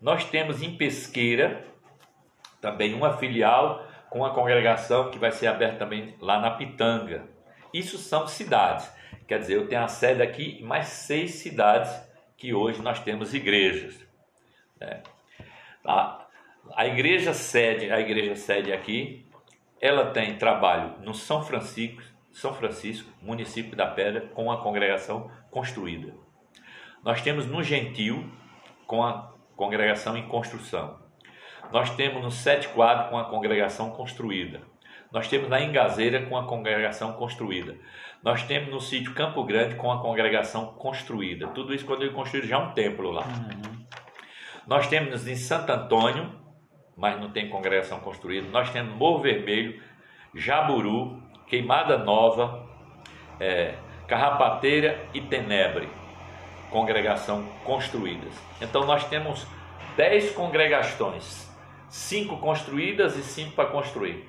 Nós 0.01 0.25
temos 0.25 0.63
em 0.63 0.77
Pesqueira 0.77 1.65
também 2.61 2.95
uma 2.95 3.17
filial 3.17 3.87
com 4.11 4.25
a 4.25 4.35
congregação 4.35 5.11
que 5.11 5.19
vai 5.19 5.31
ser 5.31 5.47
aberta 5.47 5.79
também 5.79 6.17
lá 6.21 6.41
na 6.41 6.51
Pitanga. 6.53 7.29
Isso 7.73 7.99
são 7.99 8.27
cidades. 8.27 8.91
Quer 9.27 9.41
dizer, 9.41 9.57
eu 9.57 9.69
tenho 9.69 9.83
a 9.83 9.89
sede 9.89 10.23
aqui 10.23 10.63
mais 10.63 10.89
seis 10.89 11.33
cidades 11.33 11.91
que 12.37 12.55
hoje 12.55 12.81
nós 12.81 13.01
temos 13.01 13.35
igrejas. 13.35 14.07
Né? 14.81 15.03
A, 15.85 16.27
a 16.75 16.87
igreja 16.87 17.35
sede, 17.35 17.91
a 17.91 18.01
igreja 18.01 18.35
sede 18.37 18.73
aqui, 18.73 19.27
ela 19.81 20.11
tem 20.11 20.39
trabalho 20.39 20.95
no 21.01 21.13
São 21.13 21.43
Francisco, 21.45 22.03
São 22.33 22.55
Francisco, 22.55 23.11
município 23.21 23.77
da 23.77 23.87
Pedra, 23.87 24.23
com 24.23 24.51
a 24.51 24.63
congregação 24.63 25.31
construída. 25.51 26.15
Nós 27.05 27.21
temos 27.21 27.47
no 27.47 27.63
Gentil, 27.63 28.29
com 28.87 29.05
a 29.05 29.33
congregação 29.57 30.17
em 30.17 30.27
construção. 30.27 30.99
Nós 31.73 31.91
temos 31.91 32.23
no 32.23 32.31
Sete 32.31 32.69
Quadro, 32.69 33.11
com 33.11 33.19
a 33.19 33.25
congregação 33.25 33.91
construída. 33.91 34.61
Nós 35.13 35.29
temos 35.29 35.49
na 35.49 35.61
Engazeira, 35.61 36.27
com 36.27 36.37
a 36.37 36.47
congregação 36.47 37.13
construída. 37.15 37.77
Nós 38.23 38.43
temos 38.43 38.71
no 38.71 38.81
sítio 38.81 39.15
Campo 39.15 39.43
Grande, 39.45 39.75
com 39.75 39.91
a 39.91 40.01
congregação 40.01 40.75
construída. 40.75 41.49
Tudo 41.49 41.75
isso 41.75 41.87
quando 41.87 42.03
ele 42.03 42.13
construído 42.13 42.47
já 42.47 42.59
um 42.59 42.73
templo 42.73 43.11
lá. 43.11 43.23
Uhum. 43.23 43.87
Nós 44.67 44.87
temos 44.87 45.27
em 45.27 45.35
Santo 45.35 45.71
Antônio, 45.71 46.31
mas 46.97 47.19
não 47.19 47.31
tem 47.31 47.49
congregação 47.49 48.01
construída. 48.01 48.49
Nós 48.51 48.71
temos 48.71 48.95
Morro 48.95 49.23
Vermelho, 49.23 49.81
Jaburu, 50.35 51.23
Queimada 51.47 51.97
Nova, 51.97 52.67
é, 53.41 53.77
Carrapateira 54.07 55.07
e 55.15 55.21
Tenebre, 55.21 55.89
congregação 56.71 57.47
construídas. 57.65 58.33
Então 58.61 58.85
nós 58.85 59.09
temos 59.09 59.47
dez 59.97 60.33
congregações, 60.33 61.48
cinco 61.89 62.39
construídas 62.39 63.17
e 63.17 63.23
cinco 63.23 63.53
para 63.53 63.71
construir. 63.71 64.29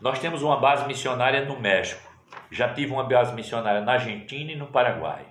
Nós 0.00 0.18
temos 0.18 0.42
uma 0.42 0.58
base 0.58 0.86
missionária 0.86 1.44
no 1.44 1.58
México. 1.58 2.02
Já 2.50 2.72
tive 2.72 2.92
uma 2.92 3.04
base 3.04 3.34
missionária 3.34 3.80
na 3.80 3.92
Argentina 3.92 4.52
e 4.52 4.56
no 4.56 4.66
Paraguai. 4.66 5.24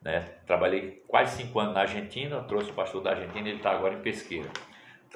Né? 0.00 0.20
Trabalhei 0.46 1.02
quase 1.08 1.42
cinco 1.42 1.58
anos 1.58 1.74
na 1.74 1.80
Argentina, 1.80 2.40
trouxe 2.42 2.70
o 2.70 2.74
pastor 2.74 3.02
da 3.02 3.10
Argentina, 3.10 3.48
ele 3.48 3.56
está 3.56 3.72
agora 3.72 3.94
em 3.94 4.02
Pesqueira. 4.02 4.48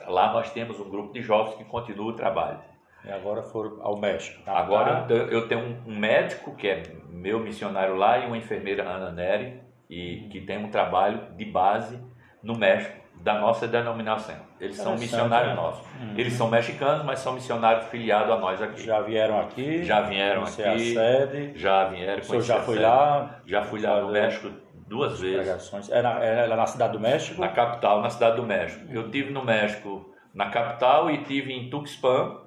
Lá 0.07 0.32
nós 0.32 0.53
temos 0.53 0.80
um 0.80 0.88
grupo 0.88 1.12
de 1.12 1.22
jovens 1.22 1.57
que 1.57 1.64
continua 1.64 2.11
o 2.11 2.16
trabalho. 2.16 2.61
E 3.05 3.11
agora 3.11 3.42
foram 3.42 3.80
ao 3.82 3.96
México. 3.96 4.42
Tá? 4.44 4.59
Agora 4.59 5.07
eu 5.11 5.48
tenho 5.48 5.82
um 5.86 5.96
médico 5.96 6.55
que 6.57 6.68
é 6.68 6.82
meu 7.09 7.38
missionário 7.40 7.96
lá 7.96 8.18
e 8.18 8.26
uma 8.26 8.36
enfermeira 8.36 8.88
Ana 8.88 9.11
Neri, 9.11 9.61
e 9.88 10.28
que 10.30 10.40
tem 10.40 10.59
um 10.59 10.70
trabalho 10.70 11.32
de 11.36 11.44
base 11.44 12.00
no 12.42 12.57
México 12.57 13.01
da 13.22 13.38
nossa 13.38 13.68
denominação. 13.68 14.34
Eles 14.60 14.76
são 14.76 14.96
missionários 14.96 15.50
né? 15.50 15.54
nossos. 15.54 15.86
Uhum. 16.00 16.14
Eles 16.16 16.32
são 16.32 16.48
mexicanos, 16.48 17.04
mas 17.04 17.20
são 17.20 17.34
missionários 17.34 17.86
filiados 17.86 18.32
a 18.32 18.36
nós 18.36 18.60
aqui. 18.60 18.84
Já 18.84 19.00
vieram 19.00 19.40
aqui? 19.40 19.84
Já 19.84 20.00
vieram 20.00 20.42
aqui. 20.42 20.62
A 20.62 20.78
sede. 20.78 21.52
Já 21.54 21.84
vieram. 21.84 22.20
O 22.20 22.24
senhor 22.24 22.42
já 22.42 22.60
foi 22.60 22.80
lá? 22.80 23.40
Já 23.46 23.62
fui 23.62 23.80
lá 23.80 24.00
no 24.00 24.10
México 24.10 24.50
duas 24.88 25.20
vezes. 25.20 25.72
É 25.90 26.02
na, 26.02 26.24
é 26.24 26.48
na 26.48 26.66
cidade 26.66 26.94
do 26.94 27.00
México? 27.00 27.40
Na 27.40 27.48
capital, 27.48 28.02
na 28.02 28.10
cidade 28.10 28.36
do 28.36 28.42
México. 28.42 28.84
Eu 28.90 29.08
tive 29.08 29.32
no 29.32 29.44
México, 29.44 30.12
na 30.34 30.50
capital, 30.50 31.08
e 31.08 31.22
tive 31.22 31.52
em 31.52 31.70
Tuxpan, 31.70 32.40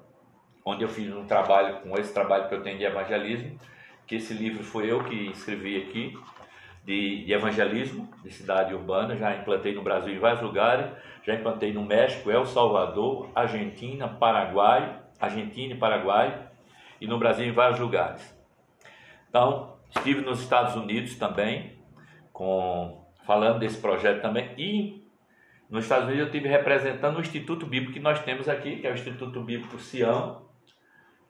onde 0.65 0.84
eu 0.84 0.89
fiz 0.89 1.13
um 1.13 1.26
trabalho 1.26 1.78
com 1.78 1.97
esse 1.97 2.13
trabalho 2.13 2.49
que 2.49 2.55
eu 2.55 2.61
tenho 2.61 2.78
de 2.78 2.84
evangelismo, 2.84 3.57
que 4.05 4.15
esse 4.15 4.34
livro 4.34 4.61
foi 4.63 4.91
eu 4.91 5.03
que 5.05 5.32
escrevi 5.32 5.78
aqui 5.78 6.17
de, 6.86 7.25
de, 7.25 7.33
evangelismo 7.33 8.07
de 8.23 8.31
cidade 8.31 8.73
urbana, 8.73 9.17
já 9.17 9.36
implantei 9.36 9.73
no 9.73 9.81
Brasil 9.81 10.13
em 10.13 10.19
vários 10.19 10.41
lugares, 10.41 10.91
já 11.23 11.33
implantei 11.33 11.73
no 11.73 11.83
México, 11.83 12.29
El 12.29 12.45
Salvador, 12.45 13.29
Argentina, 13.33 14.07
Paraguai, 14.07 15.01
Argentina 15.19 15.73
e 15.73 15.77
Paraguai, 15.77 16.47
e 17.01 17.07
no 17.07 17.17
Brasil 17.17 17.45
em 17.45 17.51
vários 17.51 17.79
lugares. 17.79 18.38
Então, 19.27 19.75
estive 19.95 20.21
nos 20.21 20.41
Estados 20.41 20.75
Unidos 20.75 21.15
também, 21.15 21.79
com, 22.31 23.03
falando 23.25 23.59
desse 23.59 23.81
projeto 23.81 24.21
também, 24.21 24.51
e 24.57 25.03
nos 25.69 25.86
Estados 25.86 26.05
Unidos 26.05 26.21
eu 26.21 26.27
estive 26.27 26.47
representando 26.47 27.17
o 27.17 27.21
Instituto 27.21 27.65
Bíblico 27.65 27.93
que 27.93 27.99
nós 27.99 28.19
temos 28.23 28.47
aqui, 28.47 28.77
que 28.77 28.86
é 28.86 28.91
o 28.91 28.93
Instituto 28.93 29.41
Bíblico 29.41 29.79
Sião, 29.79 30.45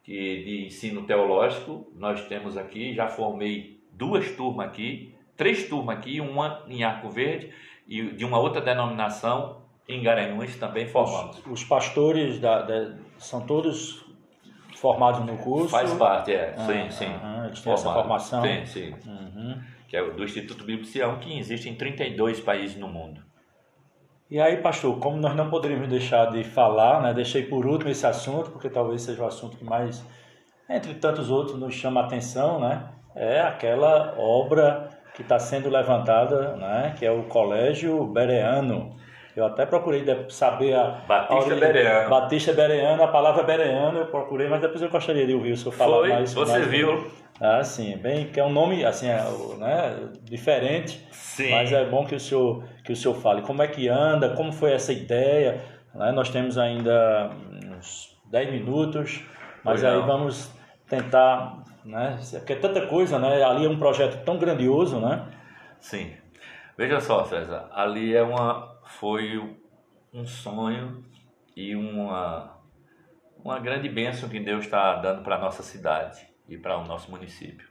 que 0.03 0.43
de 0.43 0.65
ensino 0.65 1.03
teológico, 1.03 1.91
nós 1.95 2.27
temos 2.27 2.57
aqui, 2.57 2.93
já 2.93 3.07
formei 3.07 3.81
duas 3.91 4.29
turmas 4.31 4.67
aqui, 4.67 5.14
três 5.35 5.67
turmas 5.67 5.97
aqui, 5.97 6.19
uma 6.19 6.63
em 6.67 6.83
Arco 6.83 7.09
Verde 7.09 7.51
e 7.87 8.11
de 8.11 8.25
uma 8.25 8.39
outra 8.39 8.61
denominação 8.61 9.61
em 9.87 10.01
Garanhuns 10.01 10.55
também 10.55 10.87
formamos. 10.87 11.37
Os, 11.39 11.45
os 11.45 11.63
pastores 11.63 12.39
da, 12.39 12.61
da, 12.61 12.95
são 13.17 13.41
todos 13.41 14.03
formados 14.75 15.25
no 15.25 15.37
curso? 15.37 15.69
Faz 15.69 15.93
parte, 15.93 16.33
é. 16.33 16.55
Ah, 16.57 16.65
sim, 16.65 16.91
sim. 16.91 17.11
eles 17.45 17.61
têm 17.61 17.73
essa 17.73 17.93
formação? 17.93 18.43
Sim, 18.43 18.65
sim. 18.65 18.95
Uhum. 19.05 19.61
Que 19.87 19.97
é 19.97 20.03
do 20.09 20.23
Instituto 20.23 20.63
Bíblico 20.63 20.87
Sião, 20.87 21.19
que 21.19 21.37
existe 21.37 21.69
em 21.69 21.75
32 21.75 22.39
países 22.39 22.77
no 22.77 22.87
mundo. 22.87 23.21
E 24.29 24.39
aí, 24.39 24.57
pastor, 24.57 24.97
como 24.97 25.17
nós 25.17 25.35
não 25.35 25.51
poderíamos 25.51 25.87
deixar 25.87 26.31
de 26.31 26.43
falar, 26.43 27.01
né, 27.01 27.13
deixei 27.13 27.43
por 27.43 27.63
último 27.65 27.91
esse 27.91 28.07
assunto, 28.07 28.49
porque 28.49 28.69
talvez 28.69 29.03
seja 29.03 29.23
o 29.23 29.27
assunto 29.27 29.55
que 29.55 29.63
mais, 29.63 30.03
entre 30.67 30.95
tantos 30.95 31.29
outros, 31.29 31.59
nos 31.59 31.75
chama 31.75 32.01
a 32.01 32.05
atenção, 32.05 32.59
né? 32.59 32.89
É 33.15 33.39
aquela 33.39 34.15
obra 34.17 34.89
que 35.15 35.21
está 35.21 35.39
sendo 35.39 35.69
levantada, 35.69 36.55
né, 36.57 36.93
que 36.97 37.05
é 37.05 37.11
o 37.11 37.23
Colégio 37.23 38.05
Bereano. 38.05 38.95
Eu 39.35 39.45
até 39.45 39.65
procurei 39.65 40.05
saber 40.29 40.73
a. 40.75 41.01
Batista 41.07 41.53
a 41.53 41.57
Bereano. 41.57 42.09
Batista 42.09 42.53
Bereano, 42.53 43.03
a 43.03 43.07
palavra 43.07 43.43
Bereano 43.43 43.99
eu 43.99 44.05
procurei, 44.05 44.47
mas 44.47 44.61
depois 44.61 44.81
eu 44.81 44.89
gostaria 44.89 45.25
de 45.25 45.33
ouvir 45.33 45.51
o 45.51 45.57
senhor 45.57 45.73
falar 45.73 45.97
Foi, 45.97 46.09
mais. 46.09 46.33
Você 46.33 46.51
mais 46.51 46.67
viu. 46.67 47.11
Ah, 47.39 47.61
sim, 47.61 47.97
bem, 47.97 48.27
que 48.27 48.39
é 48.39 48.45
um 48.45 48.49
nome 48.49 48.85
assim, 48.85 49.09
é, 49.09 49.21
né, 49.57 50.09
diferente, 50.23 51.05
sim. 51.11 51.51
mas 51.51 51.69
é 51.73 51.83
bom 51.83 52.05
que 52.05 52.15
o 52.15 52.19
senhor 52.19 52.63
que 52.81 52.93
o 52.93 52.95
senhor 52.95 53.13
fale 53.15 53.41
como 53.41 53.61
é 53.61 53.67
que 53.67 53.89
anda, 53.89 54.29
como 54.29 54.53
foi 54.53 54.71
essa 54.71 54.93
ideia. 54.93 55.61
Né? 55.93 56.13
Nós 56.13 56.29
temos 56.29 56.57
ainda 56.57 57.31
uns 57.77 58.17
10 58.31 58.51
minutos, 58.51 59.21
mas 59.65 59.83
aí 59.83 59.99
vamos 60.01 60.49
tentar 60.87 61.64
né? 61.85 62.17
Porque 62.31 62.53
é 62.53 62.55
tanta 62.55 62.87
coisa, 62.87 63.19
né? 63.19 63.43
Ali 63.43 63.65
é 63.65 63.69
um 63.69 63.77
projeto 63.77 64.25
tão 64.25 64.37
grandioso, 64.37 64.99
né? 64.99 65.31
Sim. 65.79 66.13
Veja 66.77 66.99
só, 66.99 67.23
César, 67.23 67.69
ali 67.71 68.13
é 68.13 68.23
uma, 68.23 68.77
foi 68.85 69.57
um 70.11 70.25
sonho 70.25 71.05
e 71.55 71.75
uma, 71.75 72.59
uma 73.41 73.59
grande 73.59 73.87
bênção 73.87 74.27
que 74.27 74.39
Deus 74.39 74.65
está 74.65 74.95
dando 74.95 75.23
para 75.23 75.35
a 75.35 75.39
nossa 75.39 75.63
cidade 75.63 76.27
e 76.49 76.57
para 76.57 76.77
o 76.77 76.85
nosso 76.85 77.09
município. 77.09 77.67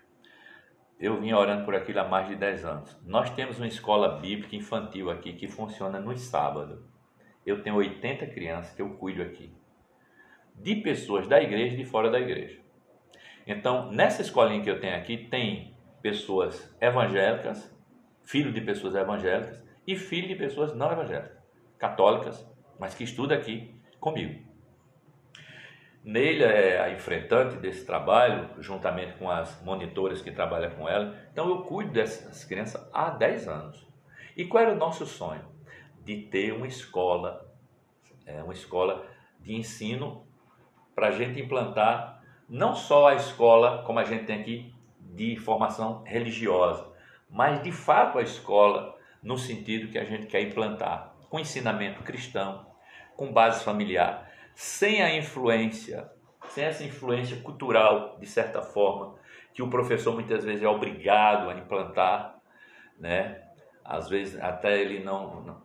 Eu 0.99 1.21
vim 1.21 1.33
orando 1.33 1.65
por 1.65 1.75
aquilo 1.75 2.01
há 2.01 2.09
mais 2.09 2.29
de 2.29 2.37
10 2.37 2.65
anos. 2.65 2.99
Nós 3.05 3.29
temos 3.31 3.59
uma 3.59 3.67
escola 3.67 4.21
bíblica 4.21 4.57
infantil 4.57 5.11
aqui 5.11 5.35
que 5.35 5.49
funciona 5.49 6.01
nos 6.01 6.21
sábados. 6.23 6.81
Eu 7.45 7.62
tenho 7.62 7.77
80 7.77 8.27
crianças 8.29 8.73
que 8.75 8.81
eu 8.81 8.91
cuido 8.91 9.21
aqui. 9.21 9.53
De 10.55 10.77
pessoas 10.77 11.27
da 11.27 11.43
igreja 11.43 11.75
e 11.75 11.79
de 11.79 11.85
fora 11.85 12.11
da 12.11 12.19
igreja. 12.19 12.64
Então, 13.47 13.91
nessa 13.93 14.23
escolinha 14.23 14.63
que 14.63 14.71
eu 14.71 14.81
tenho 14.81 14.97
aqui, 14.97 15.17
tem 15.17 15.77
pessoas 16.01 16.75
evangélicas, 16.81 17.75
filho 18.23 18.53
de 18.53 18.61
pessoas 18.61 18.95
evangélicas 18.95 19.63
e 19.87 19.97
filho 19.97 20.29
de 20.29 20.35
pessoas 20.35 20.75
não 20.75 20.91
evangélicas, 20.91 21.39
católicas, 21.79 22.47
mas 22.79 22.95
que 22.95 23.05
estuda 23.05 23.35
aqui 23.35 23.75
comigo. 24.01 24.43
Neila 26.05 26.45
é 26.45 26.81
a 26.83 26.91
enfrentante 26.91 27.57
desse 27.57 27.87
trabalho, 27.87 28.51
juntamente 28.59 29.15
com 29.15 29.31
as 29.31 29.63
monitoras 29.63 30.21
que 30.21 30.31
trabalham 30.31 30.71
com 30.73 30.87
ela. 30.87 31.17
Então 31.33 31.49
eu 31.49 31.63
cuido 31.63 31.93
dessas 31.93 32.45
crianças 32.45 32.87
há 32.93 33.09
10 33.09 33.49
anos. 33.49 33.87
E 34.37 34.45
qual 34.45 34.65
era 34.65 34.73
o 34.75 34.79
nosso 34.79 35.07
sonho? 35.07 35.43
De 36.03 36.17
ter 36.25 36.53
uma 36.53 36.67
escola, 36.67 37.51
é, 38.27 38.43
uma 38.43 38.53
escola 38.53 39.07
de 39.41 39.55
ensino 39.55 40.27
para 40.95 41.09
a 41.09 41.11
gente 41.13 41.41
implantar 41.41 42.14
não 42.49 42.75
só 42.75 43.09
a 43.09 43.15
escola, 43.15 43.83
como 43.85 43.99
a 43.99 44.05
gente 44.05 44.25
tem 44.25 44.41
aqui, 44.41 44.75
de 44.99 45.37
formação 45.37 46.03
religiosa, 46.05 46.87
mas 47.31 47.63
de 47.63 47.73
fato 47.73 48.19
a 48.19 48.23
escola 48.23 48.97
no 49.23 49.39
sentido 49.39 49.91
que 49.91 49.99
a 49.99 50.05
gente 50.05 50.27
quer 50.27 50.43
implantar, 50.43 51.15
com 51.31 51.39
ensinamento 51.39 52.03
cristão, 52.03 52.67
com 53.17 53.33
base 53.33 53.65
familiar, 53.65 54.31
sem 54.55 55.03
a 55.03 55.17
influência, 55.17 56.11
sem 56.49 56.65
essa 56.65 56.85
influência 56.85 57.37
cultural, 57.39 58.19
de 58.21 58.27
certa 58.27 58.61
forma, 58.61 59.15
que 59.53 59.63
o 59.63 59.71
professor 59.71 60.15
muitas 60.15 60.45
vezes 60.45 60.63
é 60.63 60.69
obrigado 60.69 61.49
a 61.49 61.55
implantar, 61.55 62.39
né? 62.99 63.43
Às 63.85 64.09
vezes 64.09 64.41
até 64.41 64.81
ele 64.81 65.03
não. 65.03 65.43
não. 65.43 65.63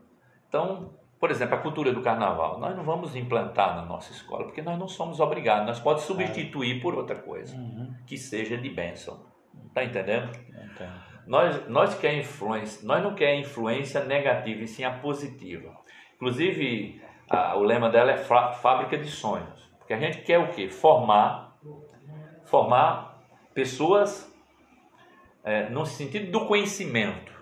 Então, 0.47 0.98
por 1.19 1.29
exemplo, 1.31 1.55
a 1.55 1.57
cultura 1.57 1.91
do 1.91 2.01
carnaval, 2.01 2.59
nós 2.59 2.75
não 2.75 2.83
vamos 2.83 3.15
implantar 3.15 3.75
na 3.75 3.85
nossa 3.85 4.11
escola, 4.11 4.45
porque 4.45 4.61
nós 4.61 4.79
não 4.79 4.87
somos 4.87 5.19
obrigados, 5.19 5.67
nós 5.67 5.79
podemos 5.79 6.03
substituir 6.03 6.81
por 6.81 6.95
outra 6.95 7.15
coisa, 7.15 7.55
uhum. 7.57 7.93
que 8.07 8.17
seja 8.17 8.57
de 8.57 8.69
bênção. 8.69 9.19
Está 9.67 9.83
entendendo? 9.83 10.29
Entendo. 10.49 11.09
Nós, 11.27 11.67
nós, 11.67 11.93
quer 11.93 12.15
influência, 12.15 12.87
nós 12.87 13.03
não 13.03 13.13
quer 13.13 13.35
influência 13.35 14.03
negativa, 14.03 14.63
e 14.63 14.67
sim 14.67 14.83
a 14.83 14.91
positiva. 14.91 15.75
Inclusive, 16.15 17.01
a, 17.29 17.55
o 17.55 17.63
lema 17.63 17.89
dela 17.89 18.11
é 18.11 18.17
fábrica 18.17 18.97
de 18.97 19.07
sonhos. 19.07 19.69
Porque 19.77 19.93
a 19.93 19.99
gente 19.99 20.21
quer 20.21 20.39
o 20.39 20.47
quê? 20.49 20.69
Formar, 20.69 21.57
formar 22.45 23.21
pessoas 23.53 24.33
é, 25.43 25.69
no 25.69 25.85
sentido 25.85 26.31
do 26.31 26.45
conhecimento. 26.45 27.38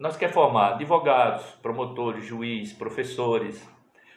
Nós 0.00 0.16
quer 0.16 0.32
formar 0.32 0.76
advogados, 0.76 1.44
promotores, 1.60 2.24
juízes, 2.24 2.72
professores, 2.72 3.62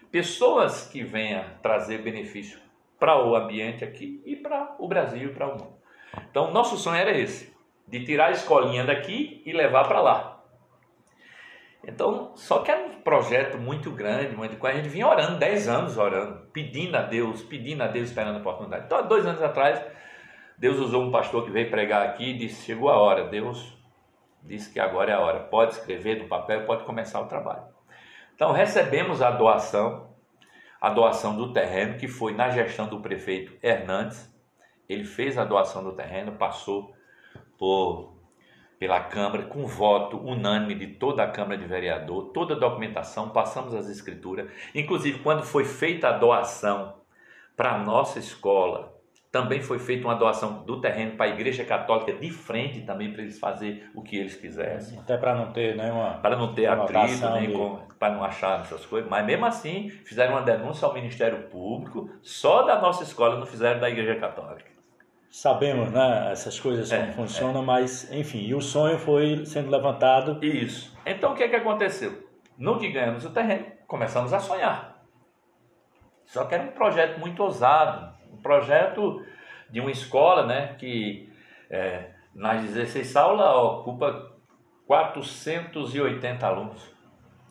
pessoas 0.10 0.88
que 0.88 1.04
venham 1.04 1.44
trazer 1.62 1.98
benefício 1.98 2.58
para 2.98 3.22
o 3.22 3.36
ambiente 3.36 3.84
aqui 3.84 4.24
e 4.26 4.34
para 4.34 4.78
o 4.80 4.88
Brasil 4.88 5.30
e 5.30 5.34
para 5.34 5.48
o 5.48 5.52
mundo. 5.52 5.74
Então, 6.30 6.52
nosso 6.52 6.78
sonho 6.78 6.96
era 6.96 7.12
esse, 7.12 7.54
de 7.86 8.06
tirar 8.06 8.28
a 8.28 8.32
escolinha 8.32 8.86
daqui 8.86 9.44
e 9.46 9.52
levar 9.52 9.86
para 9.86 10.00
lá. 10.00 10.42
Então, 11.86 12.32
só 12.34 12.60
que 12.60 12.72
era 12.72 12.86
um 12.86 13.02
projeto 13.02 13.58
muito 13.58 13.92
grande, 13.92 14.38
muito 14.38 14.66
a 14.66 14.72
gente 14.72 14.88
vinha 14.88 15.06
orando, 15.06 15.38
10 15.38 15.68
anos 15.68 15.98
orando, 15.98 16.48
pedindo 16.54 16.96
a 16.96 17.02
Deus, 17.02 17.44
pedindo 17.44 17.84
a 17.84 17.88
Deus, 17.88 18.08
esperando 18.08 18.38
a 18.38 18.40
oportunidade. 18.40 18.86
Então, 18.86 19.00
há 19.00 19.02
dois 19.02 19.26
anos 19.26 19.42
atrás, 19.42 19.84
Deus 20.58 20.80
usou 20.80 21.04
um 21.04 21.12
pastor 21.12 21.44
que 21.44 21.52
veio 21.52 21.70
pregar 21.70 22.08
aqui 22.08 22.30
e 22.30 22.38
disse: 22.38 22.64
chegou 22.64 22.88
a 22.90 22.98
hora, 22.98 23.26
Deus 23.26 23.83
disse 24.44 24.72
que 24.72 24.80
agora 24.80 25.12
é 25.12 25.14
a 25.14 25.20
hora, 25.20 25.40
pode 25.40 25.74
escrever 25.74 26.22
no 26.22 26.28
papel, 26.28 26.66
pode 26.66 26.84
começar 26.84 27.22
o 27.22 27.28
trabalho. 27.28 27.64
Então, 28.36 28.52
recebemos 28.52 29.22
a 29.22 29.32
doação, 29.32 30.10
a 30.82 30.90
doação 30.90 31.36
do 31.36 31.54
terreno, 31.54 31.98
que 31.98 32.08
foi 32.08 32.34
na 32.34 32.50
gestão 32.50 32.88
do 32.88 33.00
prefeito 33.00 33.58
Hernandes, 33.62 34.32
ele 34.88 35.06
fez 35.06 35.38
a 35.38 35.46
doação 35.46 35.84
do 35.84 35.94
terreno, 35.94 36.34
passou 36.34 36.94
por, 37.58 38.18
pela 38.78 39.00
Câmara 39.00 39.44
com 39.44 39.66
voto 39.66 40.18
unânime 40.18 40.76
de 40.76 40.88
toda 40.88 41.24
a 41.24 41.32
Câmara 41.32 41.58
de 41.58 41.66
Vereador, 41.66 42.32
toda 42.34 42.54
a 42.54 42.60
documentação, 42.60 43.30
passamos 43.30 43.74
as 43.74 43.90
escrituras. 43.90 44.52
Inclusive, 44.76 45.20
quando 45.20 45.44
foi 45.44 45.64
feita 45.64 46.10
a 46.10 46.18
doação 46.18 47.02
para 47.56 47.76
a 47.76 47.78
nossa 47.78 48.20
escola, 48.20 48.93
também 49.34 49.64
foi 49.64 49.80
feita 49.80 50.06
uma 50.06 50.14
doação 50.14 50.64
do 50.64 50.80
terreno 50.80 51.18
para 51.18 51.26
a 51.26 51.30
Igreja 51.30 51.66
Católica 51.66 52.14
de 52.14 52.30
frente 52.30 52.82
também 52.82 53.12
para 53.12 53.24
eles 53.24 53.40
fazer 53.40 53.90
o 53.96 54.04
que 54.04 54.16
eles 54.16 54.36
quisessem. 54.36 55.00
Até 55.00 55.18
para 55.18 55.34
não 55.34 55.52
ter 55.52 55.76
nenhuma 55.76 56.12
né, 56.12 56.20
para 56.22 56.36
não 56.38 56.54
ter 56.54 56.68
atrito, 56.68 57.28
nem 57.32 57.48
de... 57.50 57.96
para 57.98 58.14
não 58.14 58.24
achar 58.24 58.62
essas 58.62 58.86
coisas. 58.86 59.10
Mas 59.10 59.26
mesmo 59.26 59.44
assim 59.44 59.90
fizeram 59.90 60.34
uma 60.34 60.44
denúncia 60.44 60.88
ao 60.88 60.94
Ministério 60.94 61.50
Público. 61.50 62.12
Só 62.22 62.62
da 62.62 62.80
nossa 62.80 63.02
escola 63.02 63.40
não 63.40 63.48
fizeram 63.48 63.80
da 63.80 63.90
Igreja 63.90 64.16
Católica 64.20 64.72
sabemos, 65.32 65.90
né, 65.90 66.32
essas 66.32 66.60
coisas 66.60 66.92
como 66.92 67.02
é, 67.02 67.12
funcionam, 67.14 67.64
é. 67.64 67.66
mas 67.66 68.12
enfim, 68.12 68.42
e 68.42 68.54
o 68.54 68.62
sonho 68.62 69.00
foi 69.00 69.44
sendo 69.48 69.72
levantado. 69.72 70.38
Isso. 70.46 70.96
Então 71.04 71.32
o 71.32 71.36
que 71.36 71.42
é 71.42 71.50
que 71.50 71.56
aconteceu? 71.56 72.30
No 72.56 72.78
que 72.78 72.92
ganhamos 72.92 73.26
o 73.26 73.32
terreno, 73.32 73.66
começamos 73.88 74.32
a 74.32 74.40
sonhar. 74.40 75.04
Só 76.24 76.46
que 76.46 76.54
era 76.54 76.62
um 76.62 76.68
projeto 76.68 77.20
muito 77.20 77.42
ousado, 77.42 78.14
um 78.34 78.42
projeto 78.42 79.24
de 79.70 79.80
uma 79.80 79.92
escola, 79.92 80.46
né, 80.46 80.76
que 80.78 81.32
é, 81.70 82.12
nas 82.36 82.62
16 82.64 83.08
salas 83.08 83.56
ocupa 83.56 84.32
480 84.88 86.46
alunos. 86.46 86.94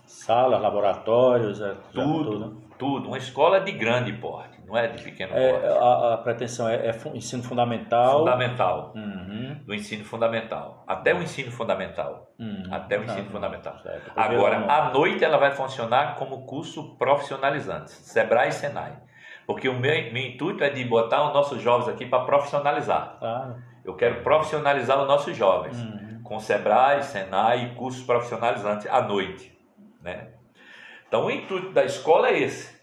Salas, 0.05 0.61
laboratórios, 0.61 1.61
é, 1.61 1.75
tudo, 1.93 2.25
tudo, 2.25 2.63
tudo. 2.79 3.09
Uma 3.09 3.19
escola 3.19 3.61
de 3.61 3.73
grande 3.73 4.13
porte 4.13 4.61
não 4.67 4.77
é 4.77 4.89
de 4.89 5.03
pequeno 5.03 5.33
é, 5.35 5.53
porte. 5.53 5.67
A, 5.67 6.15
a 6.15 6.17
pretensão 6.19 6.69
é, 6.69 6.89
é, 6.89 7.01
ensino 7.15 7.43
fundamental. 7.43 8.21
Fundamental. 8.21 8.93
Uhum. 8.95 9.61
Do 9.65 9.75
ensino 9.75 10.05
fundamental. 10.05 10.83
Até 10.87 11.15
o 11.15 11.23
ensino 11.23 11.53
fundamental. 11.53 12.33
Uhum. 12.39 12.69
Até 12.71 12.99
o 12.99 13.05
ensino 13.05 13.31
fundamental. 13.31 13.79
Certo. 13.79 14.13
Agora, 14.17 14.57
à 14.71 14.91
noite 14.91 15.25
ela 15.25 15.39
vai 15.39 15.53
funcionar 15.53 16.17
como 16.17 16.47
curso 16.47 16.97
profissionalizante. 16.97 17.91
Sebrae 17.91 18.49
e 18.49 18.53
Senai. 18.53 18.93
Porque 19.47 19.69
o 19.69 19.75
meu, 19.75 20.13
meu 20.13 20.23
intuito 20.23 20.63
é 20.63 20.71
de 20.71 20.85
botar 20.85 21.27
os 21.27 21.35
nossos 21.35 21.61
jovens 21.61 21.89
aqui 21.89 22.07
para 22.07 22.25
profissionalizar. 22.25 23.17
Claro. 23.19 23.57
Eu 23.85 23.95
quero 23.95 24.23
profissionalizar 24.23 25.01
os 25.01 25.09
nossos 25.09 25.37
jovens. 25.37 25.77
Uhum. 25.81 26.21
Com 26.23 26.39
Sebrae, 26.39 27.03
Senai 27.03 27.65
e 27.65 27.75
cursos 27.75 28.05
profissionalizantes 28.05 28.87
à 28.87 29.03
noite. 29.03 29.53
Né? 30.01 30.29
Então, 31.09 31.27
o 31.27 31.31
intuito 31.31 31.71
da 31.73 31.85
escola 31.85 32.29
é 32.29 32.39
esse 32.39 32.83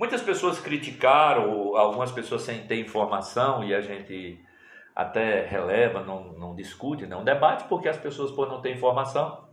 Muitas 0.00 0.22
pessoas 0.22 0.58
criticaram, 0.58 1.76
algumas 1.76 2.10
pessoas 2.10 2.40
sem 2.40 2.66
ter 2.66 2.80
informação, 2.80 3.62
e 3.62 3.74
a 3.74 3.82
gente 3.82 4.42
até 4.96 5.44
releva, 5.44 6.02
não, 6.02 6.32
não 6.32 6.54
discute, 6.54 7.04
não 7.06 7.22
debate, 7.22 7.64
porque 7.68 7.86
as 7.86 7.98
pessoas, 7.98 8.30
por 8.30 8.48
não 8.48 8.62
ter 8.62 8.72
informação, 8.72 9.46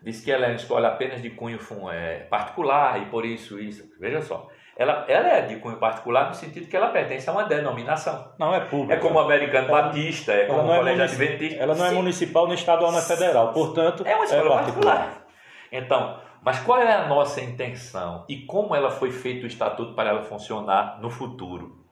diz 0.00 0.24
que 0.24 0.30
ela 0.30 0.46
é 0.46 0.50
uma 0.50 0.54
escola 0.54 0.86
apenas 0.86 1.20
de 1.20 1.30
cunho 1.30 1.58
é, 1.90 2.20
particular 2.20 3.02
e 3.02 3.06
por 3.06 3.24
isso, 3.24 3.58
isso. 3.58 3.92
Veja 3.98 4.22
só, 4.22 4.48
ela, 4.76 5.04
ela 5.06 5.28
é 5.28 5.42
de 5.42 5.56
cunho 5.56 5.76
particular 5.76 6.28
no 6.28 6.34
sentido 6.34 6.68
que 6.68 6.76
ela 6.76 6.88
pertence 6.88 7.28
a 7.30 7.32
uma 7.32 7.44
denominação. 7.44 8.32
Não 8.38 8.54
é 8.54 8.60
pública. 8.60 8.94
É 8.94 8.96
como 8.96 9.18
o 9.18 9.22
americano 9.22 9.68
ela, 9.68 9.82
batista, 9.82 10.32
é 10.32 10.46
como 10.46 10.68
o 10.68 10.72
é 10.72 10.78
colégio 10.78 11.04
adventista. 11.04 11.62
Ela 11.62 11.74
não 11.74 11.86
é 11.86 11.90
municipal, 11.92 12.46
nem 12.46 12.56
estadual, 12.56 12.90
nem 12.90 13.00
federal. 13.00 13.52
Portanto, 13.52 14.04
é 14.04 14.14
uma 14.16 14.24
escola 14.24 14.44
é 14.44 14.48
particular. 14.48 14.96
particular. 14.96 15.24
Então, 15.70 16.20
mas 16.42 16.58
qual 16.60 16.80
é 16.80 16.92
a 16.92 17.06
nossa 17.06 17.40
intenção 17.40 18.24
e 18.28 18.42
como 18.42 18.74
ela 18.74 18.90
foi 18.90 19.12
feito 19.12 19.44
o 19.44 19.46
estatuto 19.46 19.94
para 19.94 20.10
ela 20.10 20.22
funcionar 20.22 20.98
no 21.00 21.08
futuro? 21.08 21.84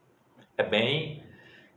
É 0.57 0.63
bem, 0.63 1.23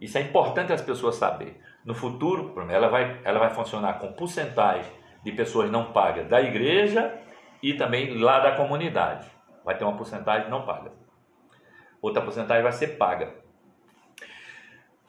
isso 0.00 0.18
é 0.18 0.20
importante 0.20 0.72
as 0.72 0.82
pessoas 0.82 1.14
saber. 1.14 1.60
No 1.84 1.94
futuro, 1.94 2.52
ela 2.68 2.88
vai, 2.88 3.20
ela 3.24 3.38
vai 3.38 3.50
funcionar 3.50 4.00
com 4.00 4.12
porcentagem 4.12 4.90
de 5.22 5.32
pessoas 5.32 5.70
não 5.70 5.92
pagas 5.92 6.28
da 6.28 6.40
igreja 6.42 7.14
e 7.62 7.74
também 7.74 8.18
lá 8.18 8.40
da 8.40 8.56
comunidade. 8.56 9.35
Vai 9.66 9.76
ter 9.76 9.84
uma 9.84 9.96
porcentagem 9.96 10.48
não 10.48 10.64
paga. 10.64 10.92
Outra 12.00 12.22
porcentagem 12.22 12.62
vai 12.62 12.72
ser 12.72 12.96
paga. 12.96 13.34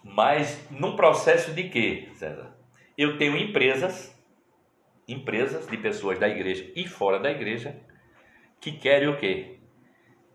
Mas 0.03 0.67
num 0.71 0.95
processo 0.95 1.53
de 1.53 1.69
quê, 1.69 2.09
César? 2.15 2.57
Eu 2.97 3.19
tenho 3.19 3.37
empresas 3.37 4.17
empresas 5.07 5.67
de 5.67 5.77
pessoas 5.77 6.19
da 6.19 6.27
igreja 6.27 6.69
e 6.75 6.85
fora 6.85 7.19
da 7.19 7.31
igreja 7.31 7.79
que 8.59 8.71
querem 8.73 9.07
o 9.07 9.17
quê? 9.17 9.59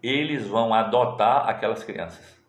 Eles 0.03 0.47
vão 0.47 0.73
adotar 0.73 1.49
aquelas 1.49 1.85
crianças. 1.85 2.41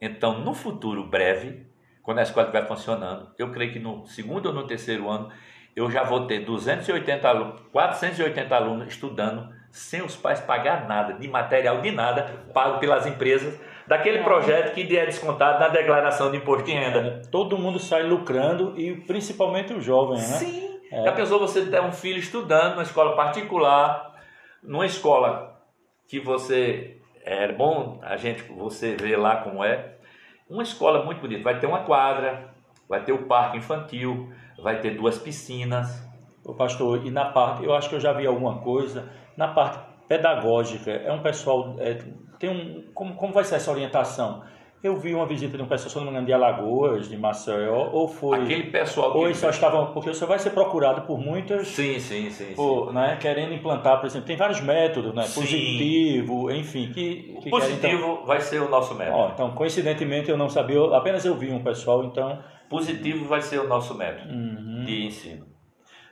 Então, 0.00 0.40
no 0.40 0.52
futuro 0.52 1.08
breve, 1.08 1.66
quando 2.02 2.18
a 2.18 2.22
escola 2.22 2.46
estiver 2.46 2.68
funcionando, 2.68 3.32
eu 3.38 3.50
creio 3.50 3.72
que 3.72 3.78
no 3.78 4.06
segundo 4.06 4.46
ou 4.46 4.52
no 4.52 4.66
terceiro 4.66 5.08
ano, 5.08 5.32
eu 5.74 5.90
já 5.90 6.02
vou 6.02 6.26
ter 6.26 6.44
280 6.44 7.28
alunos, 7.28 7.60
480 7.72 8.54
alunos 8.54 8.88
estudando 8.88 9.54
sem 9.76 10.02
os 10.02 10.16
pais 10.16 10.40
pagar 10.40 10.88
nada, 10.88 11.12
de 11.12 11.28
material, 11.28 11.82
de 11.82 11.90
nada, 11.90 12.34
pago 12.54 12.78
pelas 12.78 13.06
empresas, 13.06 13.60
daquele 13.86 14.22
projeto 14.22 14.72
que 14.72 14.96
é 14.96 15.04
descontado 15.04 15.60
na 15.60 15.68
declaração 15.68 16.30
de 16.30 16.38
imposto 16.38 16.64
de 16.64 16.72
renda. 16.72 17.20
Todo 17.30 17.58
mundo 17.58 17.78
sai 17.78 18.02
lucrando 18.02 18.72
e 18.80 18.96
principalmente 19.02 19.74
os 19.74 19.84
jovens, 19.84 20.30
né? 20.30 20.36
Sim. 20.38 20.80
É. 20.90 21.04
Já 21.04 21.12
pensou 21.12 21.38
você 21.38 21.66
ter 21.66 21.80
um 21.82 21.92
filho 21.92 22.18
estudando 22.18 22.72
numa 22.72 22.84
escola 22.84 23.14
particular, 23.14 24.14
numa 24.62 24.86
escola 24.86 25.60
que 26.08 26.20
você 26.20 26.96
é 27.22 27.52
bom 27.52 27.98
a 28.02 28.16
gente 28.16 28.44
você 28.44 28.96
ver 28.96 29.16
lá 29.16 29.36
como 29.36 29.62
é, 29.62 29.96
uma 30.48 30.62
escola 30.62 31.04
muito 31.04 31.20
bonita, 31.20 31.42
vai 31.42 31.58
ter 31.58 31.66
uma 31.66 31.80
quadra, 31.80 32.48
vai 32.88 33.04
ter 33.04 33.12
o 33.12 33.26
parque 33.26 33.58
infantil, 33.58 34.32
vai 34.62 34.80
ter 34.80 34.96
duas 34.96 35.18
piscinas. 35.18 36.02
O 36.44 36.54
pastor, 36.54 37.04
e 37.04 37.10
na 37.10 37.26
parte, 37.26 37.64
eu 37.64 37.74
acho 37.74 37.90
que 37.90 37.96
eu 37.96 38.00
já 38.00 38.12
vi 38.12 38.24
alguma 38.24 38.58
coisa, 38.60 39.10
na 39.36 39.48
parte 39.48 39.78
pedagógica, 40.08 40.90
é 40.90 41.12
um 41.12 41.20
pessoal, 41.20 41.76
é, 41.78 41.98
tem 42.38 42.50
um, 42.50 42.84
como, 42.94 43.14
como 43.14 43.32
vai 43.32 43.44
ser 43.44 43.56
essa 43.56 43.70
orientação? 43.70 44.42
Eu 44.82 44.94
vi 44.94 45.14
uma 45.14 45.26
visita 45.26 45.56
de 45.56 45.62
um 45.62 45.66
pessoal, 45.66 45.90
se 45.90 45.96
não 45.96 46.04
me 46.04 46.10
engano, 46.10 46.26
de 46.26 46.32
Alagoas, 46.32 47.08
de 47.08 47.16
Maceió, 47.16 47.88
ou 47.92 48.06
foi. 48.06 48.42
Aquele 48.42 48.64
pessoal 48.64 49.10
que. 49.10 49.18
Ou 49.18 49.34
só 49.34 49.50
estavam. 49.50 49.92
Porque 49.92 50.10
você 50.10 50.24
vai 50.26 50.38
ser 50.38 50.50
procurado 50.50 51.00
por 51.02 51.18
muitas. 51.18 51.68
Sim, 51.68 51.98
sim, 51.98 52.30
sim. 52.30 52.54
Por, 52.54 52.88
sim. 52.88 52.94
Né, 52.94 53.16
querendo 53.20 53.54
implantar, 53.54 53.98
por 53.98 54.06
exemplo, 54.06 54.26
tem 54.26 54.36
vários 54.36 54.60
métodos, 54.60 55.12
né? 55.14 55.22
Sim. 55.22 55.40
Positivo, 55.40 56.50
enfim. 56.52 56.92
Que, 56.92 57.38
que 57.42 57.50
positivo 57.50 57.80
querem, 57.80 57.96
então... 57.96 58.26
vai 58.26 58.40
ser 58.40 58.60
o 58.60 58.68
nosso 58.68 58.94
método. 58.94 59.16
Ó, 59.16 59.30
então, 59.30 59.50
coincidentemente, 59.52 60.30
eu 60.30 60.36
não 60.36 60.48
sabia, 60.48 60.78
apenas 60.94 61.24
eu 61.24 61.34
vi 61.34 61.50
um 61.50 61.64
pessoal, 61.64 62.04
então. 62.04 62.38
Positivo 62.68 63.24
vai 63.26 63.40
ser 63.40 63.58
o 63.58 63.66
nosso 63.66 63.96
método 63.96 64.28
uhum. 64.28 64.84
de 64.84 65.06
ensino. 65.06 65.55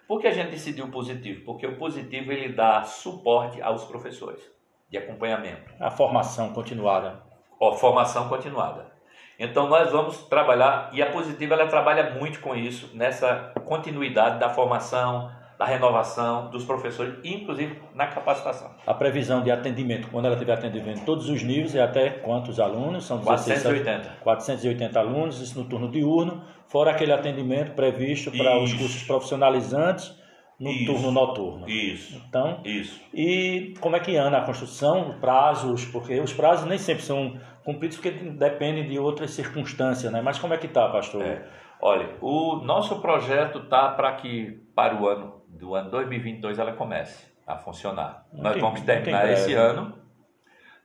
Por 0.06 0.20
que 0.20 0.26
a 0.26 0.32
gente 0.32 0.50
decidiu 0.50 0.90
positivo? 0.90 1.44
Porque 1.44 1.66
o 1.66 1.76
positivo 1.76 2.32
ele 2.32 2.52
dá 2.52 2.82
suporte 2.82 3.60
aos 3.62 3.84
professores 3.84 4.42
de 4.90 4.98
acompanhamento. 4.98 5.72
A 5.80 5.90
formação 5.90 6.52
continuada 6.52 7.22
ó, 7.64 7.72
formação 7.74 8.28
continuada. 8.28 8.92
Então 9.38 9.68
nós 9.68 9.90
vamos 9.90 10.18
trabalhar 10.28 10.90
e 10.92 11.02
a 11.02 11.10
positiva 11.10 11.54
ela 11.54 11.66
trabalha 11.66 12.14
muito 12.18 12.40
com 12.40 12.54
isso 12.54 12.90
nessa 12.94 13.52
continuidade 13.64 14.38
da 14.38 14.48
formação, 14.48 15.28
da 15.58 15.64
renovação 15.64 16.50
dos 16.50 16.64
professores, 16.64 17.16
inclusive 17.24 17.80
na 17.94 18.06
capacitação. 18.06 18.70
A 18.86 18.94
previsão 18.94 19.42
de 19.42 19.50
atendimento, 19.50 20.08
quando 20.08 20.26
ela 20.26 20.36
tiver 20.36 20.52
atendimento 20.52 21.04
todos 21.04 21.28
os 21.28 21.42
níveis, 21.42 21.74
é 21.74 21.82
até 21.82 22.10
quantos 22.10 22.60
alunos? 22.60 23.04
São 23.06 23.20
480. 23.20 24.18
480 24.22 24.98
alunos, 25.00 25.40
isso 25.40 25.58
no 25.58 25.68
turno 25.68 25.90
diurno, 25.90 26.44
fora 26.74 26.90
aquele 26.90 27.12
atendimento 27.12 27.70
previsto 27.76 28.32
para 28.32 28.58
os 28.58 28.74
cursos 28.74 29.00
profissionalizantes 29.04 30.12
no 30.58 30.72
isso, 30.72 30.86
turno 30.86 31.12
noturno. 31.12 31.68
Isso. 31.68 32.20
Então, 32.28 32.62
isso. 32.64 33.00
E 33.14 33.74
como 33.78 33.94
é 33.94 34.00
que 34.00 34.16
anda 34.16 34.38
a 34.38 34.40
construção, 34.40 35.16
prazos, 35.20 35.84
porque 35.84 36.18
os 36.18 36.32
prazos 36.32 36.66
nem 36.66 36.76
sempre 36.76 37.04
são 37.04 37.38
cumpridos 37.64 37.96
porque 37.96 38.10
dependem 38.10 38.88
de 38.88 38.98
outras 38.98 39.30
circunstâncias, 39.30 40.12
né? 40.12 40.20
Mas 40.20 40.36
como 40.40 40.52
é 40.52 40.58
que 40.58 40.66
está, 40.66 40.88
pastor? 40.88 41.22
É. 41.22 41.46
Olha, 41.80 42.08
o 42.20 42.56
nosso 42.56 43.00
projeto 43.00 43.60
está 43.60 43.90
para 43.90 44.12
que 44.14 44.60
para 44.74 45.00
o 45.00 45.06
ano 45.06 45.44
do 45.48 45.76
ano 45.76 45.92
2022 45.92 46.58
ela 46.58 46.72
comece 46.72 47.24
a 47.46 47.56
funcionar. 47.56 48.26
Não 48.32 48.42
Nós 48.42 48.54
tem, 48.54 48.62
vamos 48.62 48.80
terminar 48.80 49.30
esse 49.30 49.54
ano, 49.54 49.96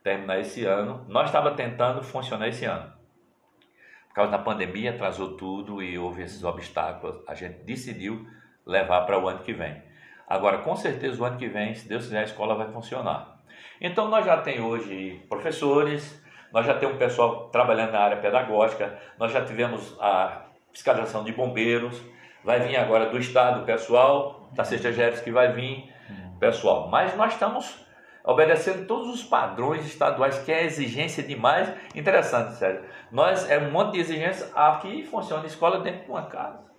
terminar 0.03 0.39
esse 0.39 0.63
ano. 0.65 1.03
Nós 1.07 1.25
estava 1.25 1.49
tentando 1.49 2.03
funcionar 2.03 2.47
esse 2.47 2.65
ano. 2.65 2.98
Por 4.09 4.15
causa 4.15 4.31
da 4.31 4.39
pandemia 4.39 4.91
atrasou 4.91 5.37
tudo 5.37 5.81
e 5.81 5.97
houve 5.97 6.23
esses 6.23 6.43
obstáculos. 6.43 7.21
A 7.27 7.33
gente 7.33 7.59
decidiu 7.63 8.27
levar 8.65 9.01
para 9.01 9.17
o 9.17 9.27
ano 9.27 9.39
que 9.39 9.53
vem. 9.53 9.81
Agora, 10.27 10.59
com 10.59 10.75
certeza, 10.75 11.21
o 11.21 11.25
ano 11.25 11.37
que 11.37 11.47
vem, 11.47 11.73
se 11.73 11.87
Deus 11.87 12.03
quiser, 12.03 12.19
a 12.19 12.23
escola 12.23 12.55
vai 12.55 12.71
funcionar. 12.71 13.39
Então, 13.79 14.09
nós 14.09 14.25
já 14.25 14.37
tem 14.37 14.61
hoje 14.61 15.23
professores, 15.29 16.23
nós 16.51 16.65
já 16.65 16.73
temos 16.75 16.95
um 16.95 16.99
pessoal 16.99 17.49
trabalhando 17.49 17.91
na 17.91 17.99
área 17.99 18.17
pedagógica, 18.17 18.99
nós 19.17 19.31
já 19.31 19.45
tivemos 19.45 19.95
a 19.99 20.45
fiscalização 20.71 21.23
de 21.23 21.31
bombeiros, 21.31 22.01
vai 22.43 22.59
vir 22.59 22.77
agora 22.77 23.09
do 23.09 23.17
Estado 23.17 23.65
pessoal, 23.65 24.49
da 24.53 24.63
CESTEGERES 24.63 25.21
que 25.21 25.31
vai 25.31 25.51
vir 25.51 25.91
pessoal. 26.39 26.89
Mas 26.89 27.15
nós 27.15 27.33
estamos 27.33 27.85
obedecendo 28.23 28.85
todos 28.85 29.09
os 29.09 29.23
padrões 29.23 29.85
estaduais, 29.85 30.39
que 30.39 30.51
é 30.51 30.65
exigência 30.65 31.23
demais. 31.23 31.71
Interessante, 31.95 32.55
sério. 32.55 32.83
Nós, 33.11 33.49
é 33.49 33.57
um 33.57 33.71
monte 33.71 33.93
de 33.93 33.99
exigência, 33.99 34.49
aqui 34.53 35.03
funciona 35.03 35.43
a 35.43 35.47
escola 35.47 35.79
dentro 35.79 36.05
de 36.05 36.11
uma 36.11 36.23
casa 36.23 36.69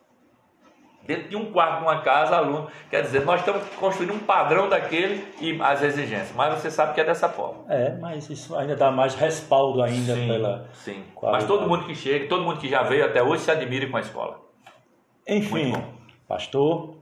dentro 1.10 1.28
de 1.28 1.36
um 1.36 1.50
quarto 1.50 1.78
de 1.78 1.82
uma 1.82 2.00
casa, 2.02 2.36
aluno. 2.36 2.68
Quer 2.88 3.02
dizer, 3.02 3.24
nós 3.24 3.40
estamos 3.40 3.66
construindo 3.80 4.12
um 4.12 4.18
padrão 4.20 4.68
daquele 4.68 5.26
e 5.40 5.60
as 5.60 5.82
exigências, 5.82 6.32
mas 6.36 6.54
você 6.54 6.70
sabe 6.70 6.94
que 6.94 7.00
é 7.00 7.04
dessa 7.04 7.28
forma. 7.28 7.64
É, 7.68 7.96
mas 7.98 8.30
isso 8.30 8.56
ainda 8.56 8.76
dá 8.76 8.92
mais 8.92 9.14
respaldo 9.14 9.82
ainda 9.82 10.14
sim, 10.14 10.28
pela. 10.28 10.68
Sim. 10.72 11.04
Mas 11.20 11.44
todo 11.44 11.68
mundo 11.68 11.84
que 11.84 11.94
chega, 11.94 12.28
todo 12.28 12.44
mundo 12.44 12.60
que 12.60 12.68
já 12.68 12.82
veio 12.84 13.04
até 13.04 13.22
hoje 13.22 13.42
se 13.42 13.50
admira 13.50 13.88
com 13.88 13.96
a 13.96 14.00
escola. 14.00 14.40
Enfim, 15.26 15.72
pastor, 16.28 16.96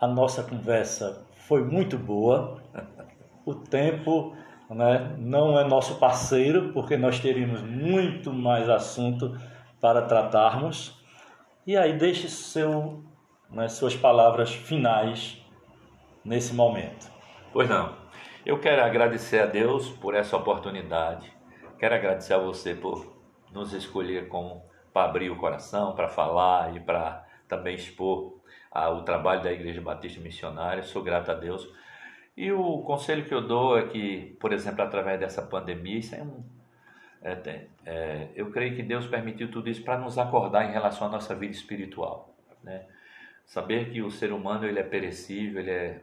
a 0.00 0.06
nossa 0.06 0.42
conversa 0.42 1.24
foi 1.46 1.62
muito 1.62 1.96
boa. 1.96 2.60
O 3.44 3.54
tempo 3.54 4.36
né, 4.70 5.14
não 5.18 5.58
é 5.58 5.64
nosso 5.64 5.98
parceiro, 5.98 6.72
porque 6.72 6.96
nós 6.96 7.18
teríamos 7.18 7.62
muito 7.62 8.32
mais 8.32 8.68
assunto 8.68 9.36
para 9.80 10.02
tratarmos. 10.02 11.00
E 11.66 11.76
aí 11.76 11.96
deixe 11.96 12.28
seu, 12.28 13.04
né, 13.50 13.68
suas 13.68 13.94
palavras 13.94 14.52
finais 14.52 15.40
nesse 16.24 16.54
momento. 16.54 17.10
Pois 17.52 17.68
não. 17.68 18.00
Eu 18.44 18.58
quero 18.58 18.82
agradecer 18.82 19.40
a 19.40 19.46
Deus 19.46 19.88
por 19.88 20.14
essa 20.14 20.36
oportunidade. 20.36 21.32
Quero 21.78 21.94
agradecer 21.94 22.34
a 22.34 22.38
você 22.38 22.74
por 22.74 23.16
nos 23.52 23.72
escolher 23.72 24.28
para 24.92 25.04
abrir 25.04 25.30
o 25.30 25.36
coração, 25.36 25.94
para 25.94 26.08
falar 26.08 26.74
e 26.74 26.80
para 26.80 27.24
também 27.46 27.74
expor 27.74 28.40
ah, 28.70 28.90
o 28.90 29.02
trabalho 29.02 29.42
da 29.42 29.52
Igreja 29.52 29.80
Batista 29.80 30.20
Missionária. 30.20 30.82
Sou 30.82 31.02
grato 31.02 31.30
a 31.30 31.34
Deus. 31.34 31.68
E 32.36 32.50
o 32.50 32.82
conselho 32.82 33.24
que 33.24 33.34
eu 33.34 33.46
dou 33.46 33.78
é 33.78 33.88
que, 33.88 34.36
por 34.40 34.52
exemplo, 34.52 34.82
através 34.82 35.20
dessa 35.20 35.42
pandemia, 35.42 35.98
isso 35.98 36.14
é 36.14 36.22
um 36.22 36.42
é, 37.24 37.66
é, 37.86 38.28
eu 38.34 38.50
creio 38.50 38.74
que 38.74 38.82
Deus 38.82 39.06
permitiu 39.06 39.48
tudo 39.48 39.70
isso 39.70 39.84
para 39.84 39.96
nos 39.96 40.18
acordar 40.18 40.68
em 40.68 40.72
relação 40.72 41.06
à 41.06 41.10
nossa 41.10 41.34
vida 41.34 41.52
espiritual. 41.52 42.34
Né? 42.64 42.84
Saber 43.46 43.90
que 43.90 44.02
o 44.02 44.10
ser 44.10 44.32
humano 44.32 44.66
ele 44.66 44.80
é 44.80 44.82
perecível, 44.82 45.60
ele 45.60 45.70
é, 45.70 46.02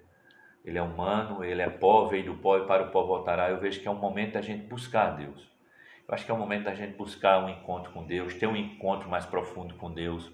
ele 0.64 0.78
é 0.78 0.82
humano, 0.82 1.44
ele 1.44 1.62
é 1.62 1.70
pó, 1.70 2.08
veio 2.08 2.26
do 2.26 2.36
pó 2.36 2.58
e 2.58 2.66
para 2.66 2.84
o 2.84 2.92
pó 2.92 3.04
voltará. 3.04 3.50
Eu 3.50 3.60
vejo 3.60 3.82
que 3.82 3.88
é 3.88 3.92
um 3.92 4.00
momento 4.00 4.34
da 4.34 4.42
gente 4.42 4.66
buscar 4.66 5.18
Deus. 5.18 5.50
Eu 6.08 6.16
acho 6.16 6.26
que 6.26 6.32
é 6.32 6.34
um 6.34 6.40
momento 6.40 6.64
da 6.64 6.74
gente 6.74 6.96
buscar 6.96 7.44
um 7.44 7.50
encontro 7.50 7.92
com 7.92 8.06
Deus, 8.06 8.34
ter 8.34 8.48
um 8.48 8.56
encontro 8.56 9.10
mais 9.10 9.26
profundo 9.26 9.76
com 9.76 9.92
Deus. 9.92 10.32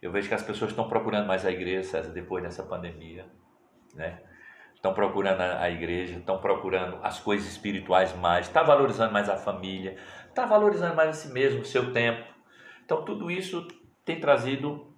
Eu 0.00 0.12
vejo 0.12 0.28
que 0.28 0.34
as 0.34 0.42
pessoas 0.42 0.72
estão 0.72 0.88
procurando 0.88 1.26
mais 1.26 1.46
a 1.46 1.50
igreja, 1.50 1.88
César, 1.88 2.12
depois 2.12 2.42
dessa 2.42 2.62
pandemia. 2.62 3.24
Né? 3.94 4.20
Estão 4.82 4.92
procurando 4.92 5.40
a 5.40 5.70
igreja, 5.70 6.18
estão 6.18 6.38
procurando 6.38 6.98
as 7.04 7.20
coisas 7.20 7.48
espirituais 7.48 8.12
mais, 8.16 8.48
está 8.48 8.64
valorizando 8.64 9.12
mais 9.12 9.28
a 9.28 9.36
família, 9.36 9.96
está 10.28 10.44
valorizando 10.44 10.96
mais 10.96 11.10
a 11.10 11.12
si 11.12 11.32
mesmo, 11.32 11.60
o 11.60 11.64
seu 11.64 11.92
tempo. 11.92 12.26
Então 12.84 13.04
tudo 13.04 13.30
isso 13.30 13.68
tem 14.04 14.18
trazido 14.18 14.92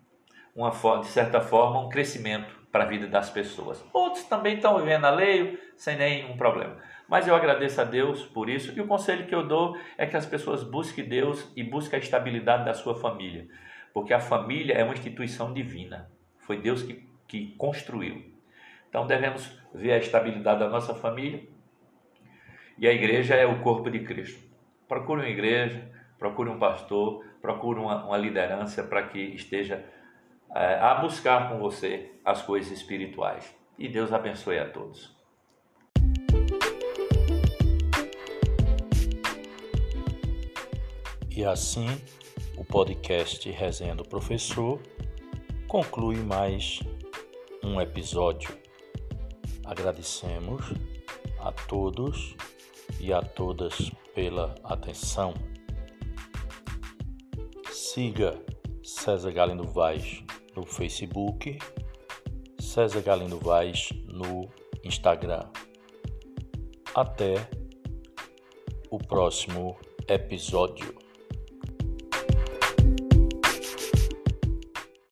uma 0.56 0.70
de 0.70 1.06
certa 1.08 1.38
forma 1.38 1.80
um 1.80 1.90
crescimento 1.90 2.58
para 2.72 2.84
a 2.84 2.86
vida 2.86 3.06
das 3.06 3.28
pessoas. 3.28 3.84
Outros 3.92 4.24
também 4.24 4.54
estão 4.54 4.78
vivendo 4.78 5.04
a 5.04 5.10
lei 5.10 5.60
sem 5.76 5.98
nenhum 5.98 6.34
problema. 6.38 6.78
Mas 7.06 7.28
eu 7.28 7.36
agradeço 7.36 7.78
a 7.78 7.84
Deus 7.84 8.24
por 8.24 8.48
isso 8.48 8.72
e 8.74 8.80
o 8.80 8.86
conselho 8.86 9.26
que 9.26 9.34
eu 9.34 9.46
dou 9.46 9.76
é 9.98 10.06
que 10.06 10.16
as 10.16 10.24
pessoas 10.24 10.62
busquem 10.64 11.06
Deus 11.06 11.52
e 11.54 11.62
busquem 11.62 11.98
a 11.98 12.02
estabilidade 12.02 12.64
da 12.64 12.72
sua 12.72 12.94
família, 12.94 13.46
porque 13.92 14.14
a 14.14 14.20
família 14.20 14.72
é 14.72 14.82
uma 14.82 14.94
instituição 14.94 15.52
divina. 15.52 16.10
Foi 16.38 16.56
Deus 16.56 16.82
que, 16.82 17.06
que 17.28 17.54
construiu. 17.58 18.33
Então 18.94 19.08
devemos 19.08 19.50
ver 19.74 19.90
a 19.90 19.98
estabilidade 19.98 20.60
da 20.60 20.68
nossa 20.68 20.94
família 20.94 21.42
e 22.78 22.86
a 22.86 22.92
igreja 22.92 23.34
é 23.34 23.44
o 23.44 23.60
corpo 23.60 23.90
de 23.90 24.04
Cristo. 24.04 24.40
Procure 24.86 25.20
uma 25.20 25.28
igreja, 25.28 25.90
procure 26.16 26.48
um 26.48 26.60
pastor, 26.60 27.24
procure 27.42 27.80
uma, 27.80 28.04
uma 28.04 28.16
liderança 28.16 28.84
para 28.84 29.02
que 29.08 29.18
esteja 29.18 29.84
é, 30.54 30.78
a 30.78 30.94
buscar 30.94 31.48
com 31.48 31.58
você 31.58 32.12
as 32.24 32.42
coisas 32.42 32.70
espirituais. 32.70 33.52
E 33.76 33.88
Deus 33.88 34.12
abençoe 34.12 34.60
a 34.60 34.70
todos. 34.70 35.12
E 41.32 41.44
assim, 41.44 41.88
o 42.56 42.64
podcast 42.64 43.50
Resenha 43.50 43.96
do 43.96 44.04
Professor 44.04 44.80
conclui 45.66 46.18
mais 46.18 46.78
um 47.60 47.80
episódio. 47.80 48.62
Agradecemos 49.64 50.62
a 51.40 51.50
todos 51.52 52.34
e 53.00 53.12
a 53.12 53.22
todas 53.22 53.90
pela 54.14 54.54
atenção. 54.62 55.34
Siga 57.70 58.40
César 58.82 59.32
Galindo 59.32 59.64
Vaz 59.64 60.22
no 60.54 60.64
Facebook, 60.64 61.58
César 62.58 63.02
Galindo 63.02 63.38
Vaz 63.38 63.88
no 64.06 64.48
Instagram. 64.84 65.48
Até 66.94 67.48
o 68.90 68.98
próximo 68.98 69.76
episódio. 70.08 71.03